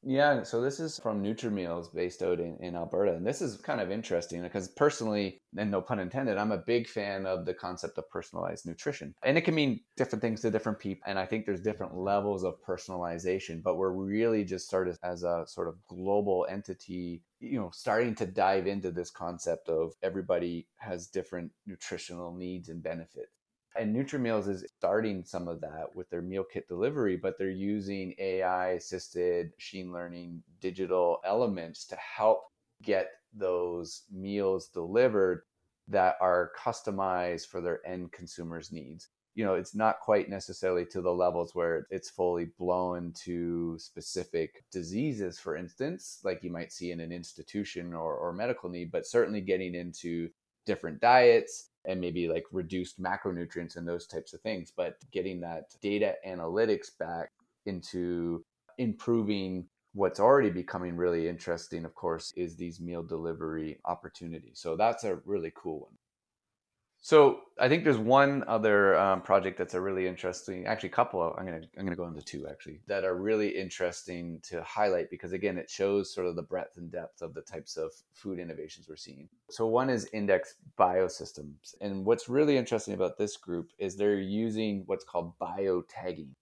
Yeah, 0.02 0.44
so 0.44 0.62
this 0.62 0.80
is 0.80 0.98
from 0.98 1.22
NutriMeals 1.22 1.94
based 1.94 2.22
out 2.22 2.40
in, 2.40 2.56
in 2.62 2.76
Alberta. 2.76 3.16
And 3.16 3.28
this 3.28 3.42
is 3.42 3.58
kind 3.58 3.82
of 3.82 3.92
interesting 3.92 4.42
because 4.42 4.70
personally, 4.70 5.42
and 5.58 5.70
no 5.70 5.82
pun 5.82 6.00
intended, 6.00 6.38
I'm 6.38 6.54
a 6.54 6.58
big 6.58 6.88
fan 6.88 7.26
of 7.26 7.46
the 7.46 7.54
concept 7.54 7.98
of 7.98 8.10
personalized 8.10 8.66
nutrition. 8.66 9.14
And 9.24 9.38
it 9.38 9.42
can 9.42 9.56
mean 9.56 9.82
different 9.98 10.22
things 10.22 10.40
to 10.42 10.52
different 10.52 10.80
people. 10.80 11.04
And 11.06 11.20
I 11.20 11.26
think 11.26 11.46
there's 11.46 11.62
different 11.62 11.98
levels 11.98 12.46
of 12.46 12.64
personalization, 12.66 13.62
but 13.62 13.76
we're 13.76 13.92
really 13.92 14.46
just 14.46 14.66
started 14.68 14.98
as 15.04 15.24
a 15.24 15.44
sort 15.48 15.68
of 15.68 15.76
global 15.90 16.48
entity, 16.50 17.22
you 17.42 17.60
know, 17.60 17.70
starting 17.74 18.16
to 18.16 18.26
dive 18.26 18.68
into 18.68 18.92
this 18.92 19.12
concept 19.12 19.68
of 19.68 19.92
everybody 20.02 20.66
has 20.78 21.08
different 21.08 21.52
nutritional 21.68 22.34
needs 22.34 22.70
and 22.70 22.82
benefits. 22.82 23.39
And 23.76 23.96
NutriMeals 23.96 24.50
is 24.50 24.66
starting 24.78 25.24
some 25.24 25.48
of 25.48 25.62
that 25.62 25.96
with 25.96 26.10
their 26.10 26.22
meal 26.22 26.44
kit 26.44 26.68
delivery, 26.68 27.18
but 27.18 27.38
they're 27.38 27.50
using 27.50 28.16
AI 28.18 28.72
assisted 28.72 29.52
machine 29.56 29.92
learning 29.92 30.44
digital 30.60 31.20
elements 31.24 31.86
to 31.86 31.96
help 31.96 32.46
get 32.82 33.10
those 33.34 34.04
meals 34.12 34.70
delivered 34.70 35.44
that 35.88 36.16
are 36.20 36.52
customized 36.58 37.48
for 37.48 37.62
their 37.62 37.86
end 37.86 38.12
consumers' 38.12 38.72
needs. 38.72 39.10
You 39.36 39.46
know, 39.46 39.54
it's 39.54 39.76
not 39.76 40.00
quite 40.00 40.30
necessarily 40.30 40.86
to 40.88 41.02
the 41.02 41.14
levels 41.14 41.56
where 41.56 41.88
it's 41.92 42.10
fully 42.10 42.48
blown 42.58 43.14
to 43.24 43.78
specific 43.78 44.64
diseases, 44.72 45.40
for 45.40 45.56
instance, 45.56 46.20
like 46.24 46.44
you 46.44 46.52
might 46.52 46.74
see 46.74 46.92
in 46.92 47.00
an 47.00 47.12
institution 47.12 47.94
or, 47.94 48.16
or 48.16 48.34
medical 48.34 48.70
need, 48.70 48.92
but 48.92 49.06
certainly 49.08 49.42
getting 49.42 49.76
into 49.76 50.30
different 50.66 51.00
diets 51.00 51.69
and 51.86 52.00
maybe 52.00 52.28
like 52.28 52.46
reduced 52.52 53.02
macronutrients 53.02 53.78
and 53.78 53.88
those 53.88 54.08
types 54.08 54.34
of 54.34 54.42
things. 54.42 54.72
But 54.76 54.96
getting 55.12 55.40
that 55.42 55.76
data 55.82 56.16
analytics 56.28 56.98
back 56.98 57.32
into 57.66 58.44
improving 58.78 59.66
what's 59.94 60.20
already 60.20 60.50
becoming 60.50 60.96
really 60.96 61.28
interesting, 61.28 61.86
of 61.86 61.96
course, 61.96 62.32
is 62.36 62.56
these 62.56 62.80
meal 62.80 63.04
delivery 63.04 63.80
opportunities. 63.86 64.60
So 64.60 64.76
that's 64.76 65.04
a 65.04 65.20
really 65.26 65.52
cool 65.56 65.80
one. 65.82 65.99
So 67.02 67.42
I 67.58 67.70
think 67.70 67.86
there's 67.86 67.98
one 67.98 68.44
other 68.48 68.98
um, 68.98 69.22
project 69.22 69.58
that's 69.58 69.74
a 69.74 69.80
really 69.80 70.06
interesting, 70.06 70.66
actually, 70.66 70.90
couple. 70.90 71.22
Of, 71.22 71.34
I'm 71.38 71.46
gonna 71.46 71.62
I'm 71.78 71.86
gonna 71.86 71.96
go 71.96 72.08
into 72.08 72.22
two 72.22 72.46
actually 72.48 72.82
that 72.88 73.06
are 73.06 73.16
really 73.16 73.50
interesting 73.50 74.42
to 74.50 74.62
highlight 74.64 75.10
because 75.10 75.32
again, 75.32 75.58
it 75.58 75.70
shows 75.70 76.14
sort 76.14 76.28
of 76.28 76.36
the 76.36 76.42
breadth 76.42 76.78
and 76.78 76.92
depth 76.92 77.22
of 77.22 77.34
the 77.34 77.42
types 77.42 77.78
of 77.78 77.92
food 78.14 78.38
innovations 78.38 78.88
we're 78.90 78.98
seeing. 78.98 79.30
So 79.50 79.66
one 79.66 79.90
is 79.90 80.10
Index 80.12 80.56
Biosystems, 80.78 81.74
and 81.80 82.06
what's 82.06 82.28
really 82.28 82.58
interesting 82.58 82.94
about 82.94 83.18
this 83.18 83.38
group 83.38 83.72
is 83.78 83.96
they're 83.96 84.20
using 84.20 84.84
what's 84.86 85.06
called 85.06 85.38
bio 85.40 85.84
tagging 85.84 86.36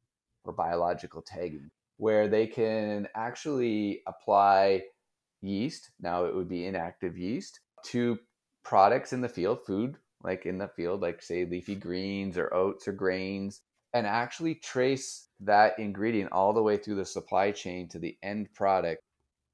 or 0.43 0.53
biological 0.53 1.21
tagging, 1.21 1.69
where 1.97 2.27
they 2.27 2.47
can 2.47 3.07
actually 3.13 4.01
apply 4.07 4.81
yeast. 5.41 5.91
Now 6.01 6.25
it 6.25 6.35
would 6.35 6.49
be 6.49 6.65
inactive 6.65 7.15
yeast 7.15 7.59
to 7.85 8.17
products 8.63 9.13
in 9.13 9.21
the 9.21 9.29
field, 9.29 9.59
food 9.63 9.97
like 10.23 10.45
in 10.45 10.57
the 10.57 10.67
field, 10.67 11.01
like 11.01 11.21
say 11.21 11.45
leafy 11.45 11.75
greens 11.75 12.37
or 12.37 12.53
oats 12.53 12.87
or 12.87 12.93
grains, 12.93 13.61
and 13.93 14.05
actually 14.07 14.55
trace 14.55 15.29
that 15.39 15.77
ingredient 15.79 16.31
all 16.31 16.53
the 16.53 16.63
way 16.63 16.77
through 16.77 16.95
the 16.95 17.05
supply 17.05 17.51
chain 17.51 17.87
to 17.89 17.99
the 17.99 18.17
end 18.23 18.53
product 18.53 19.01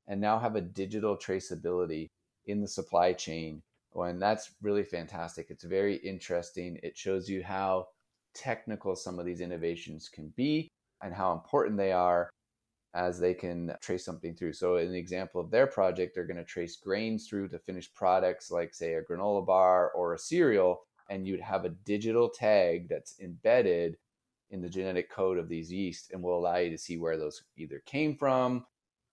and 0.08 0.20
now 0.20 0.40
have 0.40 0.56
a 0.56 0.62
digital 0.62 1.18
traceability 1.18 2.08
in 2.46 2.62
the 2.62 2.68
supply 2.68 3.14
chain. 3.14 3.62
Oh, 3.96 4.04
and 4.04 4.22
that's 4.22 4.52
really 4.62 4.84
fantastic. 4.84 5.48
It's 5.50 5.64
very 5.64 5.96
interesting. 5.98 6.80
It 6.84 6.98
shows 6.98 7.30
you 7.30 7.44
how 7.44 7.88
technical 8.34 8.96
some 8.96 9.20
of 9.20 9.26
these 9.26 9.42
innovations 9.42 10.10
can 10.10 10.34
be 10.36 10.68
and 11.02 11.14
how 11.14 11.34
important 11.34 11.78
they 11.78 11.92
are 11.92 12.30
as 12.94 13.20
they 13.20 13.34
can 13.34 13.74
trace 13.82 14.06
something 14.06 14.36
through. 14.36 14.54
So, 14.54 14.76
the 14.76 14.98
example 14.98 15.42
of 15.42 15.50
their 15.50 15.68
project, 15.68 16.14
they're 16.14 16.26
going 16.26 16.38
to 16.38 16.44
trace 16.44 16.76
grains 16.76 17.28
through 17.28 17.50
to 17.50 17.60
finished 17.60 17.96
products 17.96 18.52
like, 18.52 18.74
say, 18.74 18.94
a 18.94 19.02
granola 19.02 19.46
bar 19.46 19.92
or 19.92 20.14
a 20.14 20.20
cereal, 20.20 20.82
and 21.10 21.28
you'd 21.28 21.40
have 21.40 21.66
a 21.66 21.70
digital 21.70 22.30
tag 22.30 22.88
that's 22.88 23.20
embedded 23.20 23.98
in 24.52 24.62
the 24.62 24.70
genetic 24.70 25.10
code 25.10 25.40
of 25.40 25.50
these 25.50 25.72
yeast 25.72 26.12
and 26.12 26.22
will 26.22 26.38
allow 26.38 26.58
you 26.58 26.70
to 26.70 26.78
see 26.78 26.98
where 26.98 27.18
those 27.18 27.42
either 27.58 27.82
came 27.86 28.16
from. 28.16 28.66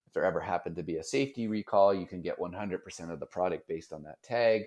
If 0.06 0.12
there 0.12 0.24
ever 0.24 0.40
happened 0.40 0.76
to 0.76 0.82
be 0.82 0.96
a 0.96 1.02
safety 1.02 1.48
recall, 1.48 1.94
you 1.94 2.06
can 2.06 2.20
get 2.20 2.38
100% 2.38 3.10
of 3.10 3.20
the 3.20 3.26
product 3.26 3.66
based 3.66 3.92
on 3.92 4.02
that 4.02 4.22
tag. 4.22 4.64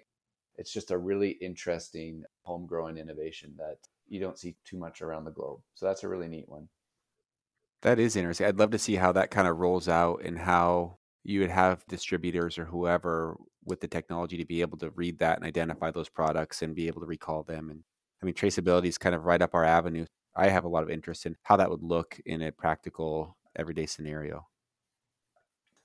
It's 0.55 0.73
just 0.73 0.91
a 0.91 0.97
really 0.97 1.31
interesting 1.31 2.23
homegrown 2.41 2.97
innovation 2.97 3.53
that 3.57 3.77
you 4.07 4.19
don't 4.19 4.39
see 4.39 4.55
too 4.65 4.77
much 4.77 5.01
around 5.01 5.25
the 5.25 5.31
globe. 5.31 5.59
So, 5.75 5.85
that's 5.85 6.03
a 6.03 6.07
really 6.07 6.27
neat 6.27 6.49
one. 6.49 6.67
That 7.83 7.99
is 7.99 8.15
interesting. 8.15 8.47
I'd 8.47 8.59
love 8.59 8.71
to 8.71 8.79
see 8.79 8.95
how 8.95 9.11
that 9.11 9.29
kind 9.29 9.47
of 9.47 9.57
rolls 9.57 9.89
out 9.89 10.21
and 10.23 10.39
how 10.39 10.97
you 11.23 11.41
would 11.41 11.49
have 11.51 11.85
distributors 11.87 12.57
or 12.57 12.65
whoever 12.65 13.37
with 13.65 13.81
the 13.81 13.87
technology 13.87 14.37
to 14.37 14.45
be 14.45 14.61
able 14.61 14.77
to 14.79 14.89
read 14.91 15.19
that 15.19 15.37
and 15.37 15.45
identify 15.45 15.91
those 15.91 16.09
products 16.09 16.61
and 16.61 16.75
be 16.75 16.87
able 16.87 17.01
to 17.01 17.07
recall 17.07 17.43
them. 17.43 17.69
And 17.69 17.83
I 18.21 18.25
mean, 18.25 18.35
traceability 18.35 18.87
is 18.87 18.97
kind 18.97 19.13
of 19.13 19.25
right 19.25 19.41
up 19.41 19.53
our 19.53 19.65
avenue. 19.65 20.05
I 20.35 20.47
have 20.47 20.63
a 20.63 20.69
lot 20.69 20.83
of 20.83 20.89
interest 20.89 21.25
in 21.25 21.35
how 21.43 21.57
that 21.57 21.69
would 21.69 21.83
look 21.83 22.19
in 22.25 22.41
a 22.41 22.51
practical 22.51 23.37
everyday 23.55 23.85
scenario 23.85 24.47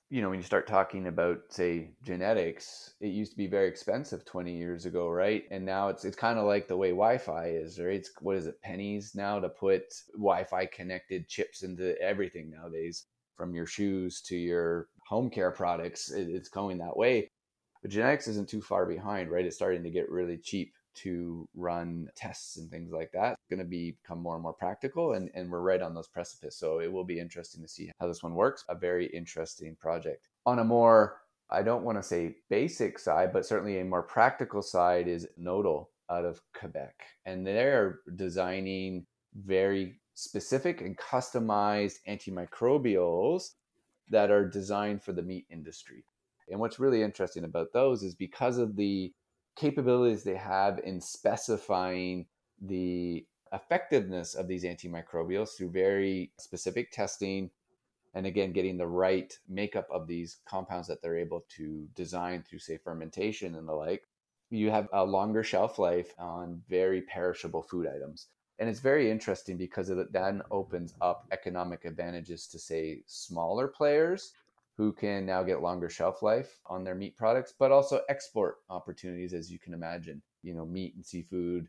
you 0.09 0.21
know, 0.21 0.29
when 0.29 0.39
you 0.39 0.45
start 0.45 0.65
talking 0.67 1.07
about, 1.07 1.41
say, 1.49 1.91
genetics, 2.03 2.95
it 2.99 3.09
used 3.09 3.31
to 3.31 3.37
be 3.37 3.45
very 3.47 3.67
expensive 3.67 4.25
20 4.25 4.55
years 4.57 4.85
ago, 4.85 5.07
right? 5.07 5.43
And 5.51 5.63
now 5.65 5.89
it's 5.89 6.03
it's 6.03 6.15
kind 6.15 6.39
of 6.39 6.45
like 6.45 6.67
the 6.67 6.77
way 6.77 6.89
Wi-Fi 6.89 7.47
is, 7.49 7.79
right? 7.79 7.95
It's 7.95 8.09
what 8.21 8.37
is 8.37 8.47
it, 8.47 8.61
pennies 8.61 9.13
now 9.13 9.39
to 9.39 9.49
put 9.49 9.83
Wi-Fi 10.13 10.65
connected 10.67 11.27
chips 11.27 11.61
into 11.61 11.99
everything 12.01 12.49
nowadays, 12.49 13.05
from 13.35 13.53
your 13.53 13.67
shoes 13.67 14.21
to 14.23 14.35
your 14.35 14.87
home 15.07 15.29
care 15.29 15.51
products. 15.51 16.11
It, 16.11 16.27
it's 16.29 16.49
going 16.49 16.79
that 16.79 16.97
way. 16.97 17.29
But 17.83 17.91
genetics 17.91 18.27
isn't 18.27 18.49
too 18.49 18.61
far 18.61 18.85
behind, 18.87 19.29
right? 19.29 19.45
It's 19.45 19.55
starting 19.55 19.83
to 19.83 19.91
get 19.91 20.09
really 20.09 20.37
cheap 20.37 20.73
to 21.03 21.47
run 21.55 22.09
tests 22.15 22.57
and 22.57 22.69
things 22.69 22.91
like 22.91 23.11
that. 23.13 23.33
It's 23.33 23.49
going 23.49 23.59
to 23.59 23.65
become 23.65 24.21
more 24.21 24.35
and 24.35 24.43
more 24.43 24.53
practical, 24.53 25.13
and, 25.13 25.29
and 25.33 25.49
we're 25.49 25.61
right 25.61 25.81
on 25.81 25.93
those 25.93 26.07
precipice. 26.07 26.57
So 26.57 26.79
it 26.79 26.91
will 26.91 27.03
be 27.03 27.19
interesting 27.19 27.61
to 27.61 27.67
see 27.67 27.91
how 27.99 28.07
this 28.07 28.23
one 28.23 28.35
works. 28.35 28.65
A 28.69 28.75
very 28.75 29.07
interesting 29.07 29.75
project. 29.79 30.27
On 30.45 30.59
a 30.59 30.63
more, 30.63 31.21
I 31.49 31.61
don't 31.61 31.83
want 31.83 31.97
to 31.97 32.03
say 32.03 32.35
basic 32.49 32.99
side, 32.99 33.31
but 33.33 33.45
certainly 33.45 33.79
a 33.79 33.85
more 33.85 34.03
practical 34.03 34.61
side 34.61 35.07
is 35.07 35.27
Nodal 35.37 35.89
out 36.09 36.25
of 36.25 36.41
Quebec. 36.53 36.95
And 37.25 37.45
they're 37.45 37.99
designing 38.15 39.05
very 39.35 39.99
specific 40.15 40.81
and 40.81 40.97
customized 40.97 41.99
antimicrobials 42.07 43.51
that 44.09 44.31
are 44.31 44.47
designed 44.47 45.03
for 45.03 45.13
the 45.13 45.21
meat 45.21 45.45
industry. 45.49 46.03
And 46.49 46.59
what's 46.59 46.79
really 46.79 47.03
interesting 47.03 47.43
about 47.43 47.73
those 47.73 48.01
is 48.03 48.15
because 48.15 48.57
of 48.57 48.75
the 48.75 49.13
capabilities 49.59 50.23
they 50.23 50.35
have 50.35 50.79
in 50.79 51.01
specifying 51.01 52.25
the 52.61 53.25
effectiveness 53.51 54.33
of 54.35 54.47
these 54.47 54.63
antimicrobials 54.63 55.49
through 55.57 55.71
very 55.71 56.31
specific 56.39 56.91
testing 56.91 57.49
and 58.13 58.25
again 58.25 58.51
getting 58.51 58.77
the 58.77 58.87
right 58.87 59.37
makeup 59.47 59.87
of 59.91 60.07
these 60.07 60.37
compounds 60.45 60.87
that 60.87 61.01
they're 61.01 61.17
able 61.17 61.43
to 61.49 61.87
design 61.95 62.41
through 62.41 62.59
say 62.59 62.77
fermentation 62.77 63.55
and 63.55 63.67
the 63.67 63.73
like 63.73 64.03
you 64.49 64.71
have 64.71 64.87
a 64.93 65.03
longer 65.03 65.43
shelf 65.43 65.77
life 65.77 66.13
on 66.17 66.61
very 66.67 67.01
perishable 67.03 67.61
food 67.61 67.87
items. 67.87 68.27
And 68.57 68.69
it's 68.69 68.79
very 68.79 69.09
interesting 69.09 69.57
because 69.57 69.89
it 69.89 70.11
then 70.11 70.41
opens 70.51 70.93
up 71.01 71.27
economic 71.31 71.85
advantages 71.85 72.47
to 72.47 72.59
say 72.59 73.03
smaller 73.05 73.67
players 73.67 74.33
who 74.79 74.93
can 74.93 75.25
now 75.25 75.43
get 75.43 75.61
longer 75.61 75.89
shelf 75.89 76.23
life 76.23 76.61
on 76.65 76.85
their 76.85 76.95
meat 76.95 77.17
products, 77.17 77.53
but 77.59 77.69
also 77.69 77.99
export 78.07 78.59
opportunities, 78.69 79.33
as 79.33 79.51
you 79.51 79.59
can 79.59 79.73
imagine. 79.73 80.21
You 80.41 80.53
know, 80.53 80.65
meat 80.65 80.95
and 80.95 81.05
seafood 81.05 81.67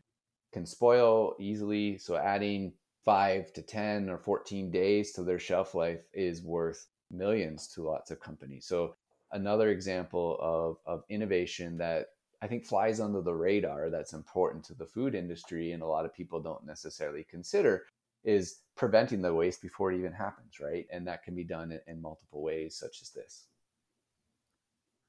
can 0.53 0.65
spoil 0.65 1.35
easily. 1.37 1.97
So 1.97 2.15
adding 2.15 2.71
five 3.03 3.51
to 3.51 3.61
10 3.63 4.09
or 4.09 4.17
14 4.17 4.71
days 4.71 5.11
to 5.11 5.23
their 5.23 5.39
shelf 5.39 5.75
life 5.75 6.05
is 6.13 6.41
worth 6.41 6.87
millions 7.11 7.67
to 7.75 7.83
lots 7.83 8.11
of 8.11 8.21
companies. 8.21 8.65
So 8.65 8.95
another 9.33 9.71
example 9.71 10.37
of, 10.39 10.77
of 10.85 11.03
innovation 11.09 11.77
that 11.79 12.05
I 12.41 12.47
think 12.47 12.63
flies 12.63 13.01
under 13.01 13.21
the 13.21 13.35
radar 13.35 13.89
that's 13.89 14.13
important 14.13 14.63
to 14.65 14.73
the 14.73 14.85
food 14.85 15.15
industry 15.15 15.73
and 15.73 15.83
a 15.83 15.87
lot 15.87 16.05
of 16.05 16.13
people 16.13 16.39
don't 16.39 16.65
necessarily 16.65 17.25
consider 17.29 17.87
is 18.23 18.61
preventing 18.75 19.21
the 19.21 19.33
waste 19.33 19.61
before 19.61 19.91
it 19.91 19.97
even 19.99 20.13
happens, 20.13 20.59
right? 20.59 20.85
And 20.91 21.07
that 21.07 21.23
can 21.23 21.35
be 21.35 21.43
done 21.43 21.77
in, 21.87 22.01
multiple 22.01 22.41
ways, 22.41 22.75
such 22.75 23.01
as 23.01 23.11
this. 23.11 23.47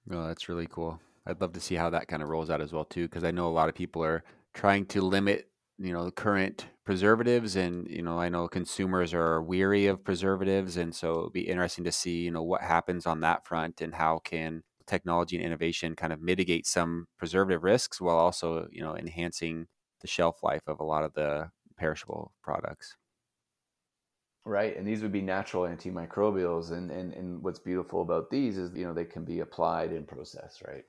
Well, 0.07 0.27
that's 0.27 0.49
really 0.49 0.67
cool. 0.67 1.01
I'd 1.27 1.41
love 1.41 1.53
to 1.53 1.61
see 1.61 1.77
how 1.77 1.91
that 1.91 2.09
kind 2.09 2.23
of 2.23 2.29
rolls 2.29 2.51
out 2.51 2.61
as 2.61 2.73
well 2.73 2.85
too, 2.85 3.09
because 3.09 3.25
I 3.25 3.31
know 3.31 3.49
a 3.49 3.53
lot 3.53 3.69
of 3.69 3.75
people 3.75 4.03
are 4.05 4.25
trying 4.55 4.87
to 4.87 5.01
limit, 5.01 5.51
you 5.79 5.93
know, 5.93 6.05
the 6.05 6.11
current 6.11 6.67
preservatives, 6.85 7.55
and 7.57 7.89
you 7.89 8.03
know, 8.03 8.19
I 8.19 8.29
know 8.29 8.49
consumers 8.49 9.15
are 9.15 9.41
weary 9.43 9.87
of 9.87 10.03
preservatives, 10.05 10.77
and 10.77 10.95
so 10.95 11.11
it'll 11.13 11.31
be 11.31 11.49
interesting 11.49 11.85
to 11.85 11.93
see, 11.93 12.23
you 12.23 12.31
know, 12.33 12.43
what 12.43 12.63
happens 12.63 13.07
on 13.07 13.21
that 13.21 13.47
front 13.47 13.81
and 13.81 13.95
how 13.95 14.19
can 14.19 14.65
technology 14.87 15.37
and 15.37 15.45
innovation 15.45 15.95
kind 15.95 16.13
of 16.13 16.21
mitigate 16.21 16.67
some 16.67 17.07
preservative 17.19 17.63
risks 17.63 18.01
while 18.01 18.17
also, 18.17 18.67
you 18.73 18.83
know, 18.83 18.97
enhancing 18.97 19.69
the 20.01 20.09
shelf 20.09 20.43
life 20.43 20.67
of 20.67 20.81
a 20.81 20.85
lot 20.85 21.05
of 21.05 21.15
the 21.15 21.51
perishable 21.77 22.33
products. 22.43 22.97
Right. 24.45 24.77
And 24.77 24.87
these 24.87 25.03
would 25.03 25.13
be 25.13 25.23
natural 25.23 25.65
antimicrobials. 25.65 26.73
And, 26.73 26.91
and, 26.91 27.13
and 27.13 27.43
what's 27.43 27.61
beautiful 27.61 28.03
about 28.03 28.31
these 28.31 28.59
is, 28.59 28.73
you 28.75 28.85
know, 28.85 28.93
they 28.93 29.05
can 29.05 29.25
be 29.25 29.41
applied 29.41 29.93
in 29.93 30.05
process, 30.05 30.61
right? 30.67 30.85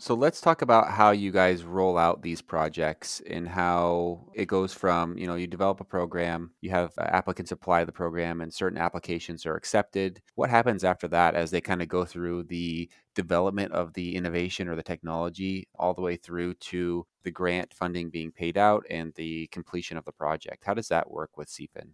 So 0.00 0.14
let's 0.14 0.40
talk 0.40 0.60
about 0.60 0.90
how 0.90 1.12
you 1.12 1.30
guys 1.30 1.62
roll 1.62 1.96
out 1.96 2.22
these 2.22 2.42
projects 2.42 3.22
and 3.30 3.48
how 3.48 4.26
it 4.34 4.46
goes 4.46 4.74
from, 4.74 5.16
you 5.16 5.28
know, 5.28 5.36
you 5.36 5.46
develop 5.46 5.80
a 5.80 5.84
program, 5.84 6.50
you 6.60 6.70
have 6.70 6.92
uh, 6.98 7.02
applicants 7.02 7.52
apply 7.52 7.84
the 7.84 7.92
program 7.92 8.40
and 8.40 8.52
certain 8.52 8.76
applications 8.76 9.46
are 9.46 9.54
accepted. 9.54 10.20
What 10.34 10.50
happens 10.50 10.82
after 10.82 11.06
that 11.08 11.36
as 11.36 11.52
they 11.52 11.60
kind 11.60 11.80
of 11.80 11.86
go 11.86 12.04
through 12.04 12.44
the 12.44 12.90
development 13.14 13.70
of 13.70 13.94
the 13.94 14.16
innovation 14.16 14.68
or 14.68 14.74
the 14.74 14.82
technology 14.82 15.68
all 15.76 15.94
the 15.94 16.02
way 16.02 16.16
through 16.16 16.54
to 16.54 17.06
the 17.22 17.30
grant 17.30 17.72
funding 17.72 18.10
being 18.10 18.32
paid 18.32 18.58
out 18.58 18.84
and 18.90 19.14
the 19.14 19.46
completion 19.52 19.96
of 19.96 20.04
the 20.04 20.12
project? 20.12 20.64
How 20.64 20.74
does 20.74 20.88
that 20.88 21.08
work 21.08 21.36
with 21.36 21.48
CFIN? 21.48 21.90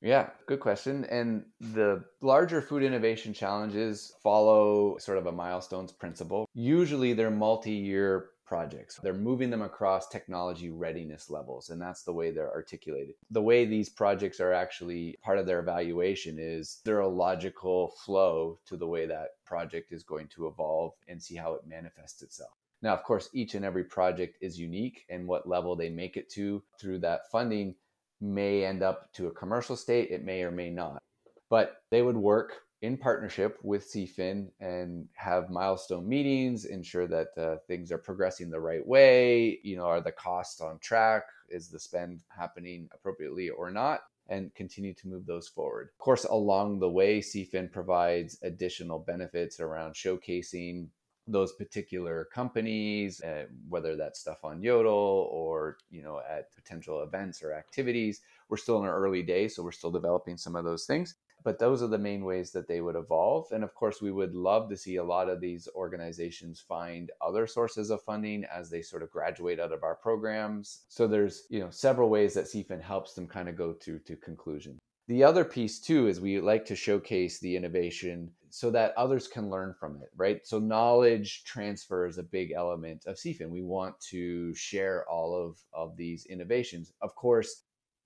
Yeah, 0.00 0.30
good 0.46 0.60
question. 0.60 1.04
And 1.06 1.44
the 1.60 2.04
larger 2.20 2.60
food 2.60 2.82
innovation 2.82 3.32
challenges 3.32 4.14
follow 4.22 4.98
sort 4.98 5.18
of 5.18 5.26
a 5.26 5.32
milestones 5.32 5.92
principle. 5.92 6.48
Usually 6.54 7.12
they're 7.12 7.30
multi 7.30 7.72
year 7.72 8.30
projects. 8.46 9.00
They're 9.02 9.12
moving 9.12 9.50
them 9.50 9.62
across 9.62 10.08
technology 10.08 10.70
readiness 10.70 11.28
levels, 11.28 11.70
and 11.70 11.82
that's 11.82 12.02
the 12.02 12.12
way 12.12 12.30
they're 12.30 12.52
articulated. 12.52 13.16
The 13.30 13.42
way 13.42 13.64
these 13.64 13.88
projects 13.88 14.38
are 14.38 14.52
actually 14.52 15.18
part 15.22 15.38
of 15.38 15.46
their 15.46 15.58
evaluation 15.58 16.36
is 16.38 16.80
there 16.84 17.00
a 17.00 17.08
logical 17.08 17.88
flow 18.04 18.58
to 18.66 18.76
the 18.76 18.86
way 18.86 19.06
that 19.06 19.30
project 19.44 19.92
is 19.92 20.04
going 20.04 20.28
to 20.28 20.46
evolve 20.46 20.92
and 21.08 21.20
see 21.20 21.34
how 21.34 21.54
it 21.54 21.66
manifests 21.66 22.22
itself. 22.22 22.52
Now, 22.82 22.92
of 22.92 23.02
course, 23.02 23.30
each 23.32 23.54
and 23.54 23.64
every 23.64 23.84
project 23.84 24.38
is 24.40 24.60
unique, 24.60 25.06
and 25.08 25.26
what 25.26 25.48
level 25.48 25.74
they 25.74 25.90
make 25.90 26.16
it 26.16 26.30
to 26.30 26.62
through 26.78 27.00
that 27.00 27.30
funding 27.32 27.74
may 28.20 28.64
end 28.64 28.82
up 28.82 29.12
to 29.14 29.26
a 29.26 29.32
commercial 29.32 29.76
state, 29.76 30.10
it 30.10 30.24
may 30.24 30.42
or 30.42 30.50
may 30.50 30.70
not. 30.70 31.02
But 31.48 31.82
they 31.90 32.02
would 32.02 32.16
work 32.16 32.62
in 32.82 32.96
partnership 32.96 33.58
with 33.62 33.90
CFIN 33.90 34.48
and 34.60 35.08
have 35.14 35.50
milestone 35.50 36.08
meetings, 36.08 36.66
ensure 36.66 37.06
that 37.06 37.28
uh, 37.38 37.56
things 37.66 37.90
are 37.90 37.98
progressing 37.98 38.50
the 38.50 38.60
right 38.60 38.86
way. 38.86 39.58
You 39.62 39.76
know, 39.76 39.86
are 39.86 40.00
the 40.00 40.12
costs 40.12 40.60
on 40.60 40.78
track? 40.78 41.22
Is 41.48 41.68
the 41.68 41.78
spend 41.78 42.20
happening 42.28 42.88
appropriately 42.92 43.48
or 43.48 43.70
not? 43.70 44.00
And 44.28 44.52
continue 44.54 44.92
to 44.94 45.08
move 45.08 45.24
those 45.24 45.46
forward. 45.46 45.90
Of 45.92 45.98
course, 45.98 46.24
along 46.24 46.80
the 46.80 46.90
way, 46.90 47.20
CFIN 47.20 47.70
provides 47.70 48.38
additional 48.42 48.98
benefits 48.98 49.60
around 49.60 49.94
showcasing 49.94 50.88
those 51.26 51.52
particular 51.52 52.28
companies, 52.32 53.20
uh, 53.22 53.46
whether 53.68 53.96
that's 53.96 54.20
stuff 54.20 54.44
on 54.44 54.62
Yodel 54.62 55.28
or 55.30 55.78
you 55.90 56.02
know 56.02 56.20
at 56.28 56.54
potential 56.54 57.02
events 57.02 57.42
or 57.42 57.52
activities. 57.52 58.20
We're 58.48 58.56
still 58.56 58.78
in 58.78 58.84
our 58.84 58.96
early 58.96 59.22
days, 59.22 59.56
so 59.56 59.62
we're 59.62 59.72
still 59.72 59.90
developing 59.90 60.36
some 60.36 60.56
of 60.56 60.64
those 60.64 60.86
things. 60.86 61.16
But 61.42 61.58
those 61.58 61.82
are 61.82 61.88
the 61.88 61.98
main 61.98 62.24
ways 62.24 62.50
that 62.52 62.66
they 62.66 62.80
would 62.80 62.96
evolve. 62.96 63.52
And 63.52 63.62
of 63.62 63.74
course, 63.74 64.02
we 64.02 64.10
would 64.10 64.34
love 64.34 64.68
to 64.68 64.76
see 64.76 64.96
a 64.96 65.04
lot 65.04 65.28
of 65.28 65.40
these 65.40 65.68
organizations 65.76 66.60
find 66.60 67.12
other 67.20 67.46
sources 67.46 67.90
of 67.90 68.02
funding 68.02 68.44
as 68.46 68.68
they 68.68 68.82
sort 68.82 69.04
of 69.04 69.12
graduate 69.12 69.60
out 69.60 69.72
of 69.72 69.84
our 69.84 69.94
programs. 69.94 70.86
So 70.88 71.06
there's 71.06 71.44
you 71.50 71.60
know 71.60 71.70
several 71.70 72.08
ways 72.08 72.34
that 72.34 72.46
CFIN 72.46 72.82
helps 72.82 73.14
them 73.14 73.26
kind 73.26 73.48
of 73.48 73.56
go 73.56 73.72
to 73.72 73.98
to 73.98 74.16
conclusion. 74.16 74.78
The 75.08 75.22
other 75.22 75.44
piece 75.44 75.78
too 75.78 76.08
is 76.08 76.20
we 76.20 76.40
like 76.40 76.64
to 76.66 76.74
showcase 76.74 77.38
the 77.38 77.54
innovation 77.54 78.32
so 78.56 78.70
that 78.70 78.96
others 78.96 79.28
can 79.28 79.50
learn 79.50 79.74
from 79.78 79.96
it, 80.00 80.08
right? 80.16 80.40
So 80.46 80.58
knowledge 80.58 81.44
transfer 81.44 82.06
is 82.06 82.16
a 82.16 82.22
big 82.22 82.52
element 82.52 83.04
of 83.04 83.16
CFIN. 83.16 83.50
We 83.50 83.60
want 83.60 84.00
to 84.08 84.54
share 84.54 85.04
all 85.10 85.36
of, 85.36 85.58
of 85.74 85.94
these 85.94 86.24
innovations. 86.24 86.94
Of 87.02 87.14
course, 87.14 87.64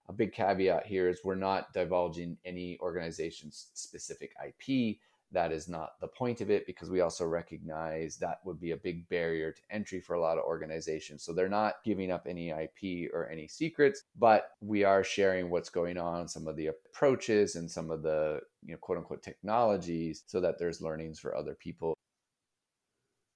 a 0.09 0.13
big 0.13 0.33
caveat 0.33 0.87
here 0.87 1.09
is 1.09 1.21
we're 1.23 1.37
not 1.37 1.73
divulging 1.73 2.37
any 2.45 2.77
organization's 2.81 3.69
specific 3.75 4.33
IP 4.45 4.97
that 5.33 5.53
is 5.53 5.69
not 5.69 6.01
the 6.01 6.09
point 6.09 6.41
of 6.41 6.51
it 6.51 6.67
because 6.67 6.91
we 6.91 7.01
also 7.01 7.25
recognize 7.25 8.17
that 8.17 8.41
would 8.45 8.61
be 8.61 8.73
a 8.73 8.77
big 8.77 9.09
barrier 9.09 9.53
to 9.53 9.63
entry 9.71 10.01
for 10.01 10.15
a 10.15 10.21
lot 10.21 10.39
of 10.39 10.45
organizations. 10.45 11.23
So 11.23 11.33
they're 11.33 11.49
not 11.49 11.75
giving 11.85 12.11
up 12.11 12.27
any 12.29 12.51
IP 12.51 13.11
or 13.13 13.29
any 13.31 13.47
secrets, 13.47 14.05
but 14.19 14.51
we 14.61 14.85
are 14.85 15.05
sharing 15.05 15.51
what's 15.51 15.71
going 15.71 15.99
on, 15.99 16.29
some 16.29 16.47
of 16.47 16.57
the 16.57 16.69
approaches 16.69 17.57
and 17.57 17.71
some 17.71 17.91
of 17.91 18.03
the, 18.03 18.41
you 18.65 18.73
know, 18.73 18.79
quote 18.79 18.99
unquote 18.99 19.23
technologies 19.23 20.25
so 20.27 20.41
that 20.41 20.59
there's 20.59 20.81
learnings 20.81 21.19
for 21.19 21.37
other 21.37 21.55
people. 21.55 21.95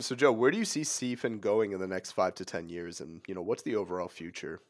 So 0.01 0.17
Joe, 0.17 0.33
where 0.33 0.51
do 0.51 0.59
you 0.59 0.65
see 0.65 0.83
CFIN 0.83 1.41
going 1.41 1.73
in 1.73 1.79
the 1.79 1.87
next 1.87 2.13
5 2.13 2.35
to 2.37 2.45
10 2.45 2.69
years 2.69 3.01
and, 3.01 3.23
you 3.29 3.35
know, 3.35 3.43
what's 3.43 3.63
the 3.63 3.77
overall 3.77 4.09
future? 4.09 4.61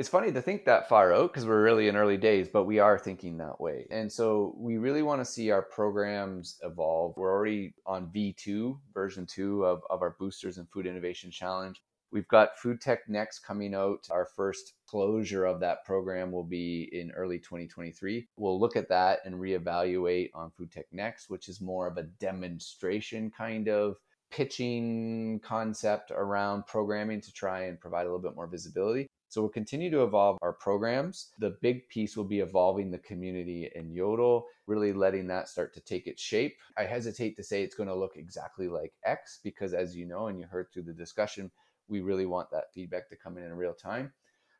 It's 0.00 0.08
funny 0.08 0.32
to 0.32 0.40
think 0.40 0.64
that 0.64 0.88
far 0.88 1.12
out 1.12 1.30
because 1.30 1.44
we're 1.44 1.62
really 1.62 1.86
in 1.86 1.94
early 1.94 2.16
days, 2.16 2.48
but 2.48 2.64
we 2.64 2.78
are 2.78 2.98
thinking 2.98 3.36
that 3.36 3.60
way. 3.60 3.86
And 3.90 4.10
so 4.10 4.54
we 4.56 4.78
really 4.78 5.02
want 5.02 5.20
to 5.20 5.30
see 5.30 5.50
our 5.50 5.60
programs 5.60 6.58
evolve. 6.62 7.12
We're 7.18 7.30
already 7.30 7.74
on 7.84 8.06
V2, 8.06 8.78
version 8.94 9.26
two 9.26 9.62
of, 9.66 9.82
of 9.90 10.00
our 10.00 10.16
Boosters 10.18 10.56
and 10.56 10.66
Food 10.70 10.86
Innovation 10.86 11.30
Challenge. 11.30 11.82
We've 12.10 12.26
got 12.28 12.58
Food 12.58 12.80
Tech 12.80 13.10
Next 13.10 13.40
coming 13.40 13.74
out. 13.74 14.08
Our 14.10 14.24
first 14.24 14.72
closure 14.88 15.44
of 15.44 15.60
that 15.60 15.84
program 15.84 16.32
will 16.32 16.44
be 16.44 16.88
in 16.92 17.10
early 17.10 17.38
2023. 17.38 18.26
We'll 18.38 18.58
look 18.58 18.76
at 18.76 18.88
that 18.88 19.18
and 19.26 19.34
reevaluate 19.34 20.30
on 20.34 20.50
Food 20.50 20.72
Tech 20.72 20.86
Next, 20.92 21.28
which 21.28 21.46
is 21.46 21.60
more 21.60 21.86
of 21.86 21.98
a 21.98 22.04
demonstration 22.04 23.30
kind 23.36 23.68
of 23.68 23.96
pitching 24.30 25.40
concept 25.44 26.10
around 26.10 26.66
programming 26.66 27.20
to 27.20 27.32
try 27.34 27.64
and 27.64 27.78
provide 27.78 28.02
a 28.02 28.04
little 28.04 28.18
bit 28.18 28.34
more 28.34 28.46
visibility. 28.46 29.06
So 29.30 29.40
we'll 29.40 29.50
continue 29.50 29.92
to 29.92 30.02
evolve 30.02 30.38
our 30.42 30.52
programs. 30.52 31.28
The 31.38 31.56
big 31.62 31.88
piece 31.88 32.16
will 32.16 32.24
be 32.24 32.40
evolving 32.40 32.90
the 32.90 32.98
community 32.98 33.70
in 33.76 33.92
Yodel, 33.92 34.44
really 34.66 34.92
letting 34.92 35.28
that 35.28 35.48
start 35.48 35.72
to 35.74 35.80
take 35.80 36.08
its 36.08 36.20
shape. 36.20 36.56
I 36.76 36.82
hesitate 36.82 37.36
to 37.36 37.44
say 37.44 37.62
it's 37.62 37.76
going 37.76 37.88
to 37.88 37.94
look 37.94 38.16
exactly 38.16 38.66
like 38.66 38.92
X 39.04 39.38
because, 39.44 39.72
as 39.72 39.94
you 39.94 40.04
know, 40.04 40.26
and 40.26 40.36
you 40.40 40.46
heard 40.46 40.66
through 40.72 40.82
the 40.82 40.92
discussion, 40.92 41.48
we 41.86 42.00
really 42.00 42.26
want 42.26 42.50
that 42.50 42.74
feedback 42.74 43.08
to 43.08 43.16
come 43.16 43.38
in 43.38 43.44
in 43.44 43.54
real 43.54 43.72
time. 43.72 44.12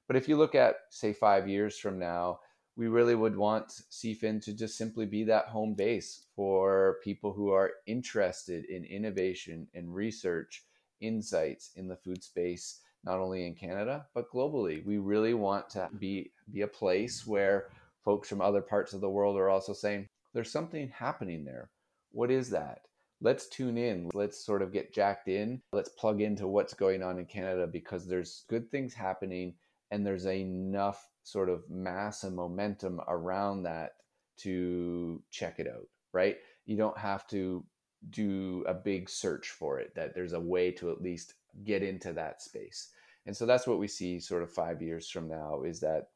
But 0.06 0.14
if 0.14 0.28
you 0.28 0.36
look 0.36 0.54
at, 0.54 0.76
say, 0.90 1.12
five 1.12 1.48
years 1.48 1.76
from 1.76 1.98
now, 1.98 2.38
we 2.76 2.86
really 2.86 3.16
would 3.16 3.36
want 3.36 3.82
CFIN 3.90 4.40
to 4.44 4.54
just 4.54 4.78
simply 4.78 5.04
be 5.04 5.24
that 5.24 5.48
home 5.48 5.74
base 5.74 6.26
for 6.36 6.98
people 7.02 7.32
who 7.32 7.50
are 7.50 7.72
interested 7.88 8.66
in 8.66 8.84
innovation 8.84 9.66
and 9.74 9.92
research, 9.92 10.64
insights 11.00 11.72
in 11.74 11.88
the 11.88 11.96
food 11.96 12.22
space, 12.22 12.82
not 13.04 13.18
only 13.18 13.46
in 13.46 13.54
Canada, 13.54 14.06
but 14.14 14.30
globally. 14.30 14.84
We 14.84 14.98
really 14.98 15.34
want 15.34 15.70
to 15.70 15.88
be, 15.98 16.32
be 16.52 16.62
a 16.62 16.68
place 16.68 17.26
where 17.26 17.68
folks 18.04 18.28
from 18.28 18.40
other 18.40 18.62
parts 18.62 18.92
of 18.92 19.00
the 19.00 19.10
world 19.10 19.36
are 19.36 19.50
also 19.50 19.72
saying, 19.72 20.08
there's 20.32 20.52
something 20.52 20.88
happening 20.88 21.44
there. 21.44 21.70
What 22.12 22.30
is 22.30 22.50
that? 22.50 22.82
let's 23.20 23.48
tune 23.48 23.76
in. 23.76 24.10
Let's 24.14 24.44
sort 24.44 24.62
of 24.62 24.72
get 24.72 24.92
jacked 24.92 25.28
in. 25.28 25.60
Let's 25.72 25.90
plug 25.90 26.20
into 26.20 26.46
what's 26.46 26.74
going 26.74 27.02
on 27.02 27.18
in 27.18 27.26
Canada 27.26 27.66
because 27.66 28.06
there's 28.06 28.44
good 28.48 28.70
things 28.70 28.94
happening 28.94 29.54
and 29.90 30.06
there's 30.06 30.26
enough 30.26 31.08
sort 31.22 31.48
of 31.48 31.68
mass 31.68 32.24
and 32.24 32.34
momentum 32.34 33.00
around 33.08 33.64
that 33.64 33.92
to 34.38 35.22
check 35.30 35.58
it 35.58 35.66
out, 35.66 35.86
right? 36.12 36.38
You 36.64 36.76
don't 36.76 36.96
have 36.96 37.26
to 37.28 37.64
do 38.08 38.64
a 38.66 38.72
big 38.72 39.10
search 39.10 39.50
for 39.50 39.78
it, 39.78 39.94
that 39.94 40.14
there's 40.14 40.32
a 40.32 40.40
way 40.40 40.70
to 40.72 40.90
at 40.90 41.02
least 41.02 41.34
get 41.64 41.82
into 41.82 42.12
that 42.12 42.42
space. 42.42 42.90
And 43.26 43.36
so 43.36 43.46
that's 43.46 43.66
what 43.66 43.78
we 43.78 43.88
see 43.88 44.18
sort 44.18 44.42
of 44.42 44.52
five 44.52 44.82
years 44.82 45.08
from 45.08 45.28
now 45.28 45.62
is 45.62 45.80
that 45.80 46.08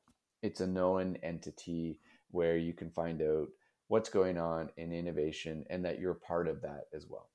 it's 0.42 0.60
a 0.60 0.66
known 0.66 1.16
entity 1.22 2.00
where 2.30 2.56
you 2.56 2.72
can 2.72 2.90
find 2.90 3.22
out 3.22 3.48
what's 3.88 4.08
going 4.08 4.38
on 4.38 4.70
in 4.76 4.92
innovation 4.92 5.64
and 5.70 5.84
that 5.84 5.98
you're 5.98 6.14
part 6.14 6.48
of 6.48 6.62
that 6.62 6.84
as 6.94 7.06
well. 7.08 7.28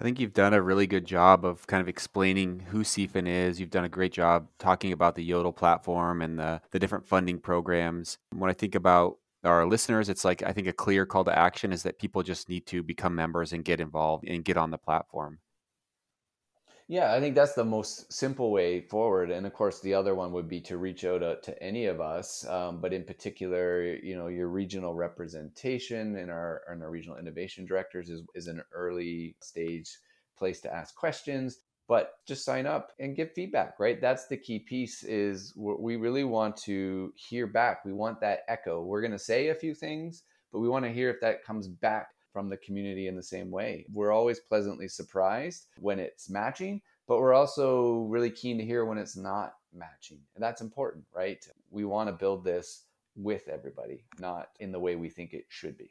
I 0.00 0.02
think 0.02 0.18
you've 0.18 0.32
done 0.32 0.54
a 0.54 0.62
really 0.62 0.86
good 0.86 1.04
job 1.04 1.44
of 1.44 1.66
kind 1.66 1.82
of 1.82 1.88
explaining 1.88 2.60
who 2.60 2.82
CFIN 2.82 3.28
is. 3.28 3.60
You've 3.60 3.70
done 3.70 3.84
a 3.84 3.88
great 3.88 4.12
job 4.12 4.48
talking 4.58 4.92
about 4.92 5.14
the 5.14 5.22
Yodel 5.22 5.52
platform 5.52 6.22
and 6.22 6.38
the, 6.38 6.62
the 6.70 6.78
different 6.78 7.06
funding 7.06 7.38
programs. 7.38 8.16
When 8.34 8.48
I 8.48 8.54
think 8.54 8.74
about 8.74 9.18
our 9.44 9.66
listeners, 9.66 10.08
it's 10.08 10.24
like 10.24 10.42
I 10.42 10.52
think 10.52 10.66
a 10.68 10.72
clear 10.72 11.04
call 11.04 11.24
to 11.24 11.38
action 11.38 11.70
is 11.70 11.82
that 11.82 11.98
people 11.98 12.22
just 12.22 12.48
need 12.48 12.66
to 12.66 12.82
become 12.82 13.14
members 13.14 13.52
and 13.52 13.62
get 13.62 13.78
involved 13.78 14.24
and 14.26 14.42
get 14.42 14.56
on 14.56 14.70
the 14.70 14.78
platform. 14.78 15.38
Yeah, 16.90 17.14
I 17.14 17.20
think 17.20 17.36
that's 17.36 17.52
the 17.52 17.64
most 17.64 18.12
simple 18.12 18.50
way 18.50 18.80
forward. 18.80 19.30
And 19.30 19.46
of 19.46 19.52
course, 19.52 19.78
the 19.78 19.94
other 19.94 20.16
one 20.16 20.32
would 20.32 20.48
be 20.48 20.60
to 20.62 20.76
reach 20.76 21.04
out 21.04 21.18
to, 21.18 21.40
to 21.40 21.62
any 21.62 21.86
of 21.86 22.00
us, 22.00 22.44
um, 22.48 22.80
but 22.80 22.92
in 22.92 23.04
particular, 23.04 23.94
you 24.02 24.16
know, 24.16 24.26
your 24.26 24.48
regional 24.48 24.96
representation 24.96 26.16
and 26.16 26.32
our, 26.32 26.62
and 26.68 26.82
our 26.82 26.90
regional 26.90 27.16
innovation 27.16 27.64
directors 27.64 28.10
is, 28.10 28.24
is 28.34 28.48
an 28.48 28.60
early 28.74 29.36
stage 29.40 29.88
place 30.36 30.60
to 30.62 30.74
ask 30.74 30.96
questions. 30.96 31.60
But 31.86 32.14
just 32.26 32.44
sign 32.44 32.66
up 32.66 32.88
and 32.98 33.14
give 33.14 33.34
feedback, 33.34 33.78
right? 33.78 34.00
That's 34.00 34.26
the 34.26 34.36
key 34.36 34.58
piece. 34.58 35.04
Is 35.04 35.54
we 35.56 35.94
really 35.94 36.24
want 36.24 36.56
to 36.64 37.12
hear 37.14 37.46
back. 37.46 37.84
We 37.84 37.92
want 37.92 38.20
that 38.22 38.40
echo. 38.48 38.82
We're 38.82 39.00
going 39.00 39.12
to 39.12 39.18
say 39.18 39.50
a 39.50 39.54
few 39.54 39.76
things, 39.76 40.24
but 40.52 40.58
we 40.58 40.68
want 40.68 40.84
to 40.86 40.92
hear 40.92 41.08
if 41.08 41.20
that 41.20 41.44
comes 41.44 41.68
back 41.68 42.08
from 42.32 42.48
the 42.48 42.56
community 42.58 43.08
in 43.08 43.16
the 43.16 43.22
same 43.22 43.50
way. 43.50 43.86
We're 43.92 44.12
always 44.12 44.40
pleasantly 44.40 44.88
surprised 44.88 45.66
when 45.78 45.98
it's 45.98 46.30
matching, 46.30 46.80
but 47.06 47.18
we're 47.18 47.34
also 47.34 48.06
really 48.08 48.30
keen 48.30 48.58
to 48.58 48.64
hear 48.64 48.84
when 48.84 48.98
it's 48.98 49.16
not 49.16 49.54
matching. 49.74 50.20
And 50.34 50.42
that's 50.42 50.60
important, 50.60 51.04
right? 51.14 51.44
We 51.70 51.84
want 51.84 52.08
to 52.08 52.12
build 52.12 52.44
this 52.44 52.84
with 53.16 53.48
everybody, 53.48 54.04
not 54.18 54.48
in 54.60 54.72
the 54.72 54.80
way 54.80 54.96
we 54.96 55.08
think 55.08 55.32
it 55.32 55.46
should 55.48 55.76
be. 55.76 55.90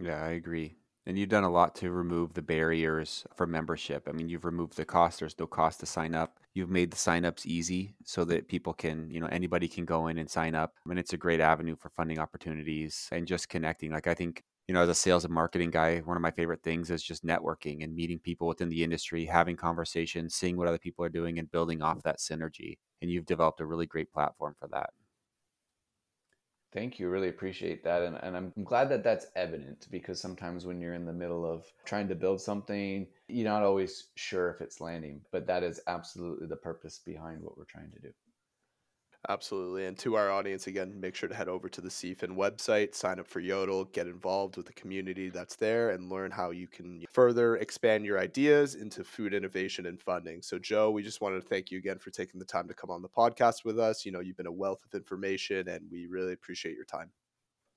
Yeah, 0.00 0.24
I 0.24 0.30
agree. 0.30 0.76
And 1.06 1.18
you've 1.18 1.30
done 1.30 1.44
a 1.44 1.50
lot 1.50 1.74
to 1.76 1.90
remove 1.90 2.34
the 2.34 2.42
barriers 2.42 3.24
for 3.34 3.46
membership. 3.46 4.06
I 4.06 4.12
mean, 4.12 4.28
you've 4.28 4.44
removed 4.44 4.76
the 4.76 4.84
cost. 4.84 5.20
There's 5.20 5.38
no 5.38 5.46
cost 5.46 5.80
to 5.80 5.86
sign 5.86 6.14
up. 6.14 6.38
You've 6.52 6.68
made 6.68 6.90
the 6.90 6.98
signups 6.98 7.46
easy 7.46 7.94
so 8.04 8.26
that 8.26 8.48
people 8.48 8.74
can, 8.74 9.10
you 9.10 9.18
know, 9.18 9.28
anybody 9.28 9.68
can 9.68 9.86
go 9.86 10.08
in 10.08 10.18
and 10.18 10.28
sign 10.28 10.54
up. 10.54 10.74
I 10.84 10.88
mean, 10.88 10.98
it's 10.98 11.14
a 11.14 11.18
great 11.18 11.40
avenue 11.40 11.76
for 11.76 11.88
funding 11.88 12.18
opportunities 12.18 13.08
and 13.10 13.26
just 13.26 13.48
connecting. 13.48 13.90
Like, 13.90 14.06
I 14.06 14.12
think 14.12 14.44
you 14.68 14.74
know, 14.74 14.82
as 14.82 14.88
a 14.90 14.94
sales 14.94 15.24
and 15.24 15.32
marketing 15.32 15.70
guy, 15.70 16.00
one 16.00 16.16
of 16.16 16.22
my 16.22 16.30
favorite 16.30 16.62
things 16.62 16.90
is 16.90 17.02
just 17.02 17.24
networking 17.24 17.82
and 17.82 17.96
meeting 17.96 18.18
people 18.18 18.46
within 18.46 18.68
the 18.68 18.84
industry, 18.84 19.24
having 19.24 19.56
conversations, 19.56 20.34
seeing 20.34 20.58
what 20.58 20.68
other 20.68 20.78
people 20.78 21.02
are 21.02 21.08
doing, 21.08 21.38
and 21.38 21.50
building 21.50 21.80
off 21.80 22.02
that 22.02 22.18
synergy. 22.18 22.76
And 23.00 23.10
you've 23.10 23.24
developed 23.24 23.60
a 23.60 23.66
really 23.66 23.86
great 23.86 24.12
platform 24.12 24.54
for 24.60 24.68
that. 24.68 24.90
Thank 26.70 26.98
you. 26.98 27.08
Really 27.08 27.30
appreciate 27.30 27.82
that. 27.84 28.02
And, 28.02 28.16
and 28.22 28.36
I'm 28.36 28.52
glad 28.64 28.90
that 28.90 29.02
that's 29.02 29.28
evident 29.36 29.86
because 29.90 30.20
sometimes 30.20 30.66
when 30.66 30.82
you're 30.82 30.92
in 30.92 31.06
the 31.06 31.14
middle 31.14 31.50
of 31.50 31.64
trying 31.86 32.08
to 32.08 32.14
build 32.14 32.42
something, 32.42 33.06
you're 33.26 33.48
not 33.48 33.62
always 33.62 34.08
sure 34.16 34.50
if 34.50 34.60
it's 34.60 34.82
landing. 34.82 35.22
But 35.32 35.46
that 35.46 35.62
is 35.62 35.80
absolutely 35.86 36.46
the 36.46 36.56
purpose 36.56 37.00
behind 37.06 37.40
what 37.42 37.56
we're 37.56 37.64
trying 37.64 37.90
to 37.92 38.00
do. 38.00 38.10
Absolutely. 39.28 39.86
And 39.86 39.98
to 39.98 40.14
our 40.14 40.30
audience, 40.30 40.68
again, 40.68 40.94
make 41.00 41.16
sure 41.16 41.28
to 41.28 41.34
head 41.34 41.48
over 41.48 41.68
to 41.68 41.80
the 41.80 41.88
CFIN 41.88 42.36
website, 42.36 42.94
sign 42.94 43.18
up 43.18 43.26
for 43.26 43.40
Yodel, 43.40 43.84
get 43.86 44.06
involved 44.06 44.56
with 44.56 44.66
the 44.66 44.72
community 44.74 45.28
that's 45.28 45.56
there, 45.56 45.90
and 45.90 46.08
learn 46.08 46.30
how 46.30 46.50
you 46.50 46.68
can 46.68 47.02
further 47.10 47.56
expand 47.56 48.04
your 48.04 48.20
ideas 48.20 48.76
into 48.76 49.02
food 49.02 49.34
innovation 49.34 49.86
and 49.86 50.00
funding. 50.00 50.40
So, 50.40 50.58
Joe, 50.58 50.92
we 50.92 51.02
just 51.02 51.20
wanted 51.20 51.42
to 51.42 51.48
thank 51.48 51.72
you 51.72 51.78
again 51.78 51.98
for 51.98 52.10
taking 52.10 52.38
the 52.38 52.46
time 52.46 52.68
to 52.68 52.74
come 52.74 52.90
on 52.90 53.02
the 53.02 53.08
podcast 53.08 53.64
with 53.64 53.78
us. 53.78 54.06
You 54.06 54.12
know, 54.12 54.20
you've 54.20 54.36
been 54.36 54.46
a 54.46 54.52
wealth 54.52 54.84
of 54.84 54.96
information, 54.96 55.66
and 55.68 55.90
we 55.90 56.06
really 56.06 56.32
appreciate 56.32 56.76
your 56.76 56.84
time. 56.84 57.10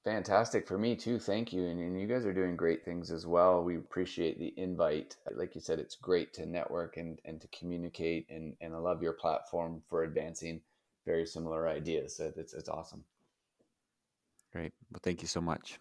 Fantastic 0.03 0.67
for 0.67 0.77
me 0.79 0.95
too. 0.95 1.19
Thank 1.19 1.53
you. 1.53 1.65
And, 1.65 1.79
and, 1.79 1.99
you 1.99 2.07
guys 2.07 2.25
are 2.25 2.33
doing 2.33 2.55
great 2.55 2.83
things 2.83 3.11
as 3.11 3.27
well. 3.27 3.63
We 3.63 3.77
appreciate 3.77 4.39
the 4.39 4.51
invite. 4.57 5.15
Like 5.35 5.53
you 5.53 5.61
said, 5.61 5.77
it's 5.77 5.95
great 5.95 6.33
to 6.33 6.45
network 6.47 6.97
and, 6.97 7.19
and 7.23 7.39
to 7.39 7.47
communicate. 7.49 8.25
And, 8.29 8.55
and 8.61 8.73
I 8.73 8.77
love 8.77 9.03
your 9.03 9.13
platform 9.13 9.83
for 9.89 10.03
advancing 10.03 10.61
very 11.11 11.25
similar 11.25 11.67
ideas. 11.67 12.15
So 12.17 12.31
it's, 12.35 12.53
it's 12.53 12.69
awesome. 12.69 13.03
Great. 14.53 14.73
Well, 14.91 15.01
thank 15.03 15.21
you 15.21 15.27
so 15.27 15.41
much. 15.41 15.79